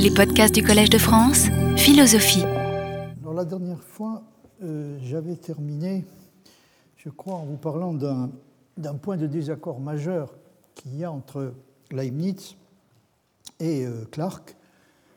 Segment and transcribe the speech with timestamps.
[0.00, 2.44] Les podcasts du Collège de France, philosophie.
[3.22, 4.22] Alors la dernière fois,
[4.62, 6.04] euh, j'avais terminé,
[6.96, 10.36] je crois, en vous parlant d'un point de désaccord majeur
[10.76, 11.52] qu'il y a entre
[11.90, 12.54] Leibniz
[13.58, 14.54] et euh, Clark,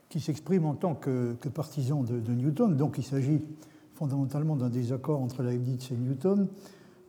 [0.09, 2.75] qui s'exprime en tant que, partisan de, Newton.
[2.75, 3.39] Donc il s'agit
[3.93, 6.47] fondamentalement d'un désaccord entre Leibniz et Newton,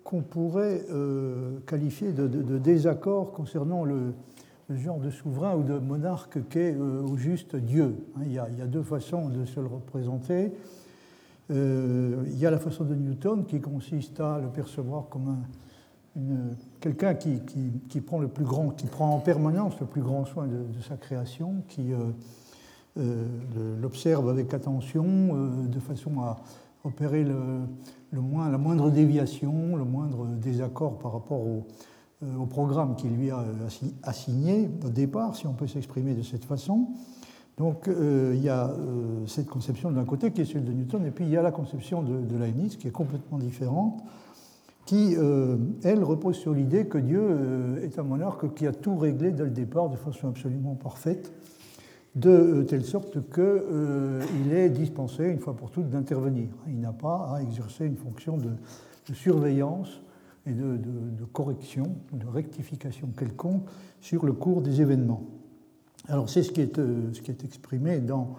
[0.04, 4.12] qu'on pourrait euh, qualifier de, désaccord concernant le,
[4.76, 7.96] genre de souverain ou de monarque qu'est euh, au juste Dieu.
[8.16, 10.52] Hein, il, y a, deux façons de se le représenter.
[11.50, 15.38] Euh, il y a la façon de Newton qui consiste à le percevoir comme
[16.80, 20.80] quelqu'un qui, prend le plus grand, qui prend en permanence le plus grand soin de,
[20.86, 21.92] sa création, qui
[23.80, 26.36] l'observe avec attention de façon à
[26.84, 31.91] opérer le, moins, la moindre déviation, le moindre désaccord par rapport au, euh,
[32.38, 36.44] au programme qu'il lui a euh, assigné au départ, si on peut s'exprimer de cette
[36.44, 36.88] façon.
[37.58, 38.70] Donc euh, il y a
[39.26, 41.52] cette conception d'un côté qui est celle de Newton, et puis il y a la
[41.52, 44.02] conception de, de Leibniz qui est complètement différente,
[44.84, 45.14] qui,
[45.84, 49.50] elle, repose sur l'idée que Dieu est un monarque qui a tout réglé dès le
[49.50, 51.32] départ de façon absolument parfaite,
[52.14, 56.48] de euh, telle sorte qu'il euh, est dispensé, une fois pour toutes, d'intervenir.
[56.66, 58.50] Il n'a pas à exercer une fonction de,
[59.14, 60.00] surveillance
[60.46, 63.64] et de, correction, de rectification quelconque
[64.00, 65.22] sur le cours des événements.
[66.08, 68.36] Alors c'est ce, euh, ce qui est exprimé dans...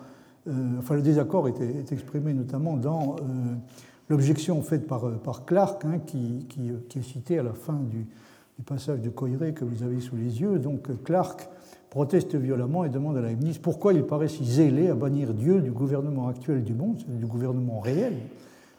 [0.79, 3.15] enfin le désaccord est, exprimé notamment dans
[4.09, 6.45] l'objection faite par, Clark, hein, qui,
[6.95, 8.05] est citée à la fin du,
[8.57, 10.59] du passage de Coiré que vous avez sous les yeux.
[10.59, 11.49] Donc Clark
[11.89, 15.61] proteste violemment et demande à la Leibniz pourquoi il paraît si zélé à bannir Dieu
[15.61, 18.15] du gouvernement actuel du monde, du gouvernement réel,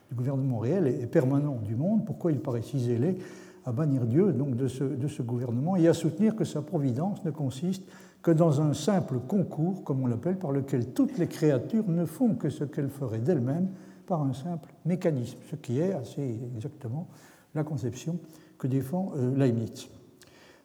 [0.08, 3.18] du gouvernement réel et permanent du monde, pourquoi il paraît si zélé
[3.64, 7.82] à bannir Dieu donc de ce, gouvernement et à soutenir que sa providence ne consiste
[8.22, 12.34] que dans un simple concours, comme on l'appelle, par lequel toutes les créatures ne font
[12.34, 13.68] que ce qu'elles feraient d'elles-mêmes
[14.06, 17.08] par un simple mécanisme, ce qui est assez exactement
[17.54, 18.18] la conception
[18.58, 19.88] que défend euh, Leibniz.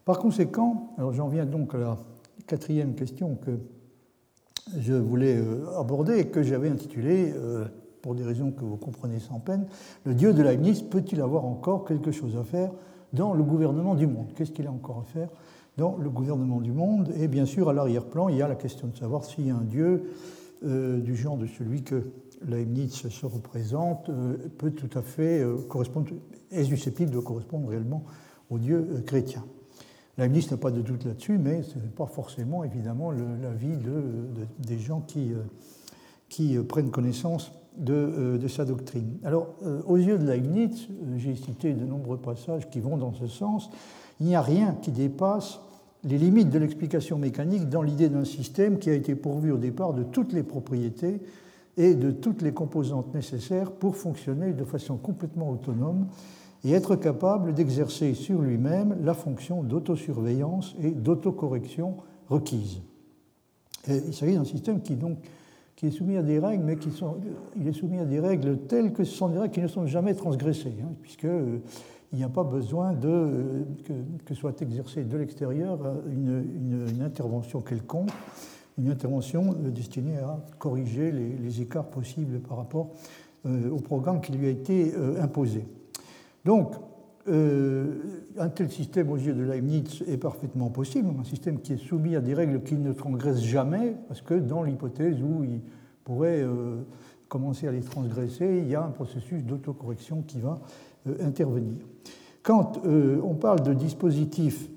[0.06, 1.98] Par conséquent, j'en viens donc à la
[2.48, 3.52] quatrième question que
[4.78, 7.66] je voulais euh, aborder et que j'avais intitulée, euh,
[8.02, 9.68] pour des raisons que vous comprenez sans peine,
[10.06, 12.72] Le Dieu de Leibniz peut-il avoir encore quelque chose à faire
[13.14, 14.28] dans le gouvernement du monde?
[14.36, 15.30] Qu'est-ce qu'il a encore à faire
[15.78, 17.12] dans le gouvernement du monde?
[17.18, 20.12] Et bien sûr, à l'arrière-plan, il y a la question de savoir si un Dieu
[20.64, 22.12] euh, du genre de celui que
[22.48, 24.10] Leibniz se représente
[24.58, 26.12] peut tout à fait correspondre,
[26.52, 28.04] est susceptible de correspondre réellement
[28.50, 29.44] au Dieu chrétien.
[30.20, 34.04] Leibniz n'a pas de doute là-dessus, mais ce n'est pas forcément évidemment l'avis de,
[34.60, 39.18] des gens qui, euh, euh, prennent connaissance de, euh, de, sa doctrine.
[39.24, 39.56] Alors,
[39.88, 43.70] aux yeux de Leibniz, j'ai cité de nombreux passages qui vont dans ce sens,
[44.20, 45.60] il n'y a rien qui dépasse
[46.04, 49.94] les limites de l'explication mécanique dans l'idée d'un système qui a été pourvu au départ
[49.94, 51.20] de toutes les propriétés
[51.78, 56.08] et de toutes les composantes nécessaires pour fonctionner de façon complètement autonome
[56.64, 61.96] et être capable d'exercer sur lui-même la fonction d'autosurveillance et d'autocorrection
[62.28, 62.82] requise.
[63.88, 65.20] il s'agit d'un système qui, donc,
[65.80, 67.16] qui est soumis à des règles, mais qui sont,
[67.56, 69.86] il est soumis à des règles telles que ce sont des règles qui ne sont
[69.86, 71.60] jamais transgressées, hein, puisque euh,
[72.12, 73.64] il n'y a pas besoin de, euh,
[74.26, 78.10] que, soit exercée de l'extérieur euh, une, intervention quelconque,
[78.78, 82.90] une intervention destinée à corriger les, écarts possibles par rapport
[83.46, 85.66] au programme qui lui a été imposé.
[86.44, 86.74] Donc,
[87.30, 92.16] un tel système aux yeux de Leibniz est parfaitement possible, un système qui est soumis
[92.16, 95.62] à des règles qui ne transgressent jamais, parce que dans l'hypothèse où il
[96.04, 96.78] pourrait euh,
[97.28, 100.60] commencer à les transgresser, il y a un processus d'autocorrection qui va
[101.08, 101.78] euh, intervenir.
[102.42, 104.70] Quand on parle de dispositifs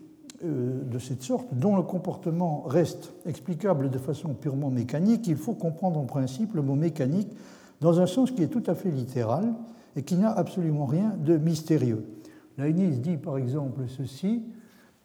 [0.42, 5.98] de cette sorte, dont le comportement reste explicable de façon purement mécanique, il faut comprendre
[5.98, 7.30] en principe le mot mécanique
[7.80, 9.54] dans un sens qui est tout à fait littéral,
[9.96, 12.04] et qui n'a absolument rien de mystérieux.
[12.58, 14.42] Leibniz dit par exemple ceci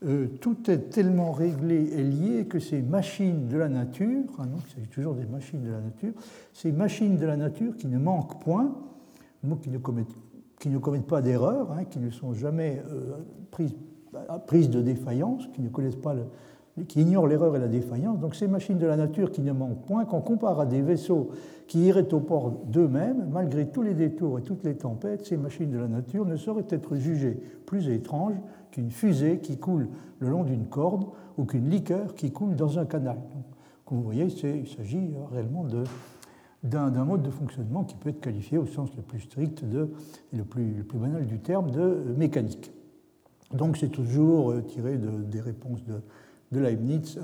[0.05, 4.73] euh, tout est tellement réglé et lié que ces machines de la nature, non, il
[4.75, 6.13] s'agit toujours des machines de la nature,
[6.53, 8.75] ces machines de la nature qui ne manquent point,
[9.61, 13.17] qui ne commettent, pas d'erreur, hein, qui ne sont jamais euh,
[13.49, 13.73] prises,
[14.45, 16.25] prises, de défaillance, qui ne connaissent pas le,
[16.87, 18.19] qui ignorent l'erreur et la défaillance.
[18.19, 21.29] Donc ces machines de la nature qui ne manquent point, qu'on compare à des vaisseaux
[21.67, 25.71] qui iraient au port d'eux-mêmes, malgré tous les détours et toutes les tempêtes, ces machines
[25.71, 28.35] de la nature ne sauraient être jugées plus étranges
[28.71, 29.89] qu'une fusée qui coule
[30.19, 31.05] le long d'une corde
[31.37, 33.17] ou qu'une liqueur qui coule dans un canal.
[33.85, 35.65] Comme vous voyez, il s'agit réellement
[36.63, 40.43] d'un mode de fonctionnement qui peut être qualifié au sens le plus strict et le
[40.43, 42.71] plus, banal du terme de mécanique.
[43.53, 46.01] Donc c'est toujours tiré de, des réponses de,
[46.51, 47.19] de Leibniz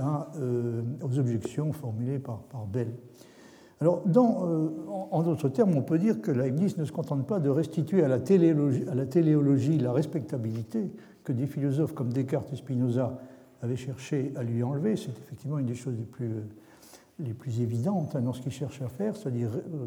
[1.02, 2.42] aux objections formulées par,
[2.72, 2.94] Bell.
[3.80, 4.04] Alors,
[5.12, 8.08] en d'autres termes, on peut dire que Leibniz ne se contente pas de restituer à
[8.08, 10.92] la, téléologie, la respectabilité
[11.24, 13.20] que des philosophes comme Descartes et Spinoza
[13.62, 14.96] avaient cherché à lui enlever.
[14.96, 16.30] C'est effectivement une des choses les plus
[17.34, 19.86] plus évidentes hein, dans ce qu'il cherche à faire, c'est-à-dire euh,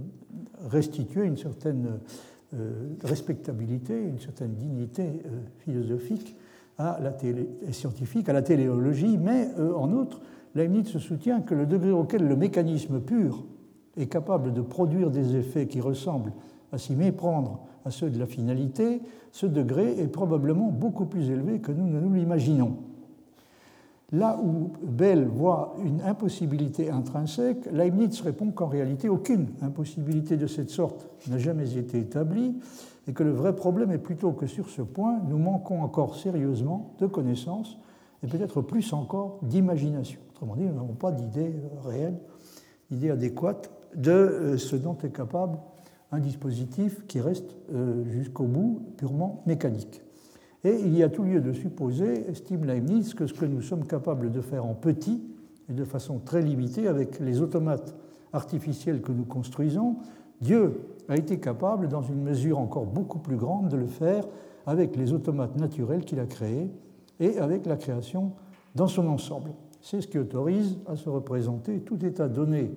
[0.68, 1.98] restituer une certaine
[2.54, 6.36] euh, respectabilité, une certaine dignité euh, philosophique
[6.78, 7.12] à la
[7.73, 10.20] scientifique, à la téléologie, mais en outre,
[10.55, 13.44] Leibniz soutient que le degré auquel le mécanisme pur
[13.96, 16.32] est capable de produire des effets qui ressemblent
[16.73, 19.00] à s'y méprendre à ceux de la finalité,
[19.31, 22.76] ce degré est probablement beaucoup plus élevé que nous ne nous l'imaginons.
[24.12, 30.70] Là où Bell voit une impossibilité intrinsèque, Leibniz répond qu'en réalité, aucune impossibilité de cette
[30.70, 32.55] sorte n'a jamais été établie
[33.08, 36.94] et que le vrai problème est plutôt que sur ce point, nous manquons encore sérieusement
[36.99, 37.79] de connaissances
[38.23, 40.20] et peut-être plus encore d'imagination.
[40.31, 41.55] Autrement dit, nous n'avons pas d'idée
[41.85, 42.19] réelle,
[42.91, 45.58] d'idée adéquate de euh, ce dont est capable
[46.12, 50.03] un dispositif qui reste euh, jusqu'au bout purement mécanique.
[50.64, 53.87] Et il y a tout lieu de supposer, estime Leibniz, que ce que nous sommes
[53.87, 55.23] capables de faire en petit
[55.69, 57.94] et de façon très limitée avec les automates
[58.32, 59.97] artificiels que nous construisons,
[60.41, 64.25] Dieu a été capable, dans une mesure encore beaucoup plus grande, de le faire
[64.67, 66.70] avec les automates naturels qu'il a créés
[67.20, 68.32] et avec la création
[68.75, 69.53] dans son ensemble.
[69.81, 72.73] C'est ce qui autorise à se représenter tout état donné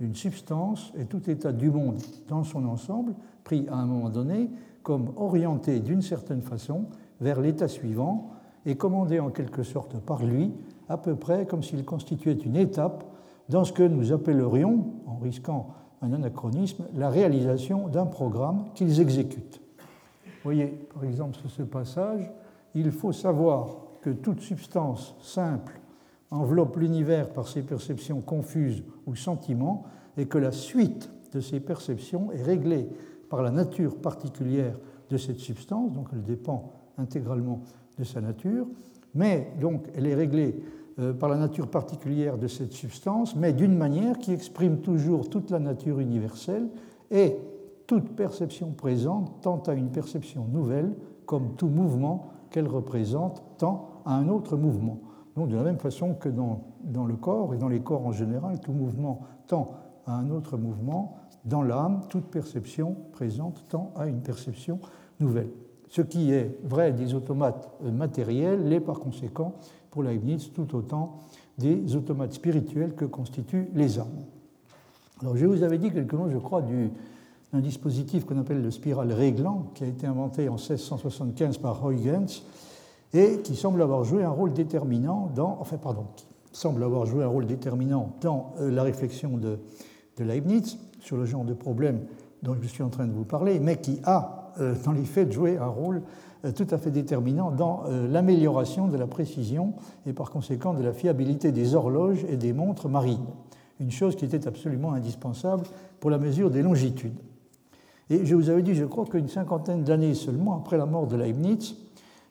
[0.00, 1.98] d'une substance et tout état du monde
[2.28, 3.14] dans son ensemble,
[3.44, 4.50] pris à un moment donné
[4.82, 6.86] comme orienté d'une certaine façon
[7.20, 8.30] vers l'état suivant
[8.66, 10.52] et commandé en quelque sorte par lui,
[10.88, 13.04] à peu près comme s'il constituait une étape
[13.48, 15.68] dans ce que nous appellerions, en risquant
[16.04, 19.60] un anachronisme, la réalisation d'un programme qu'ils exécutent.
[20.24, 22.30] Vous voyez, par exemple, sur ce passage,
[22.74, 25.80] il faut savoir que toute substance simple
[26.30, 29.84] enveloppe l'univers par ses perceptions confuses ou sentiments
[30.16, 32.88] et que la suite de ces perceptions est réglée
[33.30, 34.78] par la nature particulière
[35.10, 37.60] de cette substance, donc elle dépend intégralement
[37.98, 38.66] de sa nature,
[39.14, 40.62] mais donc elle est réglée
[41.18, 45.58] par la nature particulière de cette substance, mais d'une manière qui exprime toujours toute la
[45.58, 46.68] nature universelle
[47.10, 47.36] et
[47.86, 50.94] toute perception présente tend à une perception nouvelle,
[51.26, 55.00] comme tout mouvement qu'elle représente tend à un autre mouvement.
[55.36, 58.12] Donc de la même façon que dans, dans le corps et dans les corps en
[58.12, 59.72] général, tout mouvement tend
[60.06, 64.78] à un autre mouvement, dans l'âme, toute perception présente tend à une perception
[65.20, 65.50] nouvelle.
[65.88, 69.54] Ce qui est vrai des automates matériels l'est par conséquent
[69.94, 71.20] pour Leibniz tout autant
[71.56, 74.24] des automates spirituels que constituent les âmes.
[75.20, 79.12] Alors je vous avais dit quelque chose, je crois, d'un dispositif qu'on appelle le spiral
[79.12, 82.42] réglant, qui a été inventé en 1675 par Huygens
[83.12, 87.22] et qui semble avoir joué un rôle déterminant dans, enfin pardon, qui semble avoir joué
[87.22, 89.60] un rôle déterminant dans euh, la réflexion de,
[90.16, 92.00] de Leibniz sur le genre de problème
[92.42, 95.30] dont je suis en train de vous parler, mais qui a euh, dans les faits,
[95.30, 96.02] jouer un rôle
[96.52, 99.74] tout à fait déterminant dans euh, l'amélioration de la précision
[100.06, 103.26] et par conséquent de la fiabilité des horloges et des montres marines,
[103.80, 105.64] une chose qui était absolument indispensable
[106.00, 107.18] pour la mesure des longitudes.
[108.10, 111.16] Et je vous avais dit, je crois qu'une cinquantaine d'années seulement après la mort de
[111.16, 111.76] Leibniz,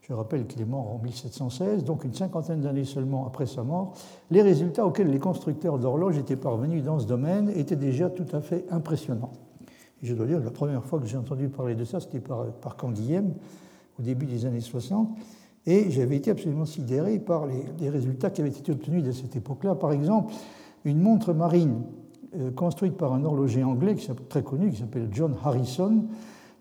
[0.02, 3.94] je rappelle qu'il est mort en 1716, donc une cinquantaine d'années seulement après sa mort,
[4.32, 8.42] les résultats auxquels les constructeurs d'horloges étaient parvenus dans ce domaine étaient déjà tout à
[8.42, 9.32] fait impressionnants
[10.04, 12.76] je dois dire la première fois que j'ai entendu parler de ça, c'était par, par
[12.76, 13.34] Canguilhem,
[14.00, 15.10] au début des années 60.
[15.66, 19.76] Et j'avais été absolument sidéré par les, résultats qui avaient été obtenus à cette époque-là.
[19.76, 20.34] Par exemple,
[20.84, 21.82] une montre marine
[22.38, 26.06] euh, construite par un horloger anglais qui très connu, qui s'appelle John Harrison.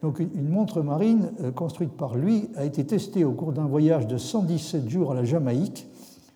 [0.02, 4.06] Donc, une montre marine euh, construite par lui a été testée au cours d'un voyage
[4.06, 5.86] de 117 jours à la Jamaïque,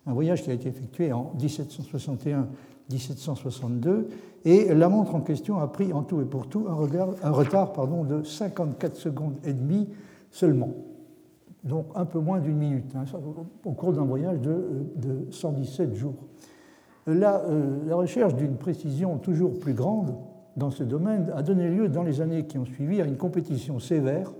[0.07, 2.49] un voyage qui a été effectué en 1761
[2.91, 4.09] 1762,
[4.45, 8.05] et la montre en question a pris en tout et pour tout un, retard pardon,
[8.05, 9.88] de 54 secondes et demie
[10.37, 10.75] seulement,
[11.64, 13.05] donc un peu moins d'une minute, hein,
[13.64, 16.14] au cours d'un voyage de, 117 jours.
[17.07, 20.14] La, euh, la recherche d'une précision toujours plus grande
[20.57, 23.78] dans ce domaine a donné lieu dans les années qui ont suivi à une compétition
[23.78, 24.33] sévère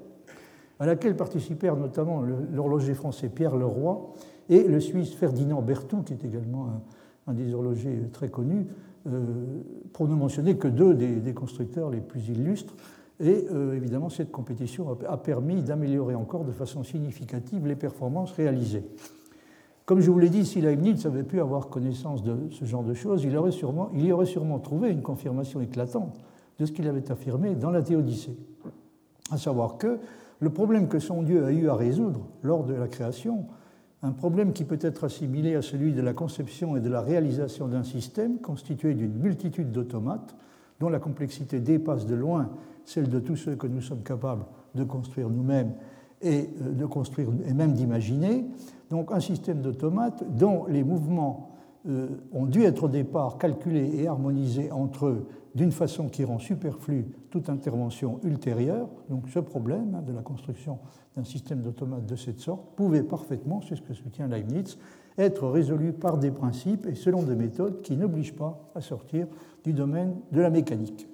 [0.79, 2.23] à laquelle participèrent notamment
[2.53, 4.15] l'horloger français Pierre Leroy
[4.49, 6.69] et le Suisse Ferdinand Berthoud, qui est également
[7.27, 8.67] un, des horlogers très connus,
[9.07, 9.23] euh,
[9.93, 12.75] pour ne mentionner que deux des, constructeurs les plus illustres.
[13.21, 18.85] Et euh, évidemment, cette compétition a permis d'améliorer encore de façon significative les performances réalisées.
[19.87, 22.93] Comme je vous l'ai dit, si Leibniz avait pu avoir connaissance de ce genre de
[22.93, 26.19] choses, il, aurait sûrement, il y aurait sûrement trouvé une confirmation éclatante
[26.59, 28.37] de ce qu'il avait affirmé dans la Théodicée.
[29.31, 29.99] À savoir que
[30.41, 33.47] le problème que son Dieu a eu à résoudre lors de la création
[34.03, 37.67] un problème qui peut être assimilé à celui de la conception et de la réalisation
[37.67, 40.37] d'un système constitué d'une multitude d'automates
[40.81, 42.51] dont la complexité dépasse de loin
[42.87, 45.75] celle de tous ceux que nous sommes capables de construire nous-mêmes
[46.23, 48.47] et euh, de construire et même d'imaginer.
[48.91, 51.51] Donc un système d'automates dont les mouvements
[51.89, 56.39] euh, ont dû être au départ calculés et harmonisés entre eux d'une façon qui rend
[56.39, 58.89] superflue toute intervention ultérieure.
[59.09, 60.79] Donc ce problème hein, de la construction
[61.17, 64.79] d'un système d'automates de cette sorte pouvait parfaitement, c'est ce que soutient Leibniz,
[65.17, 69.27] être résolu par des principes et selon des méthodes qui n'obligent pas à sortir
[69.65, 71.09] du domaine de la mécanique.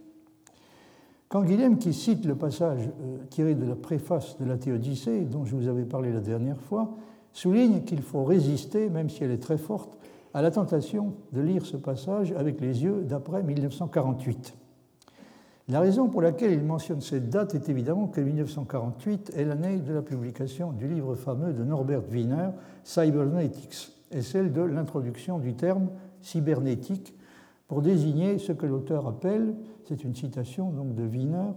[1.33, 5.47] Quand Guilhem, qui cite le passage euh, tiré de la préface de la Théodicée, dont
[5.47, 6.91] je vous avais parlé la dernière fois,
[7.33, 9.97] souligne qu'il faut résister, même si elle est très forte,
[10.35, 14.55] à la tentation de lire ce passage avec les yeux d'après 1948.
[15.71, 19.95] La raison pour laquelle il mentionne cette date est évidemment que 1948 est l'année de
[19.95, 22.51] la publication du livre fameux de Norbert Wiener,
[22.85, 25.89] Cybernetics, et celle de l'introduction du terme
[26.21, 27.15] cybernétique
[27.73, 29.55] pour désigner ce que l'auteur appelle,
[29.89, 31.53] c'est une citation donc de Wiener,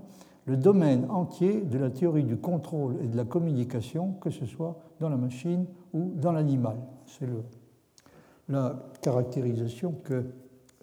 [0.45, 4.79] le domaine entier de la théorie du contrôle et de la communication, que ce soit
[5.01, 6.77] dans la machine ou dans l'animal.
[7.05, 7.27] C'est
[8.47, 10.23] la caractérisation que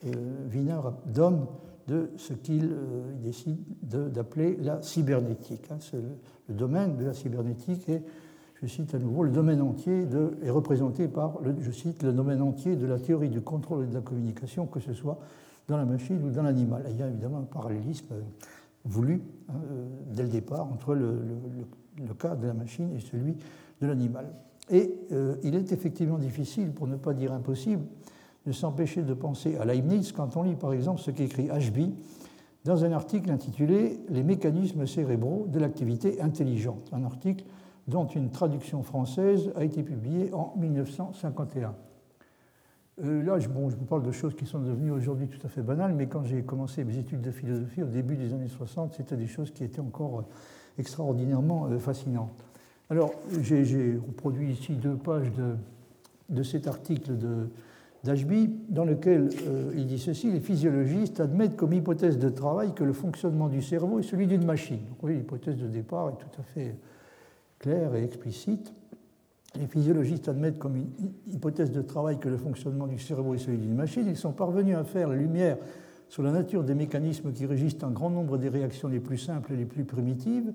[0.04, 0.10] euh,
[0.52, 1.46] Wiener donne
[1.88, 5.66] de ce qu'il euh, décide d'appeler la cybernétique.
[5.70, 5.78] Hein.
[6.46, 8.04] Le, domaine de la cybernétique est,
[8.62, 12.40] je cite à nouveau, le domaine entier de, est représenté par, je cite, le domaine
[12.40, 15.18] entier de la théorie du contrôle et de la communication, que ce soit
[15.66, 16.84] dans la machine ou dans l'animal.
[16.90, 18.14] Il y a évidemment un parallélisme
[18.84, 21.20] voulu hein, euh, dès le départ entre le,
[21.98, 23.34] le, cas de la machine et celui
[23.80, 24.26] de l'animal.
[24.70, 27.82] Et euh, il est effectivement difficile, pour ne pas dire impossible,
[28.46, 31.94] de s'empêcher de penser à Leibniz quand on lit par exemple ce qu'écrit Ashby
[32.64, 37.44] dans un article intitulé Les mécanismes cérébraux de l'activité intelligente, un article
[37.88, 41.74] dont une traduction française a été publiée en 1951.
[43.02, 45.94] Euh, là, je, vous parle de choses qui sont devenues aujourd'hui tout à fait banales,
[45.94, 49.26] mais quand j'ai commencé mes études de philosophie au début des années 60, c'était des
[49.26, 50.22] choses qui étaient encore euh,
[50.78, 52.44] extraordinairement euh, fascinantes.
[52.90, 55.32] Alors, j'ai reproduit ici deux pages
[56.28, 57.12] de, cet article
[58.04, 59.30] d'Ashby, dans lequel
[59.74, 63.98] il dit ceci les physiologistes admettent comme hypothèse de travail que le fonctionnement du cerveau
[64.00, 64.80] est celui d'une machine.
[64.90, 66.74] Donc, oui, l'hypothèse de départ est tout à fait
[67.62, 68.74] claire et explicite.
[69.58, 70.90] Les physiologistes admettent comme une
[71.30, 74.04] hypothèse de travail que le fonctionnement du cerveau est celui d'une machine.
[74.06, 75.56] Ils sont parvenus à faire la lumière
[76.08, 79.52] sur la nature des mécanismes qui régissent un grand nombre des réactions les plus simples
[79.52, 80.52] et les plus primitives,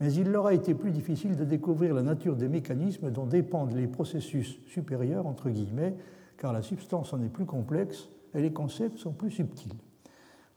[0.00, 3.74] mais il leur a été plus difficile de découvrir la nature des mécanismes dont dépendent
[3.74, 5.94] les processus supérieurs, entre guillemets,
[6.36, 9.74] car la substance en est plus complexe et les concepts sont plus subtils.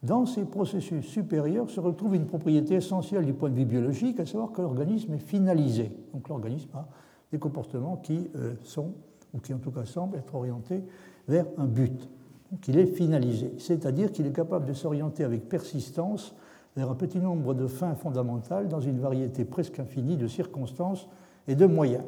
[0.06, 4.26] Dans ces processus supérieurs se retrouve une propriété essentielle du point de vue biologique, à
[4.28, 5.92] savoir que l'organisme est finalisé.
[6.14, 6.88] Donc l'organisme a
[7.32, 8.94] des comportements qui euh, sont,
[9.34, 10.84] ou qui en tout cas semblent être orientés
[11.28, 12.08] vers un but.
[12.52, 16.36] Donc il est finalisé, c'est-à-dire qu'il est capable de s'orienter avec persistance
[16.76, 21.08] vers un petit nombre de fins fondamentales dans une variété presque infinie de circonstances
[21.48, 22.04] et de moyens.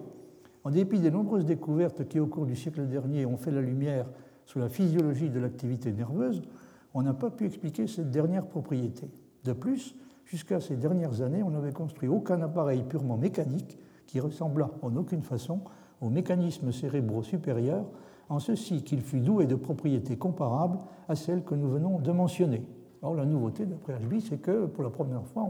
[0.63, 4.05] En dépit des nombreuses découvertes qui, au cours du siècle dernier, ont fait la lumière
[4.45, 6.43] sur la physiologie de l'activité nerveuse,
[6.97, 9.07] on n'a pas pu expliquer cette dernière propriété.
[9.43, 13.77] De plus, jusqu'à ces dernières années, on n'avait construit aucun appareil purement mécanique
[14.07, 15.61] qui ressemblât en aucune façon
[16.01, 17.85] aux mécanismes cérébraux supérieurs,
[18.29, 22.65] en ceci qu'il fût doué de propriétés comparables à celles que nous venons de mentionner.
[23.03, 25.47] Alors la nouveauté d'après HB, c'est que pour la première fois,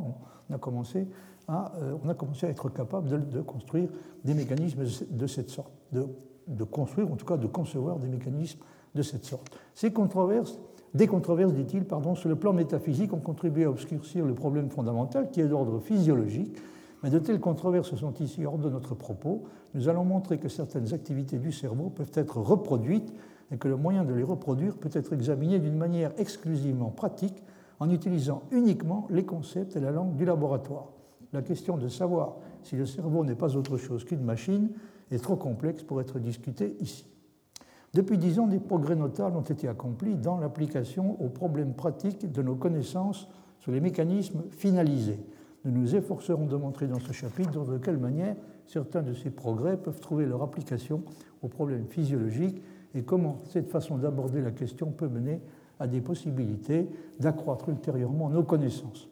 [0.49, 1.07] on a commencé
[1.49, 3.87] euh, on a commencé à être capable de, construire
[4.25, 8.59] des mécanismes de cette sorte, de, construire, en tout cas de concevoir des mécanismes
[8.93, 9.57] de cette sorte.
[9.73, 10.59] Ces controverses,
[10.93, 15.29] des controverses, dit-il, pardon, sur le plan métaphysique ont contribué à obscurcir le problème fondamental
[15.29, 16.55] qui est d'ordre physiologique,
[17.03, 19.43] mais de telles controverses sont ici hors de notre propos.
[19.75, 23.13] Nous allons montrer que certaines activités du cerveau peuvent être reproduites
[23.51, 27.43] et que le moyen de les reproduire peut être examiné d'une manière exclusivement pratique
[27.79, 30.87] en utilisant uniquement les concepts et la langue du laboratoire
[31.33, 34.69] la question de savoir si le cerveau n'est pas autre chose qu'une machine
[35.11, 37.05] est trop complexe pour être discutée ici.
[37.93, 42.41] Depuis dix ans, des progrès notables ont été accomplis dans l'application aux problèmes pratiques de
[42.41, 43.27] nos connaissances
[43.59, 45.19] sur les mécanismes finalisés.
[45.65, 49.77] Nous nous efforcerons de montrer dans ce chapitre de quelle manière certains de ces progrès
[49.77, 51.03] peuvent trouver leur application
[51.41, 52.61] aux problèmes physiologiques
[52.93, 55.41] et comment cette façon d'aborder la question peut mener
[55.79, 56.87] à des possibilités
[57.19, 59.09] d'accroître ultérieurement nos connaissances.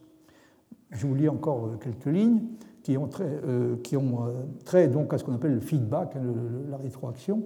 [0.92, 2.44] Je vous lis encore euh, quelques lignes
[2.84, 4.32] qui ont trait, euh, euh,
[4.64, 6.22] trait donc à ce qu'on appelle le feedback, hein,
[6.70, 7.44] la rétroaction.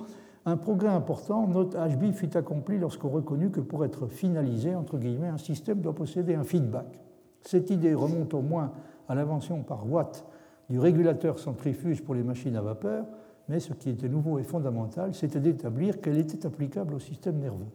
[0.49, 5.27] Un progrès important, note HB, fut accompli lorsqu'on reconnut que pour être finalisé, entre guillemets,
[5.27, 6.99] un système doit posséder un feedback.
[7.43, 8.71] Cette idée remonte au moins
[9.07, 10.25] à l'invention par Watt
[10.67, 13.05] du régulateur centrifuge pour les machines à vapeur,
[13.47, 17.69] mais ce qui était nouveau et fondamental, c'était d'établir qu'elle était applicable au système nerveux.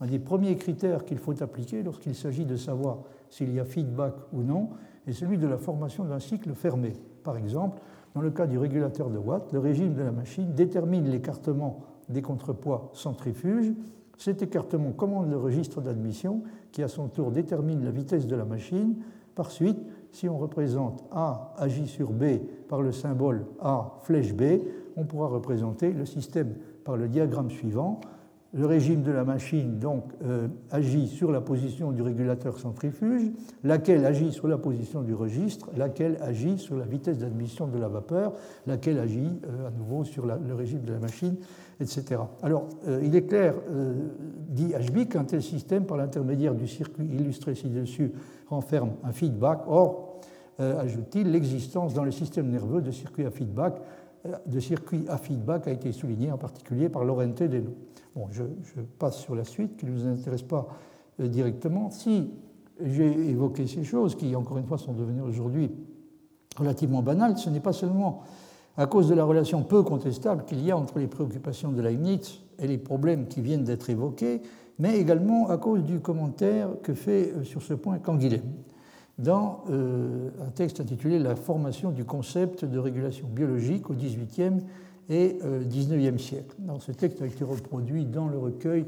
[0.00, 4.14] Un des premiers critères qu'il faut appliquer lorsqu'il s'agit de savoir s'il y a feedback
[4.32, 4.70] ou non
[5.06, 6.92] est celui de la formation d'un cycle fermé.
[7.22, 7.80] Par exemple,
[8.16, 12.22] dans le cas du régulateur de Watt, le régime de la machine détermine l'écartement des
[12.22, 13.72] contrepoids centrifuges.
[14.16, 18.44] Cet écartement commande le registre d'admission qui à son tour détermine la vitesse de la
[18.44, 18.96] machine.
[19.34, 19.78] Par suite,
[20.12, 22.24] si on représente A agit sur B
[22.68, 24.42] par le symbole A flèche B,
[24.96, 28.00] on pourra représenter le système par le diagramme suivant.
[28.52, 33.30] Le régime de la machine donc euh, agit sur la position du régulateur centrifuge,
[33.62, 37.86] laquelle agit sur la position du registre, laquelle agit sur la vitesse d'admission de la
[37.86, 38.32] vapeur,
[38.66, 41.36] laquelle agit euh, à nouveau sur le régime de la machine,
[41.78, 42.22] etc.
[42.42, 43.54] Alors, euh, il est clair,
[44.48, 48.10] dit HB, qu'un tel système, par l'intermédiaire du circuit illustré ci-dessus,
[48.48, 49.60] renferme un feedback.
[49.68, 50.20] Or,
[50.58, 53.80] ajoute-t-il, l'existence dans le système nerveux de circuits à feedback
[54.46, 57.70] de circuits à feedback a été souligné en particulier par Lorente Deno.
[58.14, 58.42] Bon, je,
[58.98, 60.68] passe sur la suite qui ne nous intéresse pas
[61.20, 61.90] euh, directement.
[61.90, 62.30] Si
[62.82, 65.70] j'ai évoqué ces choses qui, encore une fois, sont devenues aujourd'hui
[66.56, 68.22] relativement banales, ce n'est pas seulement
[68.76, 72.40] à cause de la relation peu contestable qu'il y a entre les préoccupations de Leibniz
[72.58, 74.42] et les problèmes qui viennent d'être évoqués,
[74.78, 78.42] mais également à cause du commentaire que fait euh, sur ce point Canguilhem
[79.20, 84.62] dans euh, un texte intitulé La formation du concept de régulation biologique au XVIIIe
[85.08, 86.56] et XIXe euh, siècle.
[86.78, 88.86] ce texte a été reproduit dans le recueil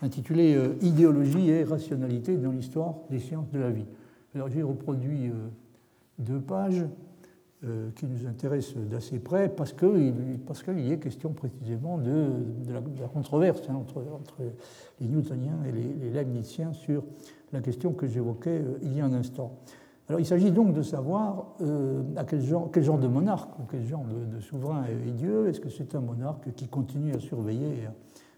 [0.00, 3.86] intitulé euh, Idéologie et rationalité dans l'histoire des sciences de la vie.
[4.34, 5.30] Alors j'ai reproduit
[6.18, 6.86] deux pages
[7.94, 12.26] qui nous intéressent d'assez près parce qu'il parce y est question précisément de,
[12.68, 14.42] la, controverse hein, entre, entre,
[15.00, 17.04] les newtoniens et les, les leibniziens sur
[17.52, 19.58] la question que j'évoquais euh, il y a un instant.
[20.08, 23.86] Alors, il s'agit donc de savoir euh, à quel genre, quel genre, de monarque quel
[23.86, 25.48] genre de, souverain est, Dieu.
[25.48, 27.86] Est-ce que c'est un monarque qui continue à surveiller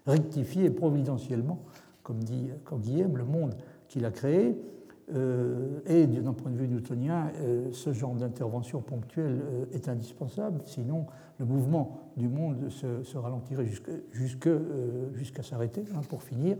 [0.05, 1.59] à rectifier providentiellement,
[2.03, 3.55] comme dit Guillaume, le monde
[3.87, 4.49] qu'il a créé?
[4.49, 4.74] euh,
[5.09, 7.31] et d'un point de vue newtonien,
[7.71, 9.41] ce genre d'intervention ponctuelle
[9.71, 11.05] est indispensable, sinon
[11.39, 13.67] le mouvement du monde se, ralentirait
[14.11, 16.57] jusqu'à s'arrêter, hein, pour finir.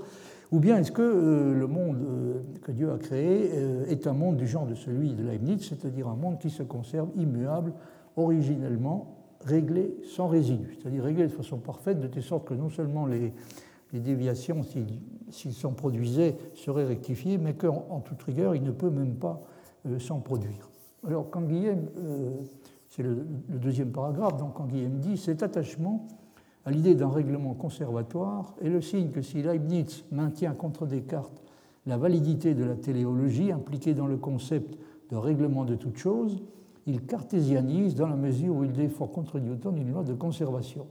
[0.51, 4.13] Ou bien est-ce que euh, le monde euh, que Dieu a créé euh, est un
[4.13, 7.73] monde du genre de celui de Leibniz, c'est-à-dire un monde qui se conserve immuable,
[8.15, 13.05] originellement réglé sans résidus, c'est-à-dire réglé de façon parfaite, de telle sorte que non seulement
[13.05, 13.33] les,
[13.99, 14.61] déviations,
[15.29, 19.41] s'ils s'en produisaient, seraient rectifiées, mais qu'en toute rigueur, il ne peut même pas
[19.99, 20.69] s'en produire.
[21.05, 21.87] Alors, quand Guillaume,
[22.89, 26.07] c'est le, le, deuxième paragraphe, donc quand Guillaume dit cet attachement
[26.65, 31.43] à l'idée d'un règlement conservatoire est le signe que si Leibniz maintient contre Descartes
[31.85, 34.77] la validité de la téléologie impliquée dans le concept
[35.11, 36.41] de règlement de toute chose,
[36.87, 40.87] il cartésianise dans la mesure où il défend contre Newton une loi de conservation.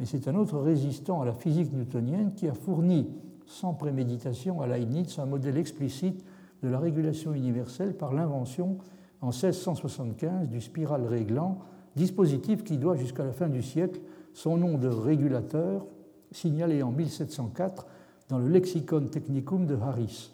[0.00, 3.06] Mais c'est un autre résistant à la physique newtonienne qui a fourni,
[3.46, 6.24] sans préméditation, à Leibniz un modèle explicite
[6.62, 8.78] de la régulation universelle par l'invention
[9.20, 11.58] en 1675 du spiral réglant,
[11.96, 14.00] dispositif qui doit jusqu'à la fin du siècle
[14.32, 15.84] son nom de régulateur,
[16.30, 17.86] signalé en 1704
[18.30, 20.30] dans le Lexicon Technicum de Harris.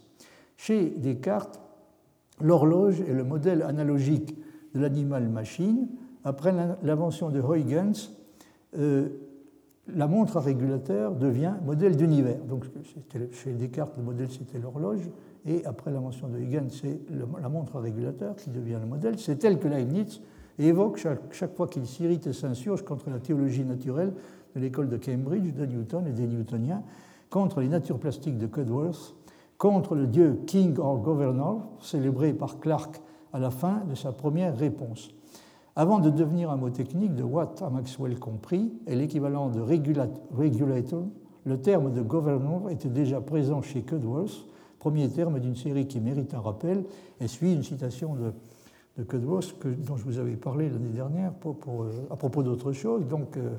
[0.57, 1.61] Chez Descartes,
[2.40, 4.37] l'horloge est le modèle analogique
[4.74, 5.88] de l'animal-machine.
[6.22, 8.12] Après l'invention de Huygens,
[8.79, 9.09] euh,
[9.94, 12.38] la montre à régulateur devient modèle d'univers.
[12.49, 12.64] Donc
[13.33, 15.09] chez Descartes, le modèle c'était l'horloge,
[15.46, 17.01] et après l'invention de Huygens, c'est
[17.40, 19.18] la montre à régulateur qui devient le modèle.
[19.18, 20.20] C'est tel que Leibniz
[20.59, 24.12] évoque chaque, fois qu'il s'irrite et s'insurge contre la théologie naturelle
[24.55, 26.83] de l'école de Cambridge, de Newton et des Newtoniens,
[27.31, 29.14] contre les natures plastiques de Cudworth,
[29.59, 33.01] contre le dieu King or Governor, célébré par Clarke
[33.33, 35.11] à la fin de sa première réponse.
[35.78, 41.04] Avant de devenir un mot technique de Watt à Maxwell compris et l'équivalent de regulator,
[41.44, 44.46] le terme de governor était déjà présent chez Cudworth,
[44.78, 46.84] premier terme d'une série qui mérite un rappel,
[47.20, 48.16] et suit une citation
[48.96, 49.54] de Cudworth,
[49.86, 53.06] dont je vous avais parlé l'année dernière euh, à propos d'autre chose.
[53.06, 53.50] Donc, euh,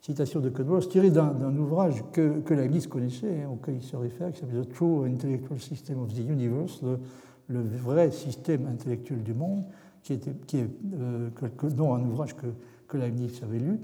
[0.00, 3.94] citation de Cudworth tirée d'un ouvrage que, que la Lise connaissait, hein, auquel il se
[3.94, 9.34] réfère, qui s'appelle The True Intellectual System of the Universe, le, vrai système intellectuel du
[9.34, 9.64] monde,
[10.02, 11.28] qui, qui est euh,
[11.76, 12.46] dont un ouvrage que,
[12.88, 13.80] que Leibniz avait lu.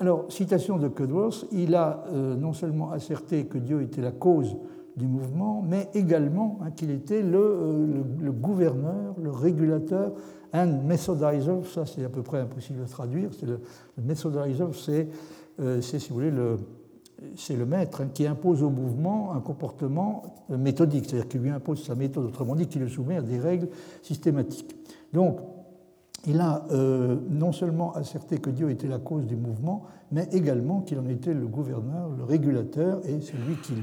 [0.00, 4.56] alors, citation de Cudworth, il a non seulement asserté que Dieu était la cause
[4.98, 10.12] du mouvement, mais également hein, qu'il était euh, le, gouverneur, le régulateur,
[10.52, 13.60] un methodizer, ça c'est à peu près impossible à traduire, le,
[14.02, 15.08] methodizer, c'est,
[15.60, 16.58] euh, si vous voulez, le,
[17.36, 21.50] c'est le maître hein, qui impose au mouvement un comportement euh, méthodique, c'est-à-dire qu'il lui
[21.50, 23.68] impose sa méthode, autrement dit, qu'il le soumet à des règles
[24.02, 24.74] systématiques.
[25.12, 25.40] Donc,
[26.26, 30.80] il a euh, non seulement asserté que Dieu était la cause du mouvement, mais également
[30.80, 33.74] qu'il en était le gouverneur, le régulateur et celui qui,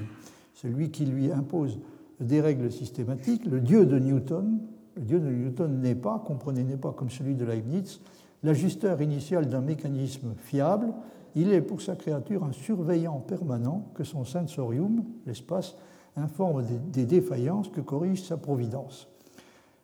[0.53, 1.79] celui qui lui impose
[2.19, 3.45] des règles systématiques.
[3.45, 4.59] Le Dieu de Newton,
[4.95, 8.01] le Dieu de Newton n'est pas, comprenez, n'est pas comme celui de Leibniz,
[8.43, 10.93] l'ajusteur initial d'un mécanisme fiable,
[11.35, 15.75] il est pour sa créature un surveillant permanent que son sensorium, l'espace,
[16.15, 19.09] informe des, défaillances que corrige sa providence.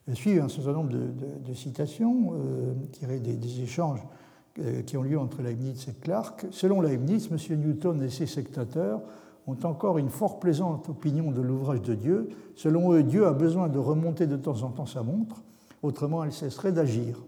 [0.07, 4.01] Je suis un certain nombre de, citations euh, tirées des, échanges
[4.59, 6.47] euh, qui ont lieu entre Leibniz et Clark.
[6.51, 7.59] Selon Leibniz, M.
[7.59, 9.01] Newton et ses sectateurs
[9.47, 12.29] ont encore une fort plaisante opinion de l'ouvrage de Dieu.
[12.55, 15.43] Selon eux, Dieu a besoin de remonter de temps en temps sa montre,
[15.83, 17.23] autrement elle cesserait d'agir.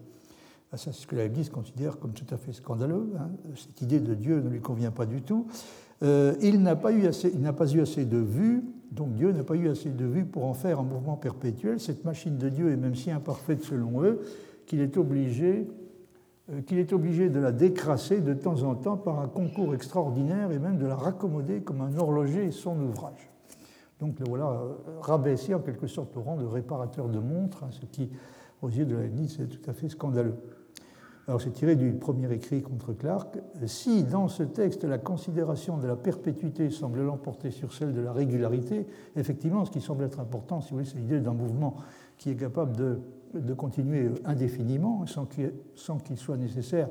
[0.72, 3.14] Ah, c'est ce que l'Église considère comme tout à fait scandaleux.
[3.20, 3.30] Hein.
[3.56, 5.46] Cette idée de Dieu ne lui convient pas du tout.
[6.02, 10.06] Euh, il n'a pas eu assez de vues, donc Dieu n'a pas eu assez de
[10.06, 11.80] vues pour en faire un mouvement perpétuel.
[11.80, 14.22] Cette machine de Dieu est même si imparfaite selon eux
[14.66, 15.68] qu'il est obligé
[16.52, 20.52] euh, qu'il est obligé de la décrasser de temps en temps par un concours extraordinaire
[20.52, 23.32] et même de la raccommoder comme un horloger et son ouvrage.
[24.00, 27.70] Donc le voilà euh, rabaissé en quelque sorte au rang de réparateur de montres, hein,
[27.72, 28.12] ce qui,
[28.62, 30.36] aux yeux de la Leibniz, est tout à fait scandaleux.
[31.26, 33.38] Alors c'est tiré du premier écrit contre Clark.
[33.66, 38.12] Si dans ce texte la considération de la perpétuité semble l'emporter sur celle de la
[38.12, 41.78] régularité, effectivement ce qui semble être important, si vous voulez, c'est l'idée d'un mouvement
[42.18, 46.90] qui est capable de, continuer indéfiniment sans qu'il soit nécessaire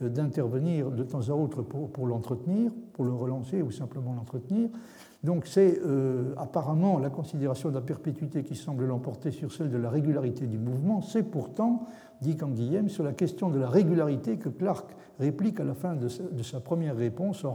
[0.00, 4.70] d'intervenir de temps à autre pour l'entretenir, pour le relancer ou simplement l'entretenir.
[5.26, 9.76] Donc c'est euh, apparemment la considération de la perpétuité qui semble l'emporter sur celle de
[9.76, 11.02] la régularité du mouvement.
[11.02, 11.88] C'est pourtant,
[12.22, 14.86] dit Canguilhem, sur la question de la régularité que Clark
[15.18, 16.08] réplique à la fin de
[16.42, 17.52] sa, première réponse en,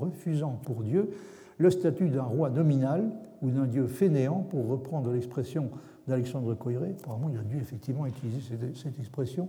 [0.00, 1.10] refusant pour Dieu
[1.58, 3.08] le statut d'un roi nominal
[3.42, 5.70] ou d'un dieu fainéant, pour reprendre l'expression
[6.08, 6.96] d'Alexandre Coiré.
[6.98, 8.40] Apparemment, il a dû effectivement utiliser
[8.74, 9.48] cette, expression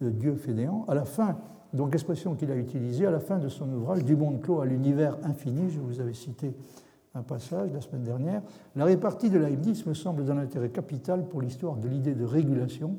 [0.00, 0.86] de dieu fainéant.
[0.88, 1.36] À la fin,
[1.74, 4.66] donc l'expression qu'il a utilisée à la fin de son ouvrage Du monde clos à
[4.66, 6.54] l'univers infini, je vous avais cité
[7.16, 8.42] un passage la semaine dernière,
[8.74, 12.96] la répartie de Leibniz me semble d'un intérêt capital pour l'histoire de l'idée de régulation,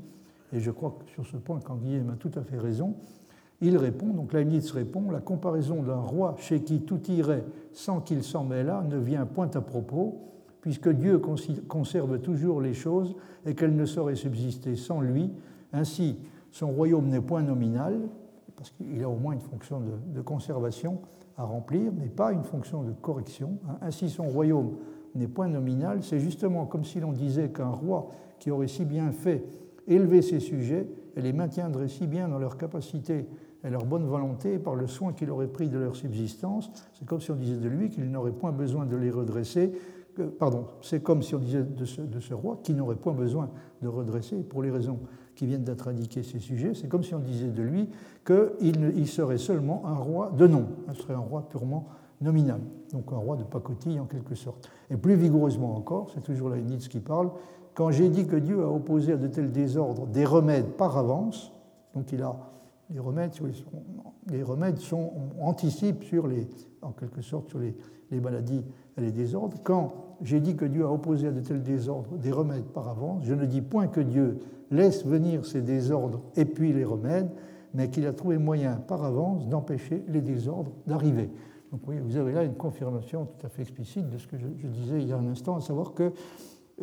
[0.54, 2.96] et je crois que sur ce point, Canguilhem a tout à fait raison.
[3.62, 8.24] Il répond, donc Leibniz répond, la comparaison d'un roi chez qui tout irait sans qu'il
[8.24, 10.22] s'en mêlât ne vient point à propos,
[10.62, 11.20] puisque Dieu
[11.68, 15.32] conserve toujours les choses et qu'elles ne sauraient subsister sans lui.
[15.74, 16.18] Ainsi,
[16.52, 18.00] son royaume n'est point nominal,
[18.56, 21.00] parce qu'il a au moins une fonction de, conservation
[21.38, 23.60] à remplir, mais pas une fonction de correction.
[23.70, 23.78] Hein.
[23.82, 24.76] Ainsi, son royaume
[25.16, 26.04] n'est point nominal.
[26.04, 29.44] C'est justement comme si l'on disait qu'un roi qui aurait si bien fait
[29.88, 33.28] élever ses sujets et les maintiendrait si bien dans leur capacité
[33.64, 37.22] et leur bonne volonté par le soin qu'il aurait pris de leur subsistance, c'est comme
[37.22, 39.72] si on disait de lui qu'il n'aurait point besoin de les redresser.
[40.40, 43.50] pardon, c'est comme si on disait de ce, de ce roi qu'il n'aurait point besoin
[43.82, 45.00] de redresser pour les raisons
[45.38, 47.90] qui viennent d'être indiqués ces sujets, c'est comme si on disait de lui
[48.26, 51.86] qu'il il serait seulement un roi de nom, ce serait un roi purement
[52.20, 52.60] nominal,
[52.92, 54.68] donc un roi de pacotille en quelque sorte.
[54.90, 57.30] Et plus vigoureusement encore, c'est toujours Leibniz qui parle,
[57.76, 61.54] quand j'ai dit que Dieu a opposé à de tels désordres des remèdes par avance,
[61.94, 62.36] donc il a
[62.90, 63.34] les remèdes,
[64.32, 66.48] les remèdes sont, anticipent sur les,
[66.82, 67.76] en quelque sorte sur les,
[68.12, 68.64] les maladies
[68.98, 69.58] et les désordres.
[69.64, 73.26] Quand j'ai dit que Dieu a opposé à de tels désordres des remèdes par avance,
[73.26, 74.40] je ne dis point que Dieu
[74.72, 77.30] laisse venir ces désordres et puis les remèdes,
[77.74, 81.30] mais qu'il a trouvé moyen par avance d'empêcher les désordres d'arriver.
[81.72, 85.02] Donc vous avez là une confirmation tout à fait explicite de ce que je, disais
[85.02, 86.12] il y a un instant, à savoir que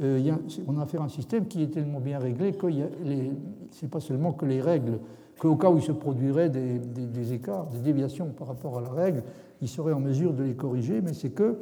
[0.02, 0.32] euh,
[0.66, 4.00] on a affaire à un système qui est tellement bien réglé que ce n'est pas
[4.00, 4.98] seulement que les règles,
[5.38, 9.22] qu'au cas où il se produirait des, écarts, des déviations par rapport à la règle,
[9.62, 11.58] il serait en mesure de les corriger, mais c'est que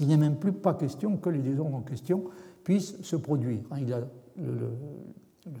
[0.00, 2.24] il n'est même plus pas question que les désordres en question
[2.62, 3.58] puissent se produire.
[3.70, 4.00] Hein, il a
[4.36, 4.70] le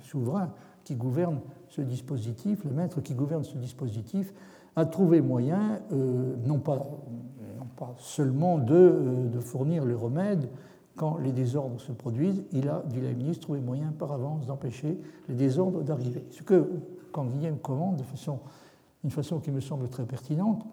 [0.02, 0.52] souverain
[0.84, 4.32] qui gouverne ce dispositif, le maître qui gouverne ce dispositif,
[4.76, 6.86] a trouvé moyen, euh, non, pas,
[7.98, 10.48] seulement de, euh, fournir les remèdes
[10.96, 14.98] quand les désordres se produisent, il a, dit la ministre, trouvé moyen par avance d'empêcher
[15.28, 16.26] les désordres d'arriver.
[16.30, 16.68] Ce que,
[17.12, 18.40] quand Guillaume commande de façon,
[19.04, 20.64] une façon qui me semble très pertinente,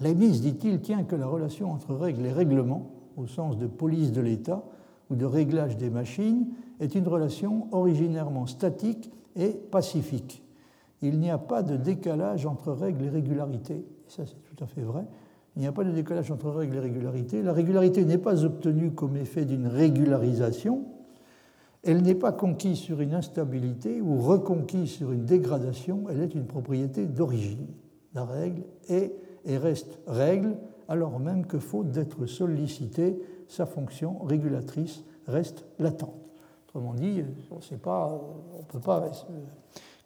[0.00, 4.20] Leibniz, dit-il, tient que la relation entre règles et règlements, au sens de police de
[4.20, 4.62] l'État
[5.10, 6.46] ou de réglage des machines,
[6.80, 10.42] est une relation originairement statique et pacifique.
[11.02, 13.84] Il n'y a pas de décalage entre règles et régularité.
[14.08, 15.04] ça, c'est tout à fait vrai.
[15.56, 17.42] Il n'y a pas de décalage entre règles et régularité.
[17.42, 20.84] La régularité n'est pas obtenue comme effet d'une régularisation.
[21.82, 26.04] Elle n'est pas conquise sur une instabilité ou reconquise sur une dégradation.
[26.10, 27.66] Elle est une propriété d'origine.
[28.14, 29.12] La règle est
[29.46, 30.56] et reste règle,
[30.88, 36.29] alors même que, faute d'être sollicitée, sa fonction régulatrice reste latente.
[36.70, 39.10] Autrement dit, on ne peut pas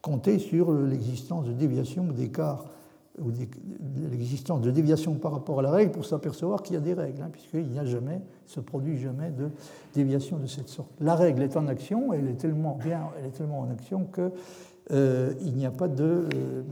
[0.00, 2.64] compter sur l'existence de déviations ou d'écarts
[3.20, 3.30] ou
[4.10, 7.22] l'existence de déviations par rapport à la règle pour s'apercevoir qu'il y a des règles,
[7.22, 9.50] hein, puisqu'il n'y a jamais, se produit jamais de
[9.94, 10.90] déviation de cette sorte.
[11.00, 14.32] La règle est en action, elle est tellement bien, elle est tellement en action qu'il
[14.92, 16.62] euh, n'y a, pas de, euh,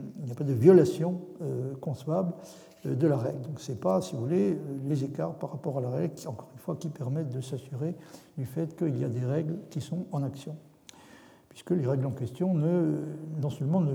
[0.41, 3.41] violation euh, concevable euh, de la règle.
[3.43, 6.27] Donc ce n'est pas, si vous voulez, les écarts par rapport à la règle, qui,
[6.27, 7.95] encore une fois, qui permettent de s'assurer
[8.37, 10.57] du fait qu'il y a des règles qui sont en action
[11.53, 13.03] puisque les règles en question ne,
[13.43, 13.93] non seulement ne,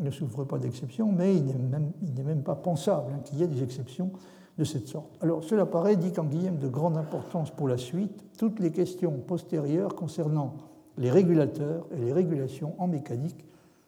[0.00, 3.62] ne, souffrent pas d'exception, mais il n'est même, pas pensable hein, qu'il y ait des
[3.62, 4.10] exceptions
[4.58, 5.16] de cette sorte.
[5.20, 9.94] Alors cela paraît, dit Guillaume, de grande importance pour la suite, toutes les questions postérieures
[9.94, 10.54] concernant
[10.98, 13.44] les régulateurs et les régulations en mécanique,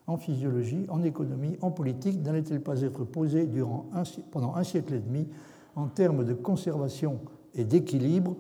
[0.07, 3.05] en physiologie, en économie, en politique, n'allaient-elles pas être
[3.47, 3.87] durant
[4.31, 5.29] pendant un siècle et demi
[5.77, 7.21] en termes de conservation
[7.55, 8.37] et d'équilibre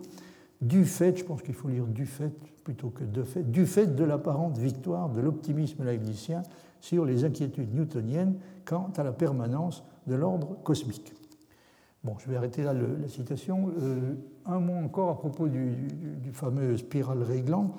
[0.62, 3.96] du fait, je pense qu'il faut lire du fait plutôt que de fait, du fait
[3.96, 6.42] de l'apparente victoire de l'optimisme leibnizien
[6.81, 11.12] sur les inquiétudes newtoniennes quant à la permanence de l'ordre cosmique.
[12.05, 13.72] Bon, je vais arrêter là la citation.
[13.81, 14.14] Euh,
[14.46, 15.75] un mot encore à propos du,
[16.33, 17.75] fameux spiral réglant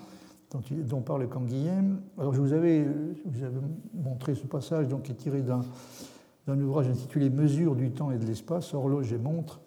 [0.53, 2.01] dont, dont parle Canguilhem.
[2.17, 2.85] Alors, je vous avais,
[3.25, 3.45] vous
[3.93, 8.25] montré ce passage donc, qui est tiré d'un ouvrage intitulé Mesures du temps et de
[8.25, 9.59] l'espace, horloge et montre.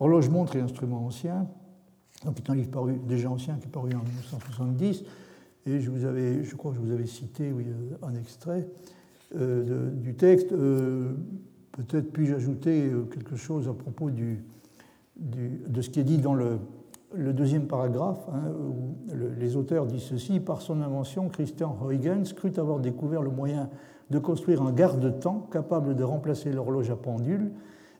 [0.00, 1.46] Horloge, montre et instruments anciens
[2.24, 5.04] donc c'est un livre paru, déjà ancien qui est paru en 1970.
[5.66, 8.68] Et je, vous avais, je crois que je vous avais cité oui, euh, un extrait
[9.36, 10.52] euh, du texte.
[10.52, 11.12] Euh,
[11.72, 16.58] peut-être puis-je ajouter quelque chose à propos de ce qui est dit dans le,
[17.14, 18.96] le deuxième paragraphe, hein, où
[19.38, 23.68] les auteurs disent ceci Par son invention, Christian Huygens crut avoir découvert le moyen
[24.10, 27.52] de construire un garde-temps capable de remplacer l'horloge à pendule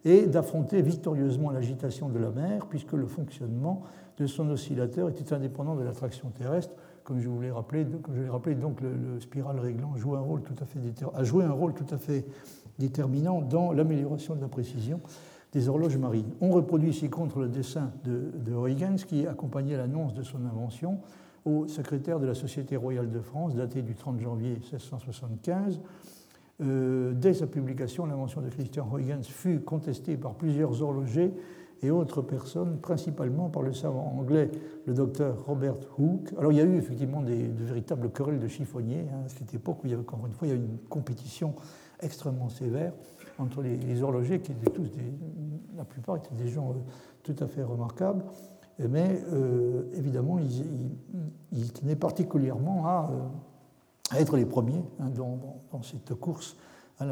[0.04, 3.82] et d'affronter victorieusement l'agitation de la mer, puisque le fonctionnement
[4.18, 6.74] de son oscillateur était indépendant de l'attraction terrestre.
[7.04, 11.94] Comme je vous l'ai rappelé, donc le, spiral réglant joue a joué un rôle tout
[11.94, 12.24] à fait
[12.78, 15.00] déterminant dans l'amélioration de la précision
[15.52, 16.30] des horloges marines.
[16.40, 20.98] On reproduit ici contre le dessin de, Huygens qui accompagnait l'annonce de son invention
[21.44, 25.80] au secrétaire de la Société royale de France, daté du 30 janvier 1675.
[26.60, 31.32] Euh, dès sa publication, l'invention de Christian Huygens fut contestée par plusieurs horlogers
[31.82, 34.50] et autres personnes, principalement par le savant anglais,
[34.86, 36.32] le docteur Robert Hooke.
[36.38, 39.52] Alors il y a eu effectivement des, de véritables querelles de chiffonniers, hein, à cette
[39.52, 41.54] époque où il y avait encore une fois a une compétition
[42.00, 42.92] extrêmement sévère
[43.42, 45.12] entre les, horlogers, qui étaient tous des,
[45.76, 46.74] la plupart étaient des gens euh,
[47.22, 48.24] tout à fait remarquables,
[48.78, 50.64] mais euh, évidemment ils,
[51.52, 55.38] ils, tenaient particulièrement à, euh, être les premiers hein, dans,
[55.70, 56.56] dans, cette course
[56.98, 57.06] à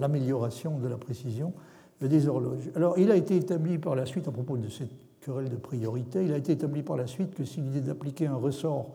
[0.00, 1.52] l'amélioration de la précision
[2.00, 2.70] des horloges.
[2.74, 4.90] Alors, il a été établi par la suite, à propos de cette
[5.20, 8.36] querelle de priorité, il a été établi par la suite que si l'idée d'appliquer un
[8.36, 8.90] ressort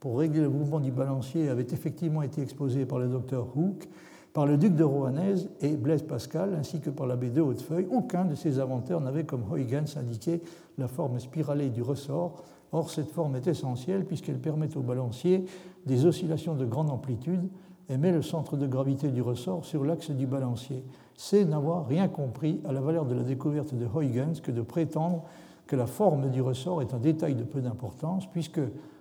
[0.00, 3.88] pour régler le mouvement du balancier avait effectivement été exposée par le docteur Hooke,
[4.32, 8.24] par le duc de Rohanès et Blaise Pascal, ainsi que par l'abbé de Hautefeuille, aucun
[8.24, 10.40] de ces inventeurs n'avait, comme Huygens, indiqué
[10.78, 12.42] la forme spiralée du ressort.
[12.72, 15.44] Or, cette forme est essentielle puisqu'elle permet au balancier
[15.84, 17.48] des oscillations de grande amplitude
[17.90, 20.82] et met le centre de gravité du ressort sur l'axe du balancier
[21.16, 25.22] c'est n'avoir rien compris à la valeur de la découverte de Huygens que de prétendre
[25.66, 28.60] que la forme du ressort est un détail de peu d'importance, puisque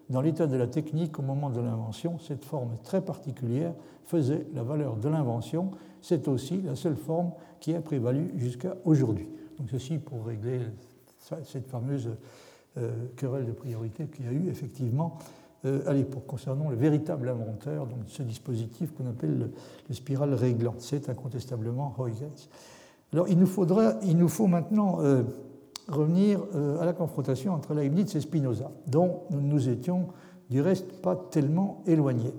[0.10, 3.74] dans l'état de la technique au moment de l'invention, cette forme très particulière
[4.12, 5.72] faisait la valeur de l'invention.
[6.02, 9.28] C'est aussi la seule forme qui a prévalu jusqu'à aujourd'hui.
[9.58, 10.60] Donc ceci pour régler
[11.44, 12.10] cette fameuse
[12.78, 15.18] euh, querelle de priorité qu'il y a eu effectivement
[15.66, 19.52] euh, l'époque, concernant le véritable inventeur donc, ce dispositif qu'on appelle le,
[19.88, 20.74] le, spiral réglant.
[20.80, 22.50] C'est incontestablement Huygens.
[23.14, 25.24] Alors, il nous, faudra, il nous faut maintenant euh,
[25.88, 30.08] revenir euh, à la confrontation entre Leibniz et Spinoza, dont nous nous étions
[30.50, 32.34] du reste pas tellement éloignés.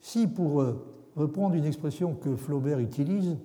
[0.00, 0.64] Si, pour
[1.16, 3.36] reprendre une expression que Flaubert utilise,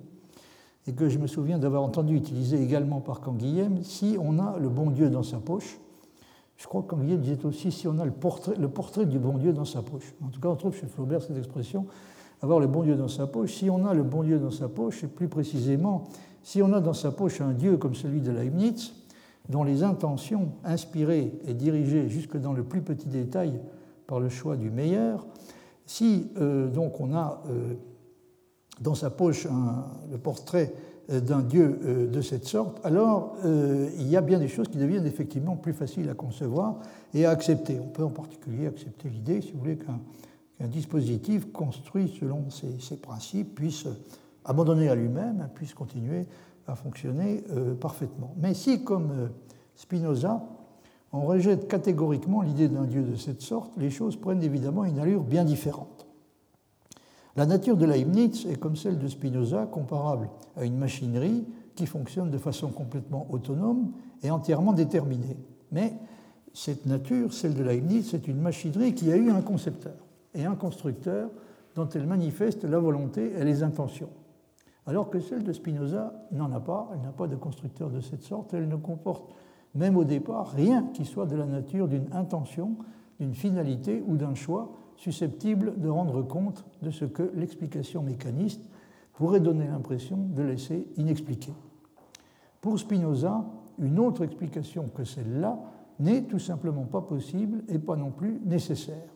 [0.87, 4.69] et que je me souviens d'avoir entendu utiliser également par Canguilhem, si on a le
[4.69, 5.79] bon Dieu dans sa poche,
[6.57, 9.53] je crois qu'Anguillet disait aussi si on a le portrait, le portrait du bon Dieu
[9.53, 10.13] dans sa poche.
[10.23, 11.87] En tout cas, on trouve chez Flaubert cette expression
[12.43, 13.53] avoir le bon Dieu dans sa poche.
[13.53, 16.09] Si on a le bon Dieu dans sa poche, et plus précisément,
[16.43, 18.93] si on a dans sa poche un Dieu comme celui de Leibniz,
[19.47, 23.61] dont les intentions inspirées et dirigées jusque dans le plus petit détail
[24.07, 25.25] par le choix du meilleur,
[25.85, 27.73] si euh, donc on a euh,
[28.81, 29.47] dans sa poche
[30.11, 30.73] le portrait
[31.11, 35.05] euh, d'un Dieu de cette sorte, alors il y a bien des choses qui deviennent
[35.05, 36.79] effectivement plus faciles à concevoir
[37.13, 37.79] et à accepter.
[37.79, 43.55] On peut en particulier accepter l'idée, si vous voulez, qu'un dispositif construit selon ces, principes
[43.55, 43.85] puisse
[44.45, 46.25] abandonner à lui-même, puisse continuer
[46.67, 47.43] à fonctionner
[47.81, 48.33] parfaitement.
[48.37, 49.29] Mais si, comme
[49.75, 50.41] Spinoza,
[51.13, 55.23] on rejette catégoriquement l'idée d'un Dieu de cette sorte, les choses prennent évidemment une allure
[55.23, 56.07] bien différente.
[57.35, 61.45] La nature de Leibniz est comme celle de Spinoza, comparable à une machinerie
[61.75, 63.91] qui fonctionne de façon complètement autonome
[64.23, 65.37] et entièrement déterminée.
[65.71, 65.93] Mais
[66.53, 69.95] cette nature, celle de Leibniz, c'est une machinerie qui a eu un concepteur
[70.35, 71.29] et un constructeur
[71.75, 74.09] dont elle manifeste la volonté et les intentions.
[74.85, 78.23] Alors que celle de Spinoza n'en a pas, elle n'a pas de constructeur de cette
[78.23, 79.31] sorte, elle ne comporte
[79.75, 82.77] même au départ rien qui soit de la nature d'une intention,
[83.19, 88.61] d'une finalité ou d'un choix susceptible de rendre compte de ce que l'explication mécaniste
[89.13, 91.51] pourrait donner l'impression de laisser inexpliqué.
[92.61, 93.45] Pour Spinoza,
[93.79, 95.59] une autre explication que celle-là
[95.99, 99.09] n'est tout simplement pas possible et pas non plus nécessaire.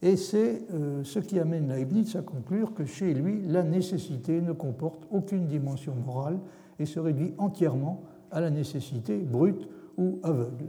[0.00, 4.52] Et c'est euh, ce qui amène Leibniz à conclure que chez lui, la nécessité ne
[4.52, 6.38] comporte aucune dimension morale
[6.78, 10.66] et se réduit entièrement à la nécessité brute ou aveugle.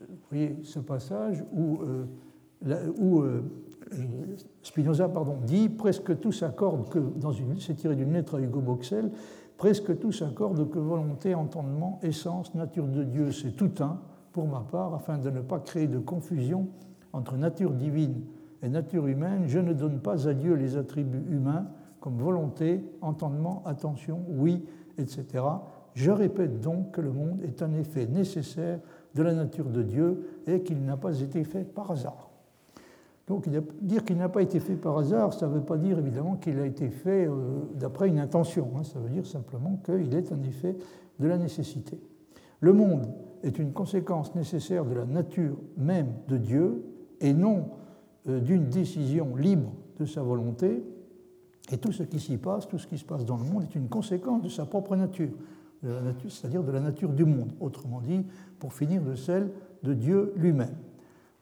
[0.00, 2.06] Vous voyez ce passage où, euh,
[2.66, 3.42] euh,
[4.62, 8.60] Spinoza pardon, dit presque tout s'accorde que, dans une, c'est tiré d'une lettre à Hugo
[8.60, 9.12] Boxel,
[9.56, 14.00] presque tout s'accorde que volonté, entendement, essence, nature de Dieu, c'est tout un,
[14.32, 16.68] pour ma part, afin de ne pas créer de confusion
[17.12, 18.22] entre nature divine
[18.62, 21.66] et nature humaine, je ne donne pas à Dieu les attributs humains
[22.00, 24.64] comme volonté, entendement, attention, oui,
[24.98, 25.42] etc.
[25.94, 28.80] Je répète donc que le monde est un effet nécessaire
[29.14, 32.30] de la nature de Dieu et qu'il n'a pas été fait par hasard.
[33.26, 33.48] Donc
[33.80, 36.58] dire qu'il n'a pas été fait par hasard, ça ne veut pas dire évidemment qu'il
[36.58, 37.32] a été fait euh,
[37.74, 38.82] d'après une intention, hein.
[38.82, 40.76] ça veut dire simplement qu'il est un effet
[41.18, 41.98] de la nécessité.
[42.60, 43.06] Le monde
[43.42, 46.84] est une conséquence nécessaire de la nature même de Dieu
[47.20, 47.68] et non
[48.28, 50.84] euh, d'une décision libre de sa volonté.
[51.72, 53.74] Et tout ce qui s'y passe, tout ce qui se passe dans le monde est
[53.74, 55.30] une conséquence de sa propre nature,
[56.28, 58.24] c'est-à-dire de la nature du monde, autrement dit,
[58.58, 59.50] pour finir, de celle
[59.82, 60.74] de Dieu lui-même.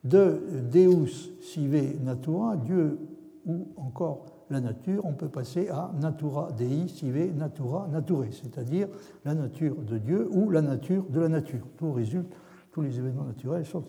[0.04, 0.40] De
[0.72, 2.98] Deus sive natura, Dieu
[3.46, 8.88] ou encore la nature, on peut passer à natura dei sive natura nature, c'est-à-dire
[9.24, 11.66] la nature de Dieu ou la nature de la nature.
[11.76, 12.32] Tout résulte,
[12.70, 13.84] tous les événements naturels sont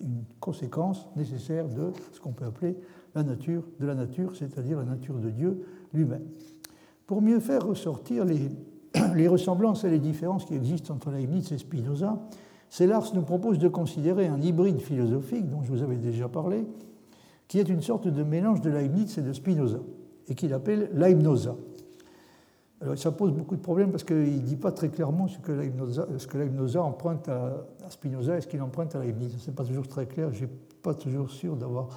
[0.00, 2.76] une conséquence nécessaire de ce qu'on peut appeler
[3.14, 6.24] la nature de la nature, c'est-à-dire la nature de Dieu lui-même.
[7.06, 8.50] Pour mieux faire ressortir les,
[9.14, 12.18] les, ressemblances et les différences qui existent entre Leibniz et Spinoza,
[12.68, 16.66] Sellars nous propose de considérer un hybride philosophique dont je vous avais déjà parlé,
[17.48, 19.78] qui est une sorte de mélange de Leibniz et de Spinoza
[20.28, 21.56] et qu'il appelle l'aïmnosa.
[22.80, 26.38] Alors ça pose beaucoup de problèmes parce qu'il ne dit pas très clairement ce que
[26.38, 29.34] l'aïmnosa emprunte à, Spinoza et ce qu'il emprunte à Leibniz.
[29.38, 30.50] Ce n'est pas toujours très clair, je n'ai
[30.82, 31.88] pas toujours sûr d'avoir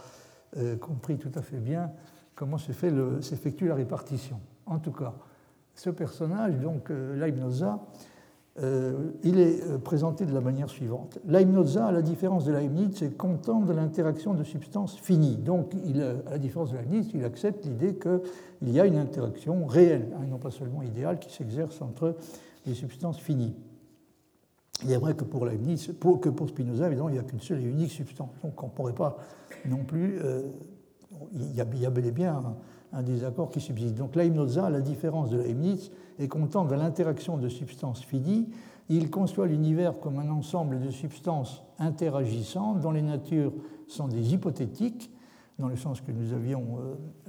[0.57, 1.91] euh, compris tout à fait bien
[2.35, 4.39] comment s'effectue la répartition.
[4.65, 5.13] En tout cas,
[5.79, 7.79] ce personnage, donc euh, l'aïmnosa,
[8.61, 11.17] euh, il est euh, présenté de la manière suivante.
[11.25, 15.37] Leibniz, à la différence de Leibniz, c'est content de l'interaction de substances finies.
[15.37, 19.65] Donc, euh, à la différence de Leibniz, il accepte l'idée qu'il y a une interaction
[19.65, 22.15] réelle, hein, non pas seulement idéale, qui s'exerce entre
[22.65, 23.55] les substances finies.
[24.83, 27.59] Il est vrai que pour Leibniz, que pour Spinoza, évidemment, il n'y a qu'une seule
[27.59, 28.31] et unique substance.
[28.43, 29.17] Donc, on ne pourrait pas
[29.65, 30.19] non plus.
[31.33, 32.43] il, y a, bel et bien
[33.03, 33.95] désaccord qui subsiste.
[33.95, 38.49] Donc Leibniz, à la différence de Leibniz, est content de l'interaction de substances finies.
[38.89, 43.53] Il conçoit l'univers comme un ensemble de substances interagissantes dont les natures
[43.87, 45.11] sont des hypothétiques,
[45.59, 46.79] dans le sens que nous avions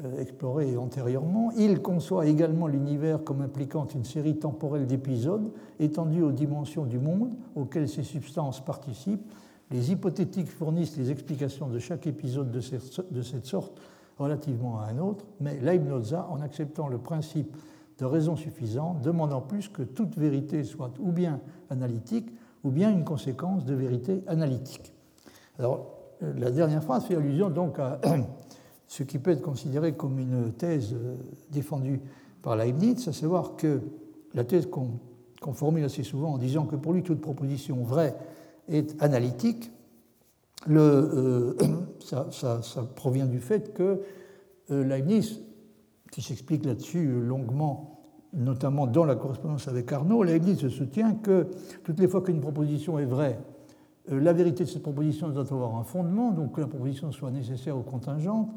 [0.05, 1.51] euh, exploré antérieurement.
[1.59, 7.35] Il conçoit également l'univers comme impliquant une série temporelle d'épisodes étendus aux dimensions du monde
[7.57, 9.31] auxquelles ces substances participent.
[9.70, 13.81] Les hypothétiques fournissent les explications de chaque épisode de cette sorte
[14.21, 17.57] relativement à un autre, mais Leibniz, en acceptant le principe
[17.99, 22.31] de raison suffisante, demandant plus que toute vérité soit ou bien analytique
[22.63, 24.93] ou bien une conséquence de vérité analytique.
[25.59, 25.87] Alors,
[26.21, 28.01] la dernière phrase fait allusion donc à
[28.87, 31.17] ce qui peut être considéré comme une thèse euh,
[31.51, 32.01] défendue
[32.43, 33.81] par Leibniz, à savoir que
[34.35, 38.17] la thèse qu'on formule assez souvent en disant que pour lui toute proposition vraie
[38.69, 39.71] est analytique,
[40.68, 41.55] euh,
[42.01, 42.61] ça,
[42.94, 44.03] provient du fait que
[44.70, 45.40] euh, Leibniz,
[46.11, 48.01] qui s'explique là-dessus longuement,
[48.33, 51.49] notamment dans la correspondance avec Arnaud, Leibniz soutient que
[51.85, 53.39] toutes les fois qu'une proposition est vraie,
[54.11, 57.30] euh, la vérité de cette proposition doit avoir un fondement, donc que la proposition soit
[57.30, 58.51] nécessaire ou contingente,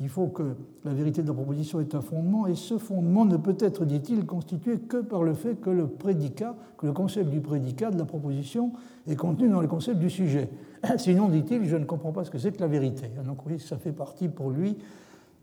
[0.00, 3.36] il faut que la vérité de la proposition ait un fondement, et ce fondement ne
[3.36, 7.40] peut être, dit-il, constitué que par le fait que le prédicat, que le concept du
[7.40, 8.72] prédicat de la proposition
[9.06, 10.50] est contenu dans le concept du sujet.
[10.98, 13.10] Sinon, dit-il, je ne comprends pas ce que c'est que la vérité.
[13.24, 14.76] Donc, oui, ça fait partie pour lui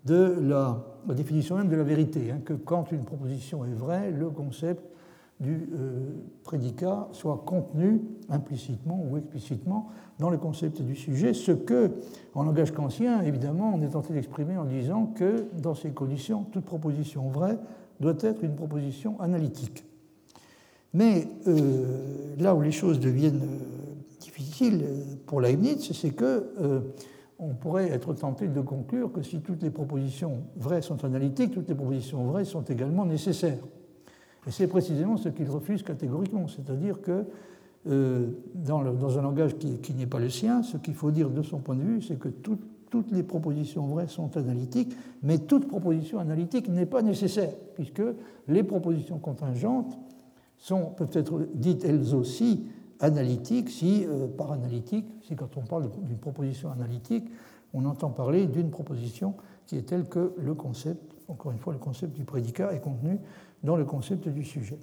[0.06, 4.30] de la, définition même de la vérité, hein, que quand une proposition est vraie, le
[4.30, 4.84] concept
[5.42, 5.70] du
[6.44, 9.90] prédicat soit contenu implicitement ou explicitement
[10.20, 11.92] dans le concept du sujet, ce que,
[12.36, 16.64] en langage kantien, évidemment, on est tenté d'exprimer en disant que, dans ces conditions, toute
[16.64, 17.58] proposition vraie
[18.00, 19.84] doit être une proposition analytique.
[20.94, 26.84] Mais euh, là où les choses deviennent euh, difficiles euh, pour Leibniz, c'est que
[27.40, 31.70] on pourrait être tenté de conclure que si toutes les propositions vraies sont analytiques, toutes
[31.70, 33.58] les propositions vraies sont également nécessaires.
[34.48, 37.26] Et c'est précisément ce qu'il refuse catégoriquement, c'est-à-dire que
[37.86, 41.76] dans, un langage qui, n'est pas le sien, ce qu'il faut dire de son point
[41.76, 46.86] de vue, c'est que toutes les propositions vraies sont analytiques, mais toute proposition analytique n'est
[46.86, 48.04] pas nécessaire, puisque
[48.48, 49.98] les propositions contingentes
[50.58, 52.66] sont, peuvent être dites elles aussi
[53.00, 57.26] analytiques si, euh, par analytique, si quand on parle d'une proposition analytique,
[57.74, 59.34] on entend parler d'une proposition
[59.66, 63.18] qui est telle que le concept, encore une fois, le concept du prédicat est contenu
[63.64, 64.80] dans le concept du sujet.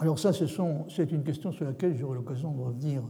[0.00, 3.02] Alors ça, c'est une question sur laquelle j'aurai l'occasion de revenir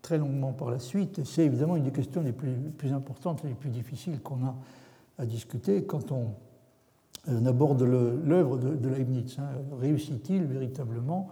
[0.00, 1.24] très longuement par la suite.
[1.24, 4.56] C'est évidemment une des questions les plus, importantes et les plus difficiles qu'on a
[5.18, 6.34] à discuter quand on
[7.28, 9.36] on aborde l'œuvre de, Leibniz.
[9.38, 9.50] Hein.
[9.78, 11.28] Réussit-il véritablement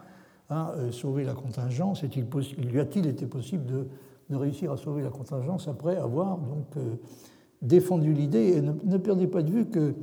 [0.48, 2.02] à euh, sauver la contingence?
[2.02, 6.94] Il Lui a-t-il été possible de, réussir à sauver la contingence après avoir donc, euh,
[7.62, 8.54] défendu l'idée?
[8.56, 9.94] Et ne, perdez pas de vue que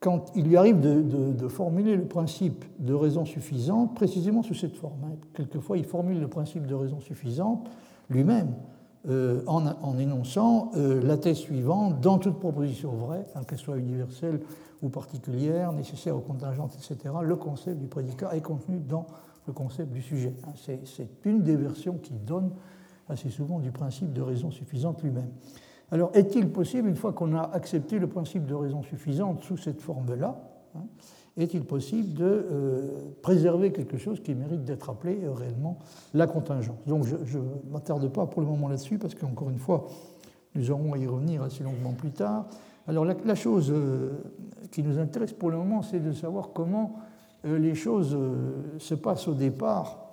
[0.00, 5.04] quand il lui arrive de, formuler le principe de raison suffisante, précisément sous cette forme,
[5.04, 5.16] hein.
[5.34, 7.68] quelquefois il formule le principe de raison suffisante
[8.10, 8.54] lui-même,
[9.08, 14.40] euh, en, énonçant la thèse suivante dans toute proposition vraie, qu'elle soit universelle
[14.82, 19.06] ou particulière, nécessaire aux contingentes, etc., le concept du prédicat est contenu dans
[19.46, 20.34] le concept du sujet.
[20.46, 20.52] Hein,
[20.84, 22.50] c'est une des versions qui donne
[23.08, 25.30] assez souvent du principe de raison suffisante lui-même.
[25.92, 29.80] Alors, est-il possible, une fois qu'on a accepté le principe de raison suffisante sous cette
[29.80, 30.36] forme-là,
[30.74, 30.84] hein,
[31.36, 32.88] est-il possible de euh,
[33.22, 35.78] préserver quelque chose qui mérite d'être appelé euh, réellement
[36.14, 36.76] la contingence?
[36.86, 39.86] Donc, je ne m'attarde pas pour le moment là-dessus, parce qu'encore une fois,
[40.54, 42.46] nous aurons à y revenir assez longuement plus tard.
[42.88, 44.12] Alors la, chose euh,
[44.70, 46.96] qui nous intéresse pour le moment, c'est de savoir comment
[47.44, 48.18] les choses
[48.78, 50.05] se passent au départ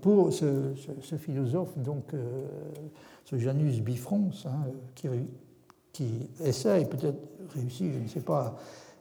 [0.00, 0.74] pour ce,
[1.18, 2.12] philosophe, donc
[3.24, 4.64] ce Janus Bifrons, hein,
[4.94, 5.08] qui,
[5.92, 7.18] qui, essaye, peut-être
[7.54, 8.56] réussit, je ne sais pas,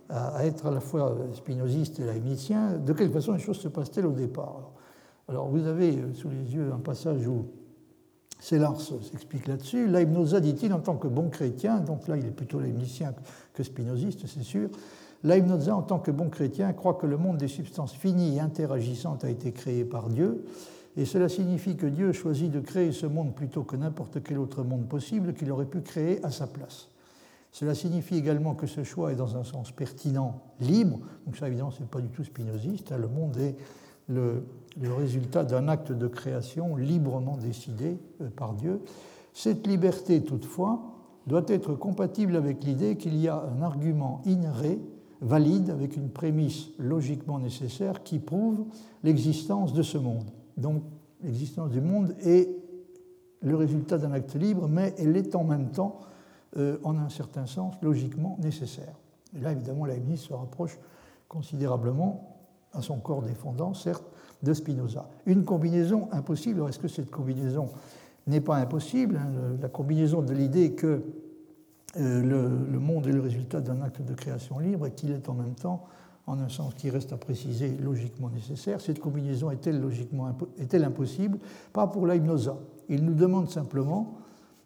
[0.10, 2.78] à, être à la fois spinoziste et leibnizien.
[2.78, 4.74] De quelle façon les choses se passent-elles au départ
[5.30, 7.46] alors, vous avez sous les yeux un passage où
[8.40, 9.88] Célars s'explique là-dessus.
[9.88, 13.14] Leibnoza, dit-il, en tant que bon chrétien, donc là il est plutôt leibnizien
[13.54, 14.70] que spinoziste, c'est sûr,
[15.24, 19.24] Leibnoza, en tant que bon chrétien, croit que le monde des substances finies et interagissantes
[19.24, 20.44] a été créé par Dieu,
[20.96, 24.64] et cela signifie que Dieu choisit de créer ce monde plutôt que n'importe quel autre
[24.64, 26.90] monde possible qu'il aurait pu créer à sa place.
[27.52, 31.72] Cela signifie également que ce choix est dans un sens pertinent, libre, donc ça évidemment
[31.72, 32.98] ce n'est pas du tout spinoziste, hein.
[32.98, 33.56] le monde est
[34.10, 34.44] le,
[34.98, 38.82] résultat d'un acte de création librement décidé euh, par Dieu.
[39.34, 40.82] Cette liberté, toutefois,
[41.28, 44.80] doit être compatible avec l'idée qu'il y a un argument inhéré,
[45.22, 48.66] valide, avec une prémisse logiquement nécessaire qui prouve
[49.04, 50.30] l'existence de ce monde.
[50.58, 50.84] Donc
[51.22, 52.50] l'existence du monde est
[53.42, 56.00] le résultat d'un acte libre, mais elle est en même temps,
[56.58, 58.96] euh, en un certain sens, logiquement nécessaire.
[59.36, 60.80] Et là, évidemment, la Leibniz se rapproche
[61.28, 62.38] considérablement
[62.74, 64.06] à son corps défendant, certes,
[64.42, 65.10] de Spinoza.
[65.26, 67.70] Une combinaison impossible, est-ce que cette combinaison
[68.28, 71.02] n'est pas impossible hein, La combinaison de l'idée que
[71.98, 72.22] euh,
[72.72, 75.54] le, monde est le résultat d'un acte de création libre et qu'il est en même
[75.54, 75.86] temps,
[76.26, 78.80] en un sens qui reste à préciser, logiquement nécessaire.
[78.80, 81.40] Cette combinaison est-elle logiquement est-elle impossible?
[81.74, 82.58] Pas pour Leibnoza.
[82.90, 84.16] Il nous demande simplement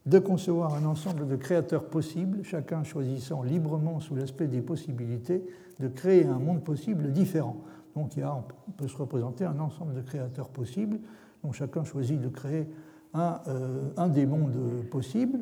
[0.06, 5.44] de concevoir un ensemble de créateurs possibles, chacun choisissant librement sous l'aspect des possibilités
[5.80, 7.58] de créer un monde possible différent.
[7.96, 11.00] Donc il on peut se représenter un ensemble de créateurs possibles,
[11.44, 12.68] dont chacun choisit de créer
[13.14, 15.40] un, euh, des mondes possibles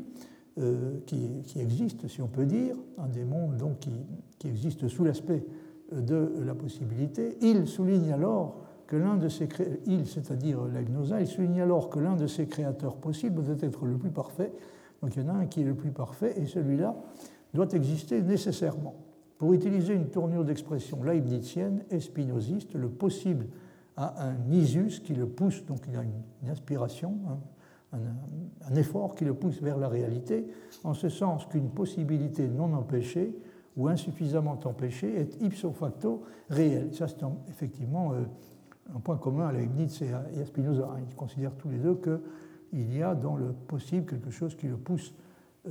[0.58, 3.92] euh, qui, qui, existe, si on peut dire, un des mondes donc, qui,
[4.40, 5.44] qui existe sous l'aspect
[5.92, 7.38] de la possibilité.
[7.42, 9.48] Il souligne alors que l'un de ces
[9.86, 10.60] il, c'est-à-dire
[11.20, 14.52] il souligne alors que l'un de ces créateurs possibles doit être le plus parfait.
[15.02, 16.96] Donc il y en a un qui est le plus parfait et celui-là
[17.54, 18.96] doit exister nécessairement.
[19.38, 23.48] Pour utiliser une tournure d'expression leibnizienne et spinoziste, le possible
[23.98, 27.18] a un isus qui le pousse, donc il a une, inspiration,
[27.94, 30.48] un, effort qui le pousse vers la réalité,
[30.84, 33.36] en ce sens qu'une possibilité non empêchée
[33.78, 36.94] ou insuffisamment empêchée est ipso facto réelle.
[36.94, 37.18] Ça, c'est
[37.50, 38.24] effectivement euh,
[38.96, 40.90] un point commun à Leibniz et à Spinoza.
[41.10, 44.78] Ils considèrent tous les deux qu'il y a dans le possible quelque chose qui le
[44.78, 45.14] pousse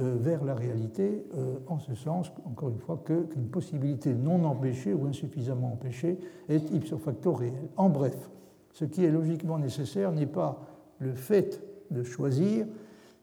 [0.00, 4.92] euh, vers la réalité, euh, en ce sens, encore une fois, qu'une possibilité non empêchée
[4.92, 7.68] ou insuffisamment empêchée est ipso facto réelle.
[7.76, 8.30] En bref,
[8.72, 10.61] ce qui est logiquement nécessaire n'est pas
[10.98, 12.66] le fait de choisir,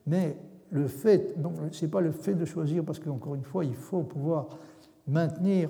[0.08, 0.38] mais
[0.70, 3.76] le fait, donc ce n'est pas le fait de choisir, parce qu'encore une fois, il
[3.76, 4.48] faut pouvoir
[5.08, 5.70] maintenir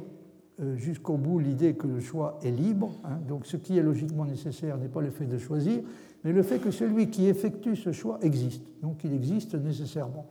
[0.61, 2.91] euh, jusqu'au bout l'idée que le choix est libre.
[3.03, 3.19] Hein.
[3.27, 5.81] donc ce qui est logiquement nécessaire n'est pas le fait de choisir,
[6.23, 8.63] mais le fait que celui qui effectue ce choix existe.
[8.81, 10.25] Donc il existe nécessairement.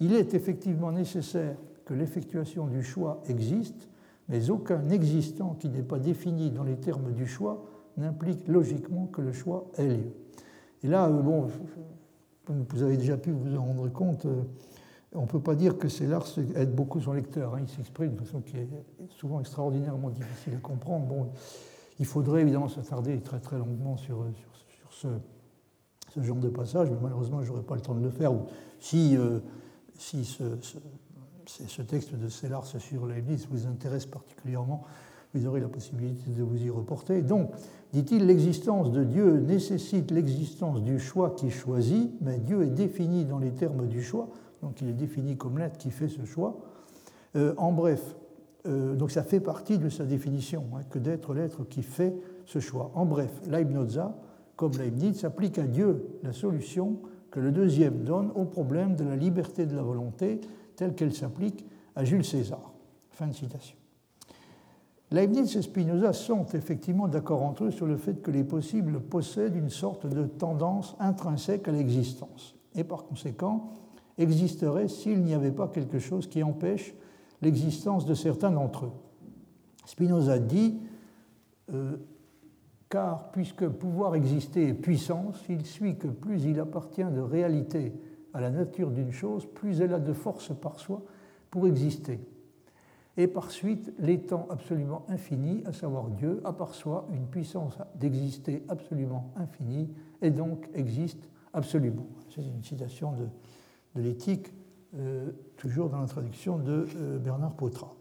[0.00, 3.88] Il est effectivement nécessaire que l'effectuation du choix existe,
[4.28, 7.64] mais aucun existant qui n'est pas défini dans les termes du choix
[7.96, 10.12] n'implique logiquement que le choix ait lieu.
[10.82, 11.48] Et là, euh, bon,
[12.46, 14.42] vous avez déjà pu vous en rendre compte, euh,
[15.14, 17.54] on ne peut pas dire que Sellars aide beaucoup son lecteur.
[17.54, 17.60] Hein.
[17.62, 18.68] Il s'exprime de façon qui est
[19.10, 21.06] souvent extraordinairement difficile à comprendre.
[21.06, 21.30] Bon,
[21.98, 24.24] il faudrait évidemment s'attarder très très longuement sur,
[24.90, 24.92] sur,
[26.14, 28.32] ce, genre de passage, mais malheureusement, je n'aurai pas le temps de le faire.
[28.80, 29.40] Si, euh,
[29.98, 30.44] si ce,
[31.46, 34.84] ce, texte de Sellars sur Leibniz vous intéresse particulièrement,
[35.34, 37.22] vous aurez la possibilité de vous y reporter.
[37.22, 37.50] Donc,
[37.92, 43.38] dit-il, l'existence de Dieu nécessite l'existence du choix qui choisit, mais Dieu est défini dans
[43.38, 44.28] les termes du choix,
[44.62, 46.58] donc il est défini comme l'être qui fait ce choix.
[47.36, 48.16] Euh, en bref,
[48.66, 52.14] euh, donc ça fait partie de sa définition, hein, que d'être l'être qui fait
[52.46, 52.90] ce choix.
[52.94, 54.00] En bref, Leibniz,
[54.56, 56.98] comme Leibniz, applique à Dieu la solution
[57.30, 60.40] que le deuxième donne au problème de la liberté de la volonté
[60.76, 62.72] telle qu'elle s'applique à Jules César.
[63.10, 63.76] Fin de citation.
[65.10, 69.56] Leibniz et Spinoza sont effectivement d'accord entre eux sur le fait que les possibles possèdent
[69.56, 73.70] une sorte de tendance intrinsèque à l'existence et par conséquent
[74.18, 76.94] existeraient s'il n'y avait pas quelque chose qui empêche
[77.40, 78.92] l'existence de certains d'entre eux.
[79.86, 80.78] Spinoza dit
[81.72, 81.96] euh,
[82.88, 87.92] car puisque pouvoir exister est puissance, il suit que plus il appartient de réalité
[88.34, 91.02] à la nature d'une chose, plus elle a de force par soi
[91.50, 92.20] pour exister
[93.18, 98.62] et par suite l'étant absolument infini, à savoir Dieu, a par soi une puissance d'exister
[98.68, 99.92] absolument infinie
[100.22, 102.06] et donc existe absolument.
[102.30, 103.26] C'est une citation de,
[104.00, 104.52] l'éthique,
[104.96, 107.94] euh, toujours dans la traduction de euh, Bernard Potra.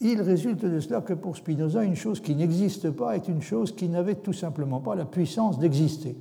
[0.00, 3.74] Il résulte de cela que pour Spinoza, une chose qui n'existe pas est une chose
[3.74, 6.16] qui n'avait tout simplement pas la puissance d'exister,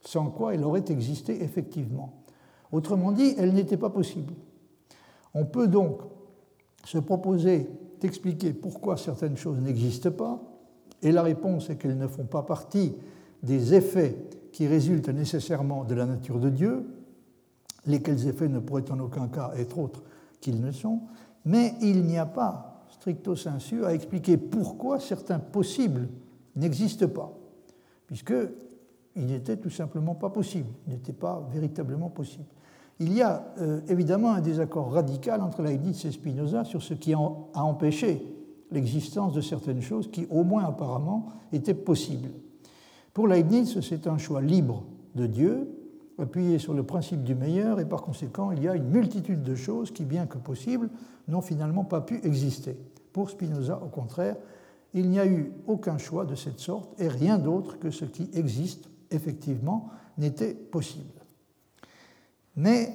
[0.00, 2.22] sans quoi elle aurait existé effectivement.
[2.72, 4.34] Autrement dit, elle n'était pas possible.
[5.34, 6.00] On peut donc
[6.84, 7.68] se proposer
[8.00, 10.42] d'expliquer pourquoi certaines choses n'existent pas,
[11.02, 12.94] et la réponse est qu'elles ne font pas partie
[13.42, 14.16] des effets
[14.52, 16.86] qui résultent nécessairement de la nature de Dieu,
[17.86, 20.02] lesquels effets ne pourraient en aucun cas être autres
[20.40, 21.00] qu'ils ne sont,
[21.44, 26.08] mais il n'y a pas, stricto sensu, à expliquer pourquoi certains possibles
[26.56, 27.32] n'existent pas,
[28.06, 32.44] puisqu'ils n'étaient tout simplement pas possibles, n'étaient pas véritablement possibles.
[32.98, 37.12] Il y a euh, évidemment un désaccord radical entre Leibniz et Spinoza sur ce qui
[37.12, 37.18] a
[37.54, 38.22] empêché
[38.70, 42.30] l'existence de certaines choses qui, au moins apparemment, étaient possibles.
[43.12, 44.84] Pour Leibniz, c'est un choix libre
[45.14, 45.75] de Dieu,
[46.18, 49.54] appuyé sur le principe du meilleur, et par conséquent, il y a une multitude de
[49.54, 50.88] choses qui, bien que possibles,
[51.28, 52.76] n'ont finalement pas pu exister.
[53.12, 54.36] Pour Spinoza, au contraire,
[54.94, 58.30] il n'y a eu aucun choix de cette sorte, et rien d'autre que ce qui
[58.32, 61.20] existe effectivement n'était possible.
[62.56, 62.92] Mais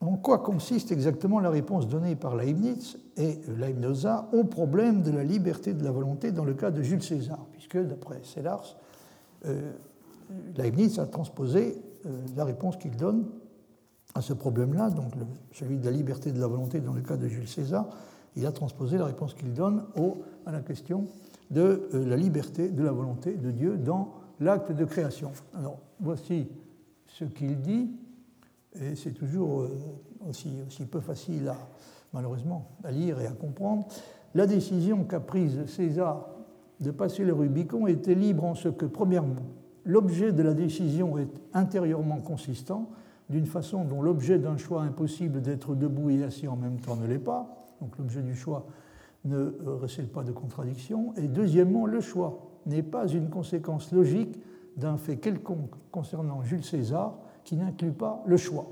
[0.00, 5.24] en quoi consiste exactement la réponse donnée par Leibniz et Leibniza au problème de la
[5.24, 7.46] liberté de la volonté dans le cas de Jules César?
[7.52, 8.76] Puisque, d'après Sellars,
[9.46, 9.72] euh,
[10.56, 11.80] Leibniz a transposé
[12.36, 13.26] la réponse qu'il donne
[14.14, 15.12] à ce problème-là, donc
[15.52, 17.86] celui de la liberté de la volonté dans le cas de Jules César,
[18.36, 19.84] il a transposé la réponse qu'il donne
[20.46, 21.06] à la question
[21.50, 25.32] de euh, la liberté de la volonté de Dieu dans l'acte de création.
[25.54, 26.48] Alors, voici
[27.06, 27.90] ce qu'il dit
[28.80, 29.70] et c'est toujours euh,
[30.28, 31.56] aussi, aussi, peu facile, à,
[32.12, 33.86] malheureusement, à lire et à comprendre.
[34.34, 36.26] La décision qu'a prise César
[36.80, 39.42] de passer le Rubicon était libre en ce que, premièrement,
[39.86, 42.90] l'objet de la décision est intérieurement consistant,
[43.30, 47.06] d'une façon dont l'objet d'un choix impossible d'être debout et assis en même temps ne
[47.06, 47.66] l'est pas.
[47.80, 48.66] Donc l'objet du choix
[49.24, 51.12] ne euh, recèle pas de contradiction.
[51.16, 54.40] Et deuxièmement, le choix n'est pas une conséquence logique
[54.76, 58.66] d'un fait quelconque concernant Jules César, qui n'inclut pas le choix.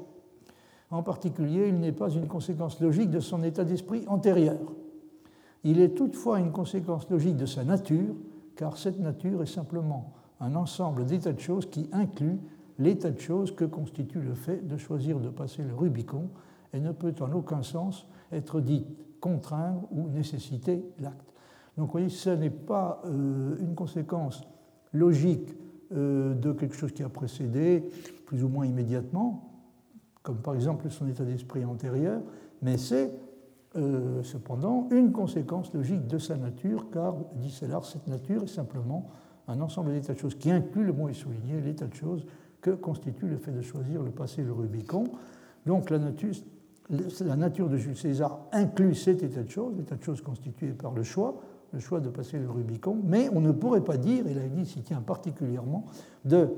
[0.90, 4.58] En particulier, il n'est pas une conséquence logique de son état d'esprit antérieur.
[5.64, 8.14] Il est toutefois une conséquence logique de sa nature,
[8.54, 12.38] car cette nature est simplement un ensemble d'états de choses qui inclut
[12.78, 16.28] l'état de choses que constitue le fait de choisir de passer le Rubicon
[16.72, 18.84] et ne peut en aucun sens être dit
[19.20, 21.32] contraindre ou nécessiter l'acte.
[21.76, 24.42] Donc vous voyez, ce n'est pas euh, une conséquence
[24.92, 25.54] logique
[25.92, 27.88] euh, de quelque chose qui a précédé,
[28.26, 29.50] plus ou moins immédiatement,
[30.22, 32.20] comme par exemple son état d'esprit antérieur,
[32.62, 33.12] mais c'est
[33.76, 39.10] euh, cependant une conséquence logique de sa nature, car, dit Sellars, cette nature est simplement
[39.48, 42.26] un ensemble d'états de choses qui inclut, le mot est souligné, l'état de choses
[42.60, 45.04] que constitue le fait de choisir le passé le Rubicon.
[45.66, 46.34] Donc la nature,
[46.90, 51.02] la de Jules César inclut cet état de choses, l'état de choses constitué par le
[51.02, 51.40] choix,
[51.72, 54.82] le choix de passer le Rubicon, mais on ne pourrait pas dire, et Leibniz s'y
[54.82, 55.84] tient particulièrement,
[56.24, 56.48] de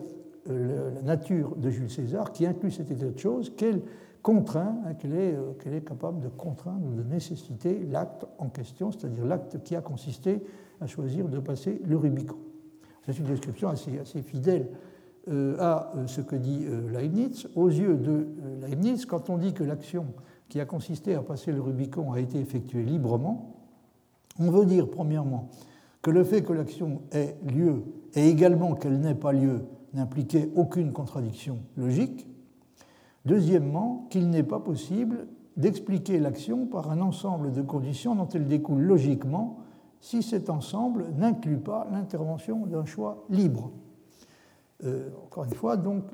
[0.49, 3.83] euh, la nature de Jules César qui inclut cet état de choses qu'elle
[4.23, 9.25] contraint, hein, qu'elle euh, est, capable de contraindre ou de nécessiter l'acte en question, c'est-à-dire
[9.25, 10.41] l'acte qui a consisté
[10.81, 12.37] à choisir de passer le Rubicon.
[13.07, 14.69] C'est une description assez, fidèle
[15.29, 17.49] euh, à ce que dit Leibniz.
[17.55, 18.27] Aux yeux de
[18.61, 20.07] Leibniz, quand on dit que l'action
[20.49, 23.57] qui a consisté à passer le Rubicon a été effectuée librement,
[24.39, 25.49] on veut dire, premièrement,
[26.03, 27.83] que le fait que l'action ait lieu
[28.15, 32.27] et également qu'elle n'ait pas lieu n'impliquait aucune contradiction logique.
[33.25, 35.27] Deuxièmement, qu'il n'est pas possible
[35.57, 39.59] d'expliquer l'action par un ensemble de conditions dont elle découle logiquement
[40.01, 43.73] si cet ensemble n'inclut pas l'intervention d'un choix libre.
[44.85, 46.05] Euh, encore une fois, donc,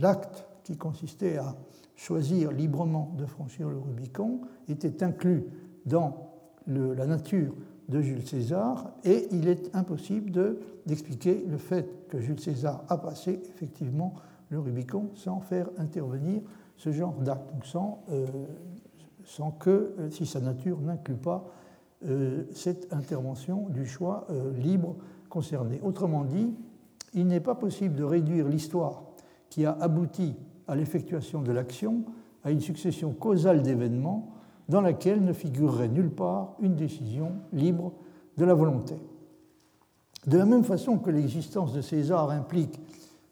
[0.00, 1.56] l'acte qui consistait à
[1.96, 5.44] choisir librement de franchir le Rubicon était inclus
[5.86, 6.30] dans
[6.66, 7.54] la nature
[7.88, 13.42] de Jules César et il est impossible d'expliquer le fait que Jules César a passé
[13.48, 14.14] effectivement
[14.48, 16.42] le Rubicon sans faire intervenir
[16.76, 18.26] ce genre d'acte, sans, euh,
[19.24, 21.44] sans, que, euh, si sa nature n'inclut pas
[22.52, 24.26] cette intervention du choix
[24.56, 24.96] libre
[25.28, 25.80] concerné.
[25.82, 26.54] Autrement dit,
[27.14, 29.02] il n'est pas possible de réduire l'histoire
[29.48, 30.34] qui a abouti
[30.68, 32.04] à l'effectuation de l'action
[32.44, 34.30] à une succession causale d'événements
[34.68, 37.92] dans laquelle ne figurerait nulle part une décision libre
[38.36, 38.94] de la volonté.
[40.26, 42.80] De la même façon que l'existence de César implique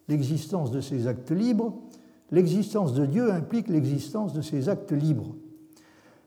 [0.08, 1.74] l'existence de ses actes libres,
[2.30, 5.36] l'existence de Dieu implique l'existence de ses actes libres.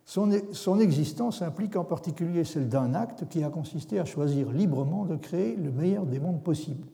[0.05, 5.05] Son, son, existence implique en particulier celle d'un acte qui a consisté à choisir librement
[5.05, 6.87] de créer le meilleur des mondes possibles.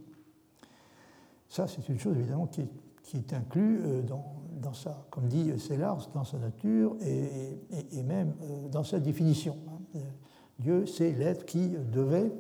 [1.50, 6.10] Ça, c'est une chose évidemment qui est, inclue euh, dans, dans sa, comme dit Sellars,
[6.14, 9.58] dans sa nature et, même euh, dans sa définition.
[9.68, 9.80] Hein.
[9.96, 10.00] Euh,
[10.60, 12.32] Dieu, c'est l'être qui devait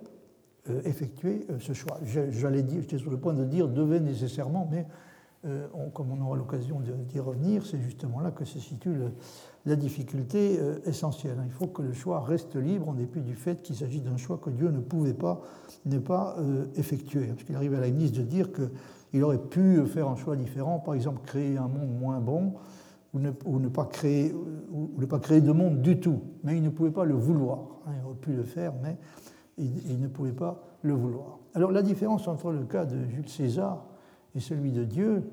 [0.84, 1.97] effectuer ce choix.
[2.03, 4.86] J'allais dire, j'étais sur le point de dire devait nécessairement, mais
[5.93, 8.97] comme on aura l'occasion d'y revenir, c'est justement là que se situe
[9.65, 11.38] la difficulté essentielle.
[11.45, 14.39] Il faut que le choix reste libre en dépit du fait qu'il s'agit d'un choix
[14.39, 15.41] que Dieu ne pouvait pas,
[15.85, 16.35] ne pas
[16.75, 17.27] effectuer.
[17.27, 18.71] Parce qu'il arrive à ministre de dire que
[19.13, 22.53] il aurait pu faire un choix différent, par exemple créer un monde moins bon
[23.13, 23.19] ou
[23.59, 24.33] ne, pas, créer,
[24.71, 26.21] ou ne pas créer de monde du tout.
[26.43, 27.59] Mais il ne pouvait pas le vouloir.
[27.88, 28.97] Hein, il aurait pu le faire, mais
[29.57, 31.39] il, ne pouvait pas le vouloir.
[31.55, 33.86] Alors la différence entre le cas de Jules César
[34.38, 35.23] et celui de Dieu,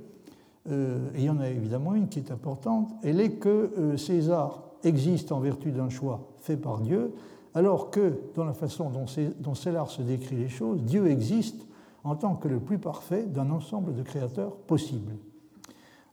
[0.70, 3.96] euh, et il y en a évidemment une qui est importante, elle est que euh,
[3.98, 7.12] César existe en vertu d'un choix fait par Dieu,
[7.54, 9.04] alors que dans la façon dont,
[9.40, 11.66] dont se décrit les choses, Dieu existe
[12.02, 15.14] en tant que le plus parfait d'un ensemble de créateurs possibles.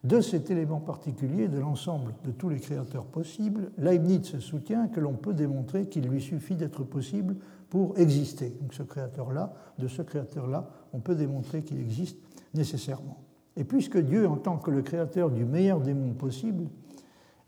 [0.03, 5.13] De cet élément particulier de l'ensemble de tous les créateurs possibles, Leibniz soutient que l'on
[5.13, 7.35] peut démontrer qu'il lui suffit d'être possible
[7.69, 8.51] pour exister.
[8.61, 12.17] Donc ce créateur-là, de ce créateur-là, on peut démontrer qu'il existe
[12.53, 13.17] nécessairement.
[13.55, 16.67] Et puisque Dieu, en tant que le créateur du meilleur des mondes possibles,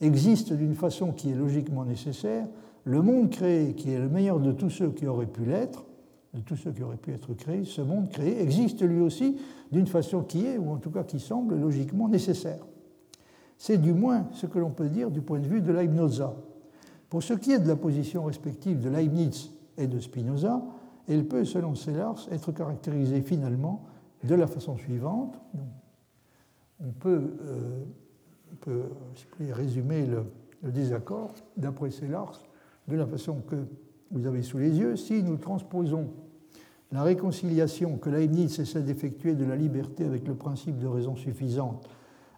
[0.01, 2.47] existe d'une façon qui est logiquement nécessaire,
[2.84, 5.86] le monde créé, qui est le meilleur de tous ceux qui auraient pu l'être,
[6.34, 9.38] de tous ceux qui auraient pu être créés, ce monde créé existe lui aussi
[9.72, 12.66] d'une façon qui est, ou en tout cas qui semble logiquement nécessaire.
[13.58, 16.24] C'est du moins ce que l'on peut dire du point de vue de Leibniz.
[17.10, 20.62] Pour ce qui est de la position respective de Leibniz et de Spinoza,
[21.08, 23.86] elle peut, selon Sellars, être caractérisée finalement
[24.24, 25.39] de la façon suivante.
[26.80, 27.34] On peut,
[28.67, 28.84] euh,
[29.51, 32.41] résumer le, désaccord, d'après Sellars,
[32.88, 33.55] de la façon que
[34.11, 36.07] vous avez sous les yeux, si nous transposons
[36.91, 41.89] la réconciliation que Leibniz essaie d'effectuer de la liberté avec le principe de raison suffisante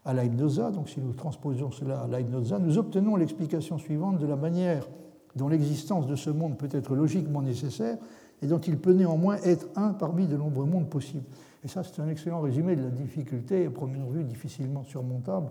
[0.06, 4.36] à Leibniz, donc si nous transposons cela à Leibniz, nous obtenons l'explication suivante de la
[4.36, 4.88] manière
[5.36, 7.98] dont l'existence de ce monde peut être logiquement nécessaire
[8.42, 11.26] et dont il peut néanmoins être un parmi de nombreux mondes possibles.
[11.66, 15.50] Et ça, c'est un excellent résumé de la difficulté, à première vue difficilement surmontable,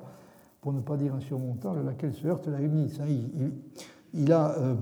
[0.60, 3.00] pour ne pas dire insurmontable, à laquelle se heurte Leibniz.
[3.06, 3.52] Il,
[4.14, 4.74] il a euh,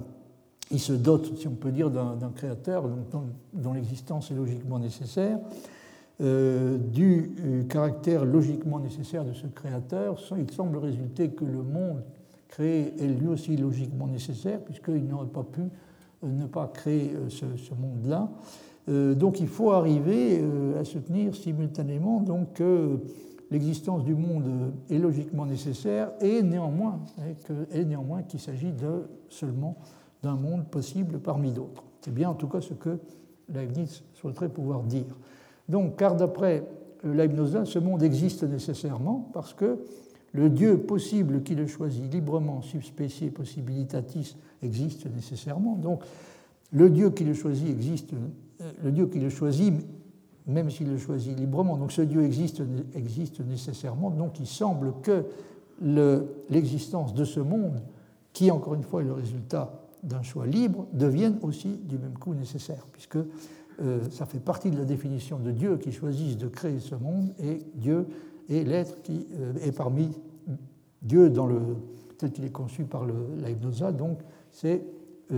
[0.71, 2.85] il se dote, si on peut dire, d'un créateur
[3.55, 5.39] dont, l'existence est logiquement nécessaire.
[6.21, 12.03] Euh, du euh, caractère logiquement nécessaire de ce créateur, il semble résulter que le monde
[12.49, 15.63] créé est lui aussi logiquement nécessaire, puisqu'il n'aurait pas pu
[16.23, 18.31] ne pas créer ce, monde-là.
[18.89, 20.43] Donc il faut arriver
[20.79, 22.99] à soutenir simultanément donc, que
[23.53, 26.99] l'existence du monde est logiquement nécessaire et néanmoins,
[28.29, 29.77] qu'il s'agit de seulement
[30.23, 31.85] d'un monde possible parmi d'autres.
[32.01, 32.99] C'est bien en tout cas ce que
[33.49, 35.17] Leibniz souhaiterait pouvoir dire.
[35.69, 36.67] Donc, car d'après
[37.05, 39.79] Leibniz, ce monde existe nécessairement parce que
[40.33, 45.77] le Dieu possible qui le choisit librement, subspécié possibilitatis, existe nécessairement.
[45.77, 46.03] Donc,
[46.73, 48.17] le Dieu qui le choisit existe, euh,
[48.83, 49.75] le Dieu qui le choisit,
[50.47, 51.77] même s'il le choisit librement.
[51.77, 52.63] Donc, ce Dieu existe,
[52.95, 54.11] existe nécessairement.
[54.11, 55.25] Donc, il semble que
[56.51, 57.83] l'existence de ce monde,
[58.33, 62.35] qui encore une fois est le résultat d'un choix libre, devienne aussi du même coup
[62.35, 63.19] nécessaire, puisque
[63.81, 67.33] euh, ça fait partie de la définition de Dieu qui choisit de créer ce monde,
[67.39, 68.07] et Dieu
[68.51, 70.11] est l'être qui euh, est parmi
[71.03, 71.61] Dieu dans le,
[72.19, 73.15] tel qu'il est conçu par le,
[73.93, 74.19] donc
[74.51, 74.83] c'est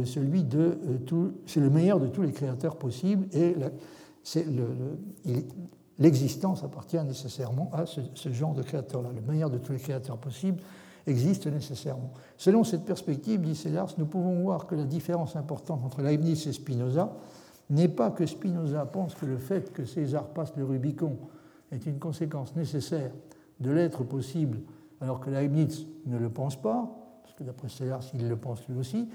[0.05, 3.55] celui de tout, c'est le meilleur de tous les créateurs possibles, et
[5.99, 9.11] l'existence appartient nécessairement à ce, ce genre de créateur-là.
[9.14, 10.61] Le meilleur de tous les créateurs possibles
[11.07, 12.12] existe nécessairement.
[12.37, 16.53] Selon cette perspective, dit Sellars, nous pouvons voir que la différence importante entre Leibniz et
[16.53, 17.12] Spinoza
[17.70, 21.18] n'est pas que Spinoza pense que le fait que César passe le Rubicon
[21.72, 23.12] est une conséquence nécessaire
[23.61, 24.61] de l'être possible,
[25.01, 26.91] alors que Leibniz ne le pense pas,
[27.22, 29.09] parce que d'après Sellars, il le pense lui aussi.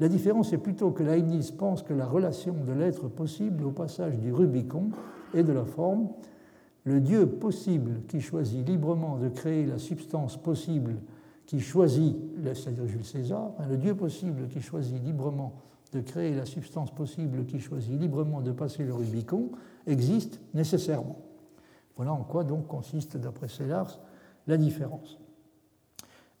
[0.00, 4.18] La différence est plutôt que Leibniz pense que la relation de l'être possible au passage
[4.18, 4.90] du Rubicon
[5.34, 6.08] est de la forme
[6.84, 10.96] le Dieu possible qui choisit librement de créer la substance possible
[11.46, 12.16] qui choisit,
[12.54, 15.54] c'est-à-dire Jules César, hein, le Dieu possible qui choisit librement
[15.92, 19.50] de créer la substance possible qui choisit librement de passer le Rubicon,
[19.86, 21.18] existe nécessairement.
[21.96, 24.00] Voilà en quoi donc consiste, d'après Sellars,
[24.46, 25.18] la différence.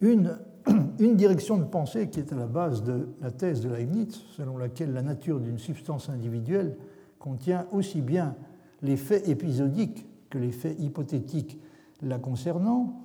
[0.00, 4.56] Une, direction de pensée qui est à la base de la thèse de Leibniz, selon
[4.56, 6.76] laquelle la nature d'une substance individuelle
[7.18, 8.34] contient aussi bien
[8.82, 11.58] les faits épisodiques que les faits hypothétiques
[12.02, 13.04] la concernant,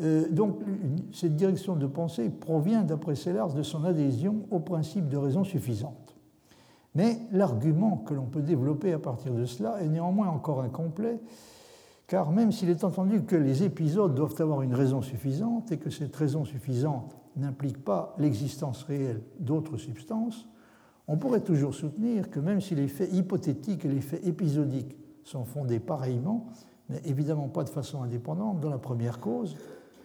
[0.00, 0.58] euh, donc,
[1.12, 6.16] cette direction de pensée provient, d'après Sellars, de son adhésion au principe de raison suffisante.
[6.94, 11.18] Mais l'argument que l'on peut développer à partir de cela est néanmoins encore incomplet,
[12.06, 15.90] car même s'il est entendu que les épisodes doivent avoir une raison suffisante et que
[15.90, 20.46] cette raison suffisante n'implique pas l'existence réelle d'autres substances,
[21.08, 25.44] on pourrait toujours soutenir que même si les faits hypothétiques et les faits épisodiques sont
[25.44, 26.46] fondés pareillement,
[26.88, 29.56] mais évidemment pas de façon indépendante dans la première cause,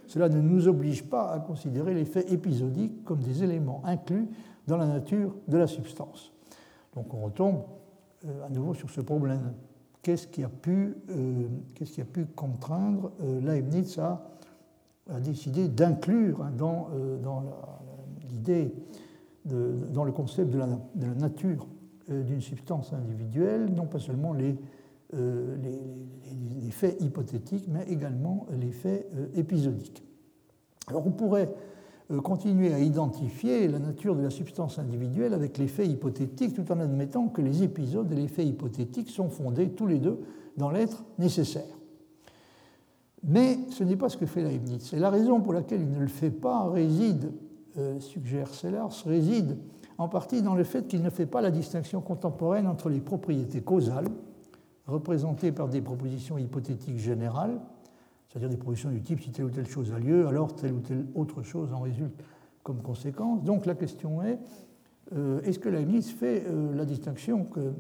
[0.08, 4.28] cela ne nous oblige pas à considérer les faits épisodiques comme des éléments inclus
[4.68, 6.32] dans la nature de la substance.
[6.96, 7.64] Donc on retombe
[8.26, 9.54] euh, à nouveau sur ce problème.
[10.02, 14.26] Qu'est-ce qui a pu, euh, qui a pu contraindre euh, Leibniz à,
[15.22, 16.90] décider d'inclure hein, dans,
[17.24, 17.44] dans
[18.30, 18.72] l'idée,
[19.44, 20.68] dans le concept de la,
[21.16, 21.66] nature
[22.08, 24.56] d'une substance individuelle, non pas seulement les,
[25.12, 30.04] les, faits hypothétiques, mais également les faits épisodiques.
[30.90, 31.79] Alors on pourrait euh,
[32.18, 36.80] continuer à identifier la nature de la substance individuelle avec les faits hypothétiques, tout en
[36.80, 40.20] admettant que les épisodes et les faits hypothétiques sont fondés tous les deux
[40.58, 41.78] dans l'être nécessaire.
[43.24, 44.94] Mais ce n'est pas ce que fait Leibniz.
[44.94, 47.32] Et la raison pour laquelle il ne le fait pas réside,
[47.78, 49.58] euh, suggère Sellars, réside
[50.00, 53.62] en partie dans le fait qu'il ne fait pas la distinction contemporaine entre les propriétés
[53.62, 54.08] causales,
[54.88, 57.60] représentées par des propositions hypothétiques générales,
[58.30, 60.80] c'est-à-dire des propositions du type si telle ou telle chose a lieu, alors telle ou
[60.80, 62.14] telle autre chose en résulte
[62.64, 63.44] comme conséquence.
[63.44, 64.40] Donc la question est,
[65.16, 67.74] euh, est-ce que Leibniz fait euh, la distinction que,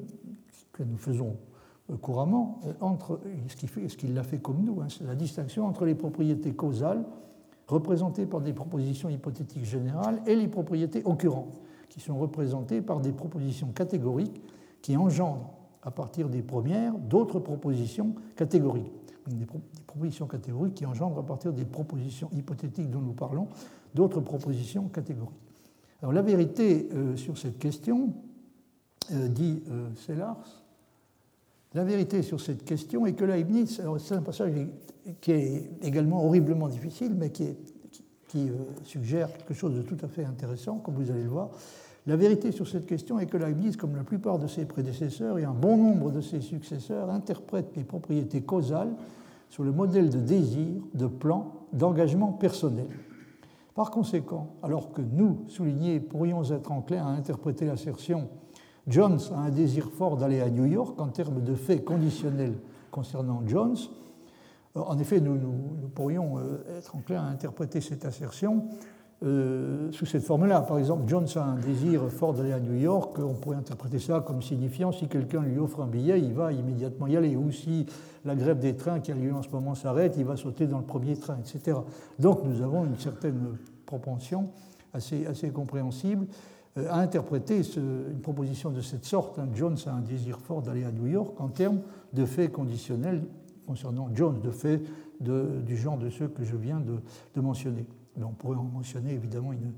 [0.83, 1.35] nous faisons
[1.91, 5.93] euh, couramment entre, est-ce qu'il l'a fait comme nous, hein, c'est la distinction entre les
[5.93, 7.05] propriétés causales
[7.67, 13.11] représentées par des propositions hypothétiques générales et les propriétés occurrentes, qui sont représentées par des
[13.11, 14.41] propositions catégoriques
[14.81, 15.51] qui engendrent
[15.83, 18.91] à partir des premières d'autres propositions catégoriques
[19.37, 19.45] des,
[19.87, 23.47] propositions catégoriques qui engendrent à partir des propositions hypothétiques dont nous parlons
[23.93, 25.35] d'autres propositions catégoriques.
[26.01, 28.13] Alors la vérité euh, sur cette question,
[29.11, 30.63] euh, dit euh, Sellars,
[31.73, 34.51] la vérité sur cette question est que Leibniz, c'est un passage
[35.21, 37.49] qui est également horriblement difficile, mais qui,
[38.27, 38.49] qui
[38.83, 41.51] suggère quelque chose de tout à fait intéressant, comme vous allez le voir.
[42.07, 45.43] La vérité sur cette question est que Leibniz, comme la plupart de ses prédécesseurs et
[45.43, 48.93] un bon nombre de ses successeurs, interprète les propriétés causales
[49.49, 52.87] sur le modèle de désir, de plan, d'engagement personnel.
[53.75, 58.27] Par conséquent, alors que nous, soulignés, pourrions être enclins à interpréter l'assertion
[58.87, 62.55] Jones a un désir fort d'aller à New York en termes de faits conditionnels
[62.91, 63.77] concernant Jones,
[64.75, 65.37] euh, en effet, nous,
[65.95, 68.67] pourrions euh, être enclins à interpréter cette assertion
[69.23, 70.61] euh, sous cette forme-là.
[70.61, 74.23] Par exemple, Jones a un désir fort d'aller à New York, on pourrait interpréter ça
[74.25, 77.35] comme signifiant si quelqu'un lui offre un billet, il va immédiatement y aller.
[77.35, 77.85] Ou si
[78.25, 80.79] la grève des trains qui a lieu en ce moment s'arrête, il va sauter dans
[80.79, 81.77] le premier train, etc.
[82.17, 84.49] Donc nous avons une certaine propension
[84.93, 86.25] assez, compréhensible
[86.75, 89.37] a interprété une proposition de cette sorte.
[89.37, 89.49] Hein.
[89.53, 91.81] Jones a un désir fort d'aller à New York en termes
[92.13, 93.23] de faits conditionnels
[93.69, 94.81] concernant Jones, de faits
[95.19, 97.85] du genre de ceux que je viens de, mentionner.
[98.21, 99.73] On pourrait en mentionner évidemment une,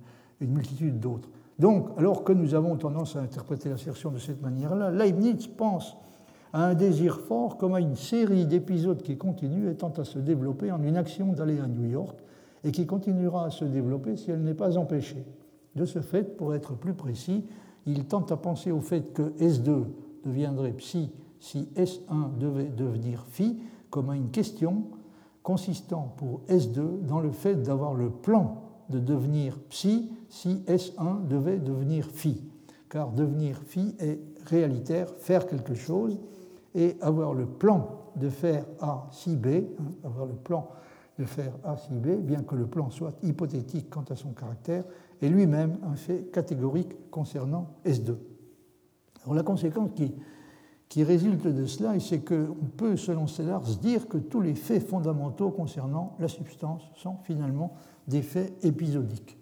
[0.48, 1.30] multitude d'autres.
[1.60, 5.96] Donc, alors que nous avons tendance à interpréter l'assertion de cette manière-là, Leibniz pense
[6.52, 10.18] à un désir fort comme à une série d'épisodes qui continuent et tente à se
[10.18, 12.18] développer en une action d'aller à New York
[12.64, 15.24] et qui continuera à se développer si elle n'est pas empêchée.
[15.76, 17.46] De ce fait, pour être plus précis,
[17.86, 19.86] il tente à penser au fait que S2
[20.26, 23.60] deviendrait psi si S1 devait devenir phi
[23.90, 24.84] comme à une question
[25.44, 31.60] consistant pour S2 dans le fait d'avoir le plan de devenir psi si S1 devait
[31.60, 32.44] devenir phi.
[32.90, 36.20] Car devenir phi est réalitaire, faire quelque chose,
[36.76, 40.70] et avoir le plan de faire A si B, hein, avoir le plan
[41.20, 44.84] de faire A si B, bien que le plan soit hypothétique quant à son caractère,
[45.22, 48.16] est lui-même un fait catégorique concernant S2.
[49.24, 50.14] Alors la conséquence qui,
[50.92, 55.50] qui résulte de cela, c'est qu'on peut, selon Sellars, dire que tous les faits fondamentaux
[55.50, 57.76] concernant la substance sont finalement
[58.10, 59.38] des faits épisodiques.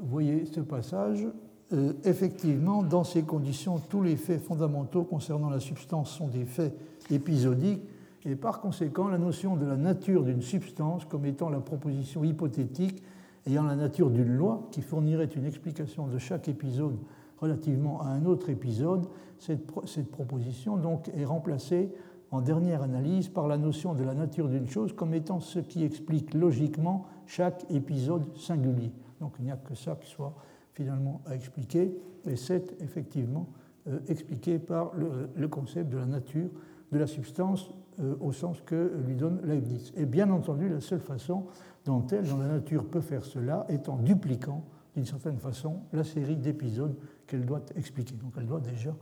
[0.00, 1.28] Vous voyez ce passage,
[1.72, 6.76] euh, effectivement, dans ces conditions, tous les faits fondamentaux concernant la substance sont des faits
[7.08, 7.84] épisodiques,
[8.24, 13.00] et par conséquent, la notion de la nature d'une substance comme étant la proposition hypothétique
[13.46, 16.98] ayant la nature d'une loi qui fournirait une explication de chaque épisode
[17.40, 19.06] relativement à un autre épisode,
[19.38, 21.90] cette, proposition donc est remplacée
[22.30, 25.84] en dernière analyse par la notion de la nature d'une chose comme étant ce qui
[25.84, 28.92] explique logiquement chaque épisode singulier.
[29.20, 30.34] Donc il n'y a que ça qui soit
[30.72, 33.48] finalement à expliquer, et c'est effectivement
[33.88, 36.50] euh, expliqué par le, concept de la nature
[36.92, 37.70] de la substance
[38.00, 39.92] euh, au sens que lui donne Leibniz.
[39.96, 41.46] Et bien entendu, la seule façon
[41.84, 44.64] dont elle, dans la nature, peut faire cela est en dupliquant
[44.94, 48.14] d'une certaine façon la série d'épisodes qu'elle doit expliquer.
[48.14, 48.94] Donc elle doit déjà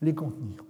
[0.00, 0.64] les contenir.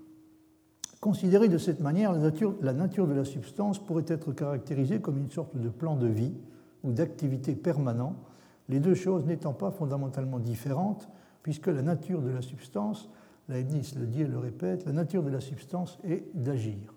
[1.00, 5.56] Considérée de cette manière, la nature, de la substance pourrait être caractérisée comme une sorte
[5.56, 6.34] de plan de vie
[6.82, 8.16] ou d'activité permanent
[8.68, 11.08] les deux choses n'étant pas fondamentalement différentes,
[11.42, 13.08] puisque la nature de la substance,
[13.48, 16.94] Leibniz le dit et le répète, la nature de la substance est d'agir.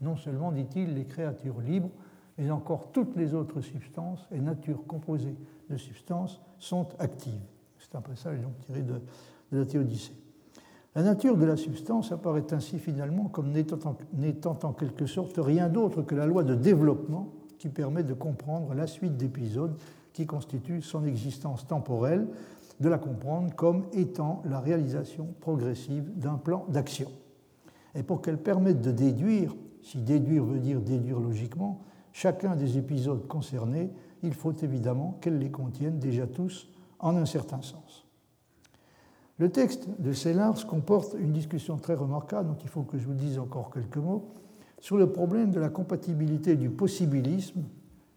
[0.00, 1.90] Non seulement, dit-il, les créatures libres,
[2.38, 5.36] mais encore toutes les autres substances et natures composées
[5.70, 7.40] de substances sont actives.
[7.78, 9.00] C'est un passage donc tiré de,
[9.52, 10.14] de la Théodicée.
[10.94, 16.02] La nature de la substance apparaît ainsi finalement comme n'étant en quelque sorte rien d'autre
[16.02, 19.78] que la loi de développement qui permet de comprendre la suite d'épisodes
[20.12, 22.26] qui constitue son existence temporelle,
[22.80, 27.10] de la comprendre comme étant la réalisation progressive d'un plan d'action.
[27.94, 31.80] Et pour qu'elle permette de déduire, si déduire veut dire déduire logiquement,
[32.12, 33.90] chacun des épisodes concernés,
[34.22, 36.68] il faut évidemment qu'elle les contienne déjà tous
[36.98, 38.01] en un certain sens.
[39.42, 43.12] Le texte de Sellars comporte une discussion très remarquable, donc il faut que je vous
[43.12, 44.30] dise encore quelques mots,
[44.78, 47.64] sur le problème de la compatibilité du possibilisme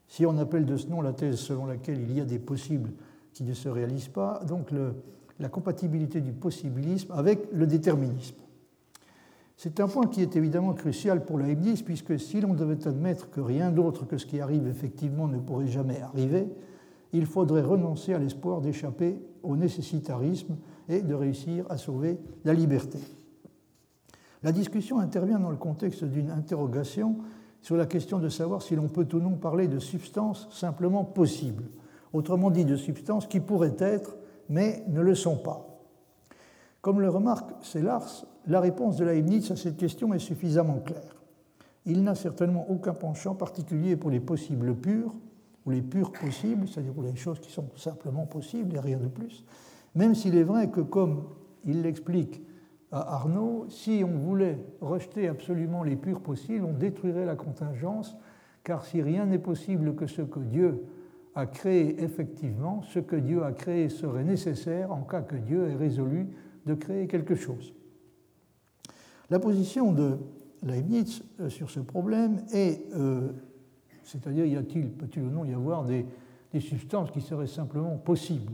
[0.07, 2.91] si on appelle de ce nom la thèse selon laquelle il y a des possibles
[3.34, 4.69] qui ne se réalisent pas, donc
[5.39, 8.38] la compatibilité du possibilisme avec le déterminisme.
[9.57, 13.41] C'est un point qui est évidemment crucial pour Leibniz, puisque si l'on devait admettre que
[13.41, 16.45] rien d'autre que ce qui arrive effectivement ne pourrait jamais arriver,
[17.14, 20.58] il faudrait renoncer à l'espoir d'échapper au nécessitarisme
[20.89, 22.99] et de réussir à sauver la liberté.
[24.43, 27.18] La discussion intervient dans le contexte d'une interrogation
[27.62, 31.64] sur la question de savoir si l'on peut ou non parler de substances simplement possibles,
[32.14, 34.18] autrement dit de substances qui pourraient être,
[34.49, 35.66] mais ne le sont pas.
[36.82, 41.16] Comme le remarque Sellars, la réponse de Leibniz à cette question est suffisamment claire.
[41.88, 45.16] Il n'a certainement aucun penchant particulier pour les possibles purs,
[45.66, 49.43] ou les purs possibles, c'est-à-dire les choses qui sont simplement possibles et rien de plus,
[49.95, 51.24] même s'il est vrai que, comme
[51.66, 52.41] il l'explique
[52.91, 58.16] à Arnaud, si on voulait rejeter absolument les purs possibles, on détruirait la contingence,
[58.63, 60.84] car si rien n'est possible que ce que Dieu
[61.34, 65.76] a créé effectivement, ce que Dieu a créé serait nécessaire en cas que Dieu ait
[65.76, 66.28] résolu
[66.66, 67.74] de créer quelque chose.
[69.30, 70.18] La position de
[70.63, 73.32] Leibniz euh, sur ce problème est, euh,
[74.06, 76.06] c'est-à-dire y a-t-il, peut-il ou non y avoir des
[76.60, 78.53] substances qui seraient simplement possibles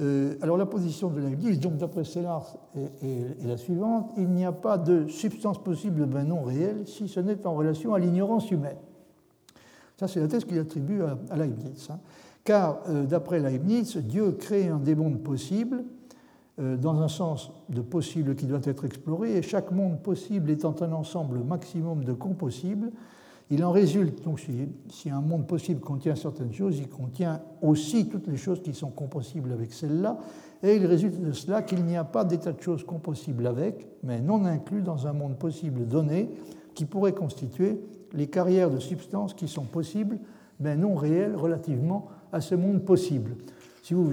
[0.00, 4.50] euh, alors la position de Leibniz, donc d'après Sellars, est, la suivante il n'y a
[4.50, 8.76] pas de substance possible ben non réelle si ce n'est en relation à l'ignorance humaine.
[9.96, 11.88] Ça, c'est la thèse qu'il attribue à, Leibniz.
[11.90, 12.00] Hein.
[12.42, 15.84] Car, euh, d'après Leibniz, Dieu crée un des mondes possibles,
[16.58, 20.74] euh, dans un sens de possible qui doit être exploré, et chaque monde possible étant
[20.80, 22.90] un ensemble maximum de compossibles,
[23.50, 28.26] Il en résulte, donc si, un monde possible contient certaines choses, il contient aussi toutes
[28.26, 30.18] les choses qui sont compossibles avec celles-là,
[30.62, 34.20] et il résulte de cela qu'il n'y a pas d'état de choses compossibles avec, mais
[34.22, 36.30] non inclus dans un monde possible donné,
[36.74, 37.80] qui pourrait constituer
[38.14, 40.18] les carrières de substances qui sont possibles,
[40.58, 43.36] mais non réelles relativement à ce monde possible.
[43.82, 44.10] Si vous,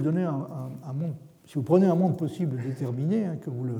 [1.64, 3.76] prenez un monde possible déterminé, hein, que vous le,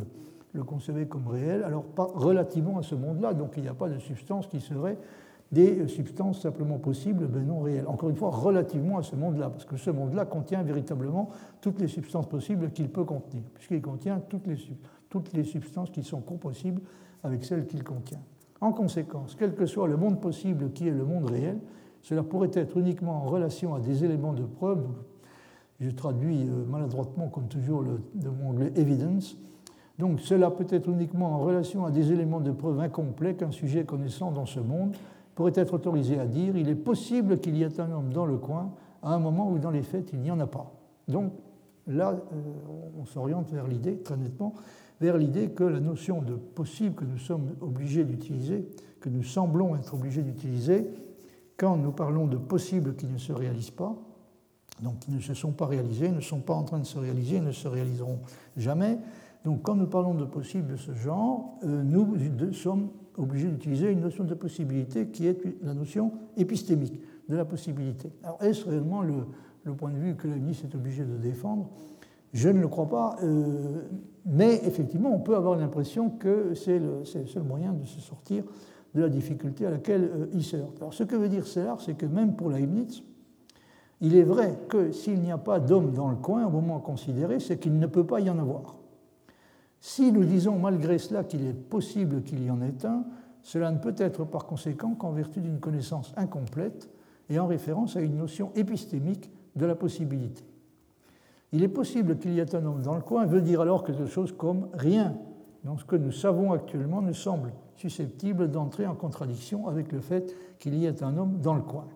[0.55, 3.91] le concevez comme réel, alors pas relativement à ce monde-là, donc il n'y a pas
[3.91, 4.97] de substances qui seraient
[5.53, 7.87] des substances simplement possibles, mais non réelles.
[7.87, 11.29] Encore une fois, relativement à ce monde-là, parce que ce monde-là contient véritablement
[11.61, 14.57] toutes les substances possibles qu'il peut contenir, puisqu'il contient toutes les,
[15.11, 16.81] toutes les substances qui sont compossibles
[17.23, 18.21] avec celles qu'il contient.
[18.63, 21.59] En conséquence, quel que soit le monde possible qui est le monde réel,
[22.01, 24.87] cela pourrait être uniquement en relation à des éléments de preuve,
[25.81, 29.37] je traduis euh, maladroitement comme toujours le, de mon anglais evidence,
[29.99, 33.85] donc cela peut être uniquement en relation à des éléments de preuve incomplets qu'un sujet
[33.85, 34.97] connaissant dans ce monde
[35.35, 38.37] pourrait être autorisé à dire il est possible qu'il y ait un homme dans le
[38.37, 38.73] coin
[39.03, 40.73] à un moment où dans les faits il n'y en a pas.
[41.09, 41.33] Donc
[41.87, 42.43] là, euh,
[43.01, 44.55] on s'oriente vers l'idée, très nettement,
[45.01, 48.69] vers l'idée que la notion de possible que nous sommes obligés d'utiliser,
[49.01, 50.87] que nous semblons être obligés d'utiliser,
[51.57, 53.97] quand nous parlons de possibles qui ne se réalisent pas,
[54.81, 57.41] donc qui ne se sont pas réalisés, ne sont pas en train de se réaliser,
[57.41, 58.21] ne se réaliseront
[58.57, 58.99] jamais.
[59.45, 64.01] Donc quand nous parlons de possibles de ce genre, euh, nous sommes obligé d'utiliser une
[64.01, 68.11] notion de possibilité qui est la notion épistémique de la possibilité.
[68.23, 71.69] Alors est-ce réellement le, point de vue que Leibniz est obligé de défendre?
[72.33, 73.83] Je ne le crois pas, euh,
[74.25, 78.45] mais effectivement on peut avoir l'impression que c'est le, seul moyen de se sortir
[78.95, 80.79] de la difficulté à laquelle euh, il se heurte.
[80.79, 83.03] Alors ce que veut dire Sellars, c'est que même pour Leibniz,
[84.01, 87.39] il est vrai que s'il n'y a pas d'homme dans le coin au moment considéré,
[87.39, 88.82] c'est qu'il ne peut pas y en avoir.
[89.85, 93.03] Si nous disons malgré cela qu'il est possible qu'il y en ait un,
[93.43, 96.89] cela ne peut être par conséquent qu'en vertu d'une connaissance incomplète
[97.29, 100.45] et en référence à une notion épistémique de la possibilité.
[101.51, 104.07] Il est possible qu'il y ait un homme dans le coin veut dire alors quelque
[104.07, 105.17] chose comme rien
[105.65, 110.37] dans ce que nous savons actuellement ne semble susceptible d'entrer en contradiction avec le fait
[110.61, 111.89] qu'il y ait un homme dans le coin.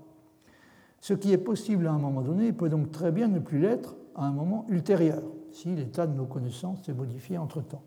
[1.00, 3.94] Ce qui est possible à un moment donné peut donc très bien ne plus l'être
[4.16, 5.22] à un moment ultérieur
[5.56, 7.82] si l'état de nos connaissances s'est modifié entre-temps.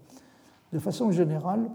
[0.73, 1.69] De façon générale,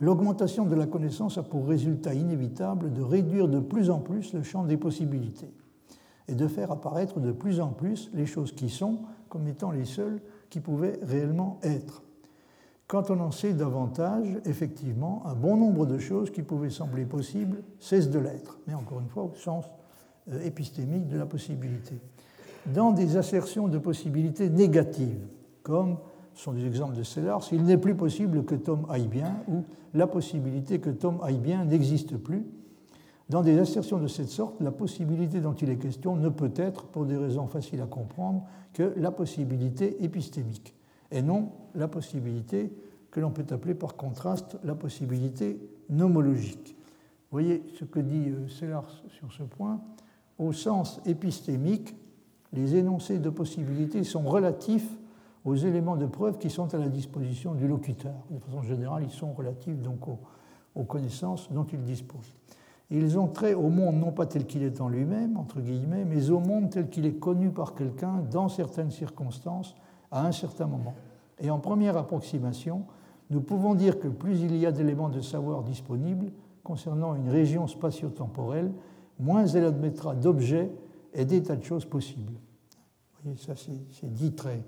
[0.00, 4.42] l'augmentation de la connaissance a pour résultat inévitable de réduire de plus en plus le
[4.42, 5.52] champ des possibilités
[6.28, 8.98] et de faire apparaître de plus en plus les choses qui sont
[9.28, 12.02] comme étant les seules qui pouvaient réellement être.
[12.88, 17.62] Quand on en sait davantage, effectivement, un bon nombre de choses qui pouvaient sembler possibles
[17.78, 19.66] cessent de l'être, mais encore une fois au sens
[20.32, 22.00] euh, épistémique de la possibilité
[22.72, 25.26] dans des assertions de possibilités négatives,
[25.62, 25.96] comme
[26.34, 29.64] sont des exemples de Sellars, il n'est plus possible que Tom aille bien, ou
[29.94, 32.44] la possibilité que Tom aille bien n'existe plus.
[33.28, 36.86] Dans des assertions de cette sorte, la possibilité dont il est question ne peut être,
[36.86, 40.74] pour des raisons faciles à comprendre, que la possibilité épistémique,
[41.10, 42.72] et non la possibilité
[43.10, 45.58] que l'on peut appeler par contraste la possibilité
[45.88, 46.76] nomologique.
[47.30, 49.80] Voyez ce que dit euh, Sellars sur ce point.
[50.38, 51.96] Au sens épistémique,
[52.52, 54.88] les énoncés de possibilité sont relatifs
[55.44, 58.14] aux éléments de preuve qui sont à la disposition du locuteur.
[58.30, 62.34] De façon générale, ils sont relatifs donc aux, connaissances dont il dispose.
[62.90, 66.30] Ils ont trait au monde non pas tel qu'il est en lui-même, entre guillemets, mais
[66.30, 69.74] au monde tel qu'il est connu par quelqu'un dans certaines circonstances,
[70.10, 70.94] à un certain moment.
[71.40, 72.84] Et en première approximation,
[73.30, 76.30] nous pouvons dire que plus il y a d'éléments de savoir disponibles
[76.62, 78.72] concernant une région spatio-temporelle,
[79.18, 80.70] moins elle admettra d'objets
[81.16, 82.32] et des tas de choses possibles.
[82.32, 84.62] Vous voyez, ça c'est dit très,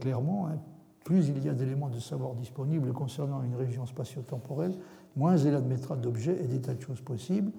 [0.00, 0.48] clairement.
[0.48, 0.58] Hein.
[1.04, 4.74] Plus il y a d'éléments de savoir disponibles concernant une région spatio-temporelle,
[5.16, 7.52] moins elle admettra d'objets et des tas de choses possibles,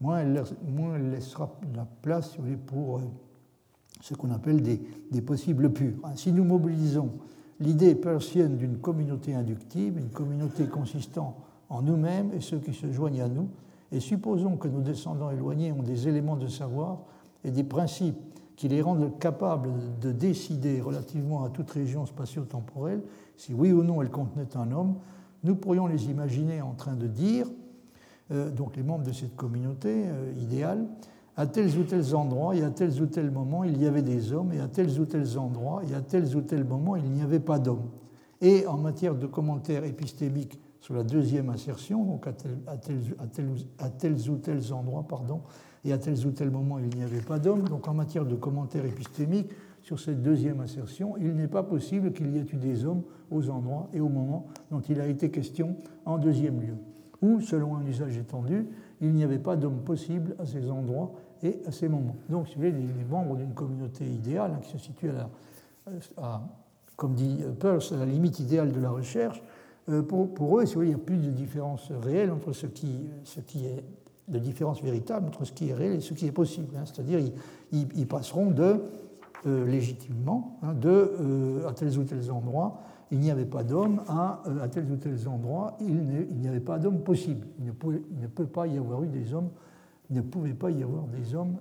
[0.00, 2.36] moins elle, laissera la place
[2.66, 3.02] pour euh,
[4.00, 4.80] ce qu'on appelle des,
[5.10, 5.96] des, possibles purs.
[6.04, 6.12] Hein.
[6.14, 7.10] Si nous mobilisons
[7.58, 11.36] l'idée persienne d'une communauté inductive, une communauté consistant
[11.68, 13.48] en nous-mêmes et ceux qui se joignent à nous,
[13.92, 16.98] et supposons que nos descendants éloignés ont des éléments de savoir
[17.44, 18.18] et des principes
[18.56, 19.70] qui les rendent capables
[20.00, 23.02] de décider relativement à toute région spatio-temporelle
[23.38, 24.96] si oui ou non elle contenait un homme,
[25.44, 27.46] nous pourrions les imaginer en train de dire,
[28.32, 30.86] euh, donc les membres de cette communauté euh, idéale,
[31.36, 34.32] à tels ou tels endroits et à tels ou tels moments il y avait des
[34.32, 37.22] hommes, et à tels ou tels endroits et à tels ou tels moments il n'y
[37.22, 37.88] avait pas d'hommes.
[38.40, 44.72] Et en matière de commentaires épistémiques sur la deuxième assertion, donc à, tels ou tels
[44.72, 45.42] endroits, pardon,
[45.84, 47.68] et à tels ou tels moments il n'y avait pas d'homme.
[47.68, 49.50] Donc en matière de commentaires épistémiques
[49.82, 53.48] sur cette deuxième assertion, il n'est pas possible qu'il y ait eu des hommes aux
[53.50, 56.76] endroits et au moment dont il a été question en deuxième lieu.
[57.22, 58.66] où, selon un usage étendu,
[59.00, 61.12] il n'y avait pas d'homme possible à ces endroits
[61.42, 62.16] et à ces moments.
[62.28, 65.10] Donc, si vous voulez, les membres d'une communauté idéale hein, qui se situe
[66.16, 66.42] à,
[66.96, 69.42] comme dit Peirce, à la limite idéale de la recherche,
[69.88, 73.06] euh, pour, eux, il n'y a plus de différence réelle entre ce qui,
[73.64, 73.84] est
[74.28, 76.76] de différence véritable entre ce qui est réel et ce qui est possible.
[76.76, 76.84] Hein.
[76.84, 77.20] C'est-à-dire,
[77.72, 78.82] ils, passeront de
[79.46, 82.80] euh, légitimement hein, de euh, à tels ou tels endroits,
[83.10, 86.78] il n'y avait pas d'homme, à, à tels ou tels endroits, il n'y avait pas
[86.78, 87.46] d'homme possible.
[87.58, 87.72] Il ne,
[88.10, 89.48] il ne, peut, pas y avoir eu des hommes,
[90.10, 91.56] il ne pouvait pas y avoir des hommes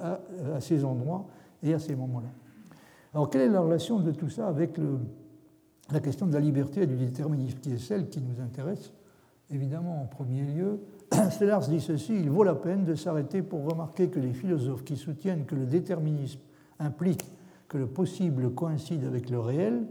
[0.00, 0.18] à,
[0.60, 1.26] ces endroits
[1.62, 2.28] et à ces moments-là.
[3.12, 4.98] Alors, quelle est la relation de tout ça avec le,
[5.92, 8.92] la question de la liberté et du déterminisme, qui est celle qui nous intéresse,
[9.50, 10.80] évidemment, en premier lieu.
[11.30, 14.96] Stellars dit ceci il vaut la peine de s'arrêter pour remarquer que les philosophes qui
[14.96, 16.40] soutiennent que le déterminisme
[16.78, 17.24] implique
[17.68, 19.86] que le possible coïncide avec le réel,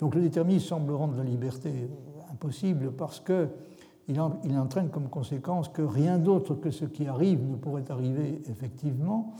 [0.00, 1.88] donc le déterminisme semble rendre la liberté
[2.30, 3.48] impossible parce qu'il
[4.08, 9.34] il entraîne comme conséquence que rien d'autre que ce qui arrive ne pourrait arriver effectivement,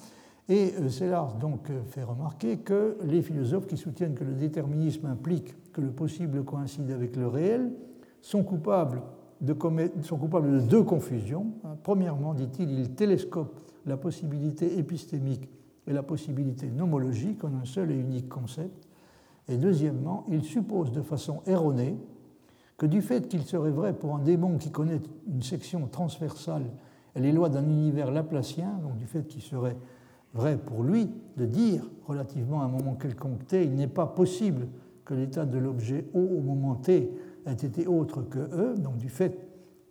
[0.49, 5.07] et euh, Sellars donc euh, fait remarquer que les philosophes qui soutiennent que le déterminisme
[5.07, 7.73] implique que le possible coïncide avec le réel
[8.21, 9.03] sont coupables
[9.41, 9.57] de,
[10.03, 11.47] sont coupables de deux confusions.
[11.65, 15.49] Hein, premièrement, dit-il, ils télescopent la possibilité épistémique
[15.87, 18.89] et la possibilité nomologique en un seul et unique concept.
[19.49, 21.99] Et deuxièmement, ils supposent de façon erronée
[22.79, 26.65] que du fait qu'il serait vrai pour un démon qui connaît une section transversale
[27.15, 29.77] et les lois d'un univers laplacien, donc du fait qu'il serait
[30.35, 34.67] vrai pour lui de dire, relativement à un moment quelconque t, il n'est pas possible
[35.05, 37.11] que l'état de l'objet O au moment t
[37.47, 39.39] ait été autre que E, donc du fait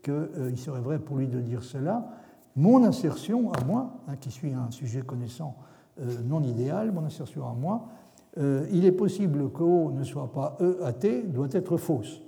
[0.01, 2.07] qu'il euh, serait vrai pour lui de dire cela,
[2.55, 5.55] mon insertion à moi, hein, qui suis un sujet connaissant
[6.01, 7.87] euh, non idéal, mon insertion à moi,
[8.37, 12.21] euh, il est possible que O ne soit pas E à T, doit être fausse.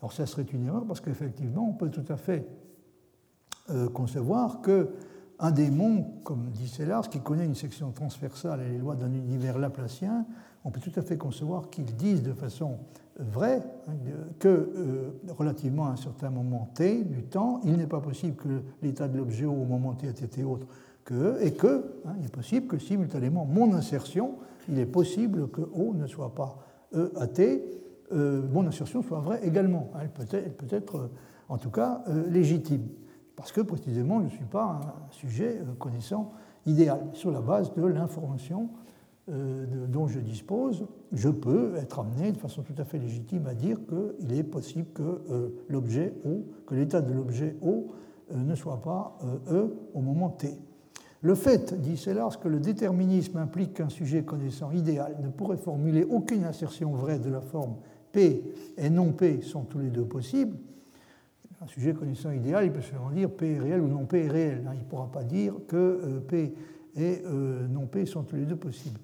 [0.00, 2.46] Alors ça serait une erreur parce qu'effectivement, on peut tout à fait
[3.94, 4.90] concevoir que
[5.38, 9.58] un démon, comme dit Sellars, qui connaît une section transversale et les lois d'un univers
[9.58, 10.26] laplacien,
[10.64, 12.78] on peut tout à fait concevoir qu'il dise de façon
[13.18, 13.92] vraie hein,
[14.38, 18.62] que, euh, relativement à un certain moment t du temps, il n'est pas possible que
[18.82, 20.66] l'état de l'objet au moment t ait été autre
[21.04, 24.36] que E, et que hein, est possible que simultanément mon insertion,
[24.68, 26.56] il est possible que O ne soit pas
[26.94, 27.62] E à t,
[28.12, 29.90] euh, mon insertion soit vraie également.
[30.00, 31.10] Elle peut être, être
[31.48, 32.86] en tout cas euh, légitime
[33.36, 36.32] parce que précisément je ne suis pas un sujet euh, connaissant
[36.66, 37.00] idéal.
[37.12, 38.70] Sur la base de l'information
[39.30, 43.54] euh, dont je dispose, je peux être amené de façon tout à fait légitime à
[43.54, 46.14] dire qu'il est possible que euh, l'objet
[46.66, 47.92] que l'état de l'objet O
[48.34, 49.18] ne soit pas
[49.50, 50.56] E au moment T.
[51.24, 56.04] Le fait, dit Sellars, que le déterminisme implique qu'un sujet connaissant idéal ne pourrait formuler
[56.04, 57.76] aucune assertion vraie de la forme
[58.12, 58.44] P
[58.76, 60.56] et non P sont tous les deux possibles,
[61.64, 64.28] un sujet connaissant idéal, il peut seulement dire P est réel ou non P est
[64.28, 64.64] réel.
[64.66, 64.72] Hein.
[64.74, 66.54] Il ne pourra pas dire que euh, P
[66.96, 69.00] et euh, non P sont tous les deux possibles.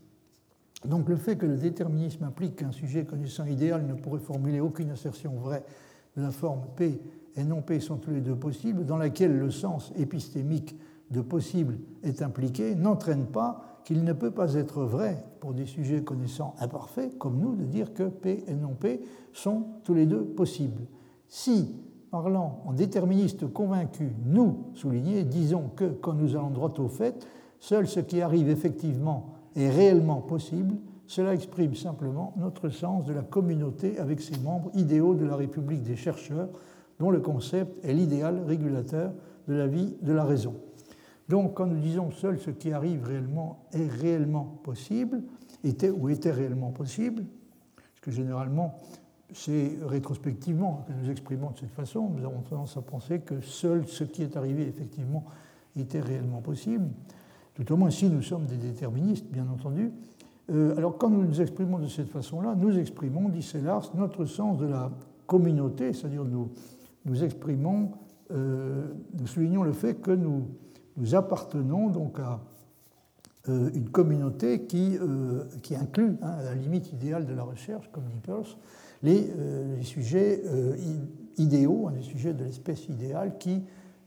[0.85, 4.91] Donc le fait que le déterminisme implique qu'un sujet connaissant idéal ne pourrait formuler aucune
[4.91, 5.65] assertion vraie
[6.17, 7.01] de la forme P
[7.37, 10.79] et non P sont tous les deux possibles, dans laquelle le sens épistémique
[11.11, 16.03] de possible est impliqué, n'entraîne pas qu'il ne peut pas être vrai pour des sujets
[16.03, 19.01] connaissants imparfaits, comme nous, de dire que P et non P
[19.33, 20.83] sont tous les deux possibles.
[21.27, 21.75] Si
[22.11, 27.27] parlant en déterministe convaincu, nous, soulignés, disons que, quand nous allons droit au fait,
[27.61, 30.75] seul ce qui arrive effectivement est réellement possible,
[31.07, 35.83] cela exprime simplement notre sens de la communauté avec ses membres idéaux de la République
[35.83, 36.49] des chercheurs,
[36.99, 39.13] dont le concept est l'idéal régulateur
[39.49, 40.55] de la vie de la raison.
[41.29, 45.23] Donc, quand nous disons seul ce qui arrive réellement est réellement possible,
[45.65, 47.25] était ou était réellement possible,
[47.77, 48.75] parce que généralement
[49.35, 52.11] c'est rétrospectivement que nous exprimons de cette façon.
[52.11, 55.25] Nous avons tendance à penser que seul ce qui est arrivé effectivement
[55.77, 56.89] était réellement possible,
[57.55, 59.93] tout au moins si nous sommes des déterministes, bien entendu.
[60.51, 64.59] Euh, alors quand nous nous exprimons de cette façon-là, nous exprimons, dit Sellars, notre sens
[64.59, 64.91] de la
[65.27, 66.51] communauté, c'est-à-dire nous,
[67.05, 67.93] nous exprimons,
[68.33, 68.89] euh,
[69.19, 70.49] nous soulignons le fait que nous,
[70.97, 72.41] nous appartenons donc à
[73.49, 74.99] euh, une communauté qui,
[75.63, 78.57] qui inclut, hein, la limite idéale de la recherche, comme dit Peirce,
[79.05, 80.77] euh, les, sujets euh,
[81.39, 83.63] idéaux, hein, les sujets de l'espèce idéale qui,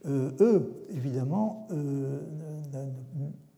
[0.06, 1.68] euh, eux, évidemment,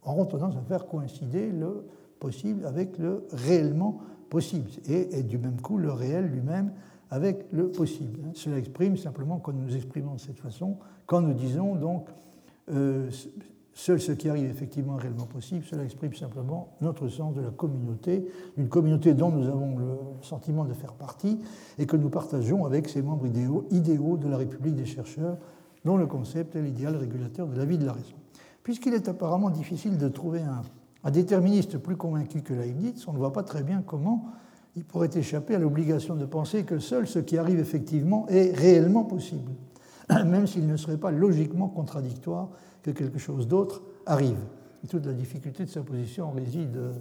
[0.03, 1.85] auront tendance à faire coïncider le
[2.19, 3.99] possible avec le réellement
[4.29, 6.71] possible, et, du même coup le réel lui-même
[7.09, 8.19] avec le possible.
[8.25, 8.31] Hein.
[8.33, 12.07] Cela exprime simplement, quand nous nous exprimons de cette façon, quand nous disons donc
[13.77, 18.25] Seul ce qui arrive effectivement réellement possible, cela exprime simplement notre sens de la communauté,
[18.55, 21.41] une communauté dont nous avons le sentiment de faire partie
[21.77, 25.37] et que nous partageons avec ces membres idéaux, idéaux de la République des chercheurs,
[25.83, 28.15] dont le concept est l'idéal régulateur de la vie de la raison.
[28.63, 30.61] Puisqu'il est apparemment difficile de trouver un,
[31.03, 34.27] un déterministe plus convaincu que Leibniz, on ne voit pas très bien comment
[34.77, 39.03] il pourrait échapper à l'obligation de penser que seul ce qui arrive effectivement est réellement
[39.03, 39.51] possible,
[40.09, 42.51] même s'il ne serait pas logiquement contradictoire
[42.85, 44.37] que quelque chose d'autre arrive.
[44.87, 46.93] toute la difficulté de sa position réside euh,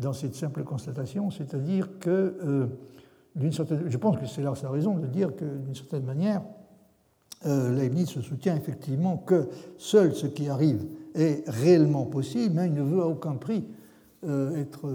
[0.00, 2.66] dans cette simple constatation, c'est-à-dire que, euh,
[3.36, 6.42] d'une certaine, je pense que c'est là sa raison de dire que, d'une certaine manière,
[7.46, 10.84] euh, Leibniz se soutient effectivement que seul ce qui arrive
[11.14, 13.64] est réellement possible, mais il ne veut à aucun prix
[14.56, 14.90] être,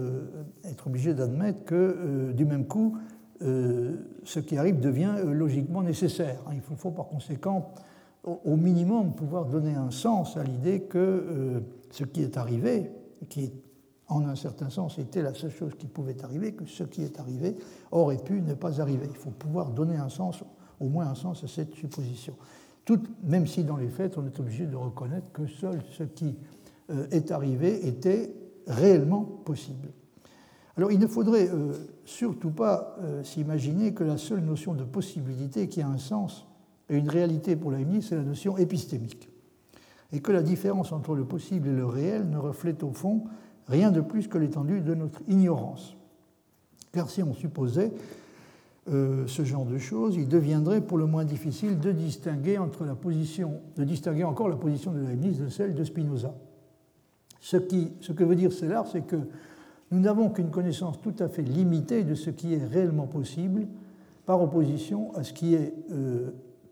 [0.64, 2.98] être, obligé d'admettre que, du même coup,
[3.40, 6.40] ce qui arrive devient logiquement nécessaire.
[6.52, 7.72] Il faut par conséquent
[8.24, 11.60] au minimum pouvoir donner un sens à l'idée que euh,
[11.90, 12.90] ce qui est arrivé,
[13.28, 13.52] qui
[14.08, 17.18] en un certain sens était la seule chose qui pouvait arriver, que ce qui est
[17.18, 17.56] arrivé
[17.92, 19.06] aurait pu ne pas arriver.
[19.08, 20.42] Il faut pouvoir donner un sens,
[20.80, 22.34] au moins un sens à cette supposition.
[22.84, 26.36] Tout, même si dans les faits, on est obligé de reconnaître que seul ce qui
[26.90, 28.34] euh, est arrivé était
[28.66, 29.88] réellement possible.
[30.76, 31.72] Alors il ne faudrait euh,
[32.04, 36.49] surtout pas s'imaginer que la seule notion de possibilité qui a un sens
[36.90, 39.30] et une réalité pour Leibniz, c'est la notion épistémique.
[40.12, 43.24] Et que la différence entre le possible et le réel ne reflète au fond
[43.68, 45.96] rien de plus que l'étendue de notre ignorance.
[46.92, 47.92] Car si on supposait
[48.90, 52.96] euh, ce genre de choses, il deviendrait pour le moins difficile de distinguer entre la
[52.96, 56.34] position, de distinguer encore la position de Leibniz de celle de Spinoza.
[57.40, 59.16] Ce, qui, ce que veut dire cela, c'est que
[59.92, 63.68] nous n'avons qu'une connaissance tout à fait limitée de ce qui est réellement possible
[64.26, 66.30] par opposition à ce qui est euh,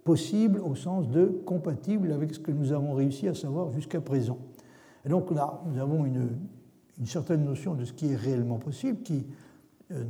[0.09, 4.39] possible au sens de compatible avec ce que nous avons réussi à savoir jusqu'à présent.
[5.05, 6.31] Et donc là, nous avons une,
[7.05, 9.27] certaine notion de ce qui est réellement possible qui
[9.93, 10.03] euh,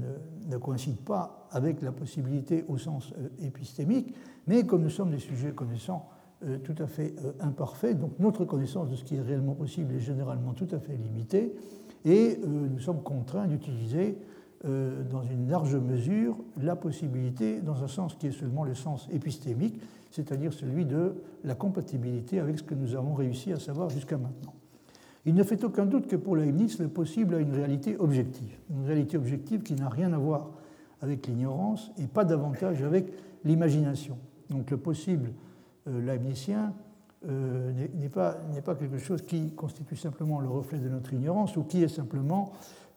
[0.49, 4.15] ne, coïncide pas avec la possibilité au sens euh, épistémique,
[4.47, 6.09] mais comme nous sommes des sujets connaissants
[6.45, 10.01] euh, tout à fait imparfaits, donc notre connaissance de ce qui est réellement possible est
[10.01, 11.57] généralement tout à fait limitée,
[12.05, 14.17] et nous sommes contraints d'utiliser
[14.65, 19.09] euh, dans une large mesure la possibilité, dans un sens qui est seulement le sens
[19.13, 19.81] épistémique,
[20.11, 21.15] c'est-à-dire celui de
[21.45, 24.55] la compatibilité avec ce que nous avons réussi à savoir jusqu'à maintenant.
[25.27, 28.85] Il ne fait aucun doute que pour Leibniz, le possible a une réalité objective, une
[28.87, 30.51] réalité objective qui n'a rien à voir
[31.03, 33.13] avec l'ignorance et pas davantage avec
[33.45, 34.19] l'imagination.
[34.51, 35.33] Donc le possible
[35.87, 36.73] euh, leibnizien
[37.29, 41.63] euh, n'est pas, pas, quelque chose qui constitue simplement le reflet de notre ignorance ou
[41.65, 42.53] qui est simplement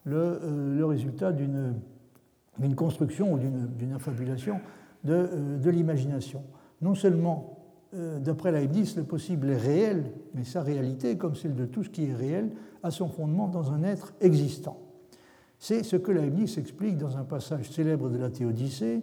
[0.06, 1.74] euh, le, résultat d'une
[2.74, 4.60] construction ou d'une affabulation
[5.04, 6.42] de, euh, de l'imagination.
[6.80, 7.58] Non seulement,
[7.94, 11.90] euh, d'après Leibniz, le possible est réel, mais sa réalité, comme celle de tout ce
[11.90, 12.50] qui est réel,
[12.82, 14.78] a son fondement dans un être existant.
[15.58, 19.02] C'est ce que Leibniz explique dans un passage célèbre de la Théodicée,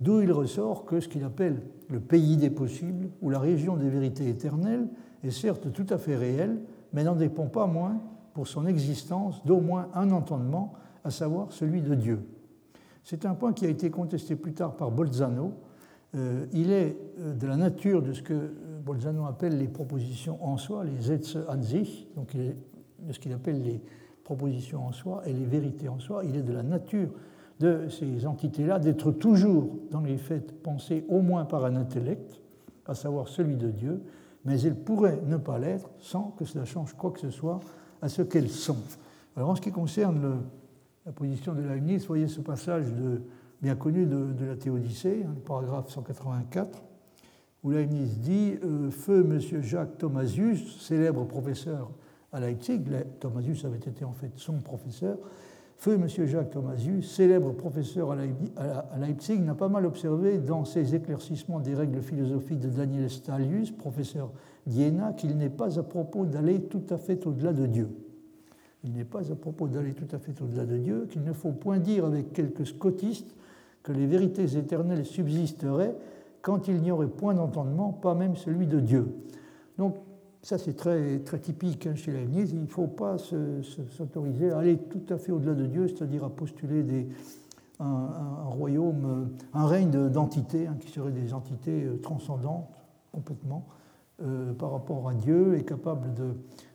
[0.00, 3.88] d'où il ressort que ce qu'il appelle le pays des possibles, ou la région des
[3.88, 4.88] vérités éternelles,
[5.22, 6.58] est certes tout à fait réel,
[6.92, 8.00] mais n'en dépend pas moins
[8.32, 12.20] pour son existence d'au moins un entendement, à savoir celui de Dieu.
[13.04, 15.54] C'est un point qui a été contesté plus tard par Bolzano.
[16.14, 20.38] Euh, il est euh, de la nature de ce que euh, Bolzano appelle les propositions
[20.44, 23.82] en soi, les Sätze an sich, donc de ce qu'il appelle les
[24.22, 26.24] propositions en soi et les vérités en soi.
[26.24, 27.08] Il est de la nature
[27.60, 32.40] de ces entités-là d'être toujours, dans les faits, pensées au moins par un intellect,
[32.86, 34.02] à savoir celui de Dieu,
[34.44, 37.60] mais elles pourraient ne pas l'être sans que cela change quoi que ce soit
[38.02, 38.76] à ce qu'elles sont.
[39.36, 40.42] Alors en ce qui concerne
[41.06, 42.86] la position de Leibniz, voyez ce passage
[43.62, 46.82] bien connu de, la Théodicée, hein, le paragraphe 184,
[47.62, 49.62] où Leibniz dit euh, Feu M.
[49.62, 51.90] Jacques Thomasius, célèbre professeur
[52.32, 52.80] à Leipzig,
[53.20, 55.16] Thomasius avait été en fait son professeur,
[55.76, 56.06] Feu M.
[56.26, 62.00] Jacques Thomasius, célèbre professeur à Leipzig, n'a pas mal observé dans ses éclaircissements des règles
[62.00, 64.30] philosophiques de Daniel Stalius, professeur
[64.66, 67.88] d'Iéna, qu'il n'est pas à propos d'aller tout à fait au-delà de Dieu.
[68.84, 71.52] Il n'est pas à propos d'aller tout à fait au-delà de Dieu, qu'il ne faut
[71.52, 73.34] point dire avec quelques scotistes
[73.82, 75.96] que les vérités éternelles subsisteraient
[76.40, 79.14] quand il n'y aurait point d'entendement, pas même celui de Dieu.
[79.78, 79.96] Donc,
[80.42, 84.76] ça c'est très, très typique hein, chez Leibniz, il ne faut pas s'autoriser à aller
[84.76, 87.08] tout à fait au-delà de Dieu, c'est-à-dire à postuler
[87.78, 92.68] un, royaume, un règne d'entités, hein, qui seraient des entités euh, transcendantes
[93.12, 93.66] complètement
[94.24, 96.10] euh, par rapport à Dieu et capable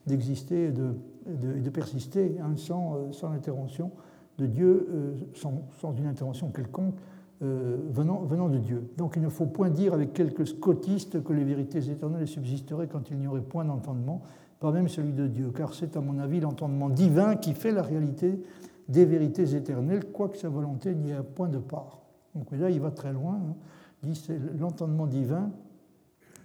[0.05, 3.91] d'exister et de, persister sans, euh, l'intervention
[4.37, 6.95] de Dieu, euh, sans, une intervention quelconque
[7.39, 8.89] venant, de Dieu.
[8.97, 13.11] Donc il ne faut point dire avec quelques scotistes que les vérités éternelles subsisteraient quand
[13.11, 14.23] il n'y aurait point d'entendement,
[14.59, 17.83] pas même celui de Dieu, car c'est à mon avis l'entendement divin qui fait la
[17.83, 18.41] réalité
[18.89, 22.01] des vérités éternelles, quoique sa volonté n'y ait point de part.
[22.35, 23.55] Donc là, il va très loin, hein.
[24.03, 25.51] dit c'est l'entendement divin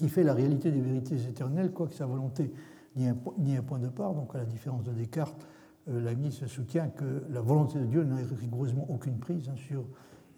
[0.02, 2.50] qui fait la réalité des vérités éternelles, quoique sa volonté
[2.96, 4.14] n'y ait un point de part.
[4.14, 5.46] Donc à la différence de Descartes,
[5.88, 9.84] euh, Leibniz soutient que la volonté de Dieu n'a rigoureusement aucune prise hein, sur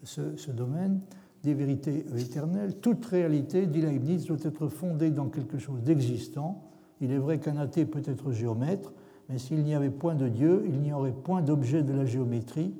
[0.03, 0.99] ce, ce domaine
[1.41, 2.75] des vérités éternelles.
[2.75, 6.61] Toute réalité, dit Leibniz, doit être fondée dans quelque chose d'existant.
[7.01, 8.93] Il est vrai qu'un athée peut être géomètre,
[9.29, 12.75] mais s'il n'y avait point de Dieu, il n'y aurait point d'objet de la géométrie,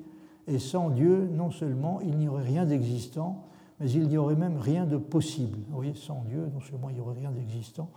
[0.46, 3.42] et sans Dieu, non seulement il n'y aurait rien d'existant,
[3.80, 5.58] mais il n'y aurait même rien de possible.
[5.68, 7.90] Vous voyez, sans Dieu, non seulement il n'y aurait rien d'existant,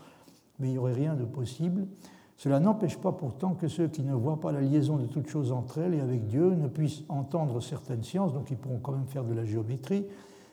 [0.59, 1.87] mais il n'y aurait rien de possible.
[2.37, 5.51] Cela n'empêche pas pourtant que ceux qui ne voient pas la liaison de toutes choses
[5.51, 9.07] entre elles et avec Dieu ne puissent entendre certaines sciences, donc ils pourront quand même
[9.07, 10.05] faire de la géométrie,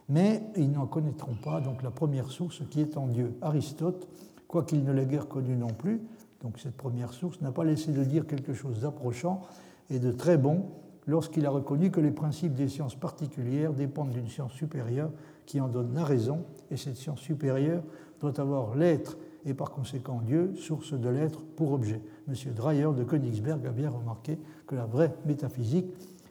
[0.08, 3.36] mais ils n'en connaîtront pas donc la première source qui est en Dieu.
[3.40, 4.08] Aristote,
[4.48, 6.02] quoiqu'il ne l'ait guère connu non plus,
[6.42, 9.42] donc cette première source, n'a pas laissé de dire quelque chose d'approchant
[9.88, 10.66] et de très bon
[11.06, 15.10] lorsqu'il a reconnu que les principes des sciences particulières dépendent d'une science supérieure
[15.46, 17.82] qui en donne la raison, et cette science supérieure
[18.20, 22.00] doit avoir l'être et par conséquent Dieu, source de l'être pour objet.
[22.28, 22.34] M.
[22.54, 25.86] Dreyer de Königsberg a bien remarqué que la vraie métaphysique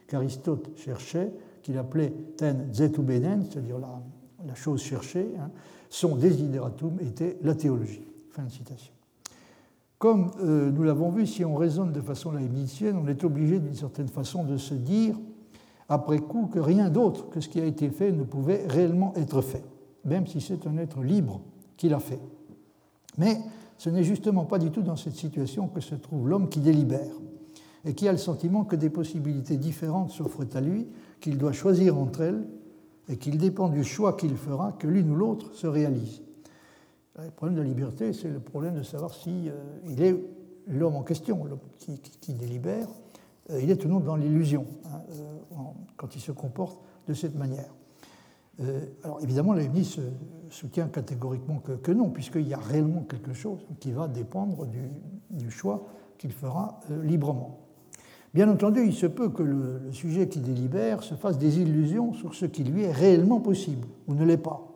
[0.06, 1.32] qu'Aristote cherchait,
[1.62, 5.50] qu'il appelait ten zetubenen, c'est-à-dire la, chose cherchée, hein,
[5.88, 8.06] son desideratum était la théologie.
[8.30, 8.95] Fin de citation.
[9.98, 13.74] Comme euh, nous l'avons vu, si on raisonne de façon leibnizienne, on est obligé d'une
[13.74, 15.16] certaine façon de se dire,
[15.88, 19.40] après coup, que rien d'autre que ce qui a été fait ne pouvait réellement être
[19.40, 19.64] fait,
[20.04, 21.40] même si c'est un être libre
[21.76, 22.20] qui l'a fait.
[23.16, 23.38] Mais
[23.78, 27.14] ce n'est justement pas du tout dans cette situation que se trouve l'homme qui délibère
[27.84, 30.88] et qui a le sentiment que des possibilités différentes s'offrent à lui,
[31.20, 32.46] qu'il doit choisir entre elles
[33.08, 36.22] et qu'il dépend du choix qu'il fera que l'une ou l'autre se réalise.
[37.18, 39.54] Le problème de la liberté, c'est le problème de savoir si euh,
[39.88, 40.14] il est
[40.66, 42.88] l'homme en question, l'homme qui, délibère,
[43.50, 45.54] euh, il est ou non dans l'illusion hein, euh,
[45.96, 46.78] quand il se comporte
[47.08, 47.72] de cette manière.
[49.04, 49.98] alors évidemment, Leibniz
[50.50, 54.66] soutient catégoriquement que, non, puisqu'il y a réellement quelque chose qui va dépendre
[55.30, 55.86] du, choix
[56.18, 57.60] qu'il fera librement.
[58.34, 62.34] Bien entendu, il se peut que le, sujet qui délibère se fasse des illusions sur
[62.34, 64.75] ce qui lui est réellement possible ou ne l'est pas.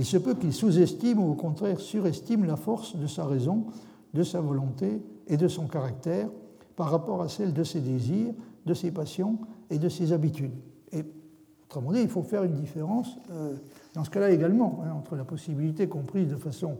[0.00, 3.66] Il se peut qu'il sous-estime ou au contraire surestime la force de sa raison,
[4.14, 6.30] de sa volonté et de son caractère
[6.74, 8.32] par rapport à celle de ses désirs,
[8.64, 10.54] de ses passions et de ses habitudes.
[10.92, 11.04] Et
[11.66, 13.52] autrement dit, il faut faire une différence euh,
[13.92, 16.78] dans ce cas-là également hein, entre la possibilité comprise de façon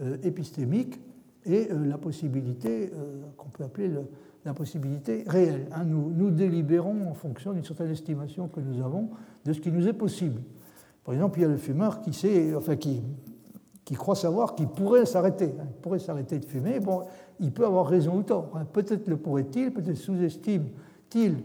[0.00, 0.98] euh, épistémique
[1.44, 2.90] et euh, la possibilité
[3.36, 3.90] qu'on peut appeler
[4.46, 5.66] la possibilité réelle.
[5.70, 5.84] Hein.
[5.84, 9.10] Nous, nous délibérons en fonction d'une certaine estimation que nous avons
[9.44, 10.40] de ce qui nous est possible.
[11.04, 13.02] Par exemple, il y a le fumeur qui, sait, enfin, qui,
[13.94, 15.52] croit savoir qu'il pourrait s'arrêter.
[15.60, 16.80] Hein, pourrait s'arrêter de fumer.
[16.80, 17.02] Bon,
[17.40, 18.50] il peut avoir raison ou tort.
[18.54, 18.64] Hein.
[18.72, 21.36] Peut-être le pourrait-il, peut-être sous-estime-t-il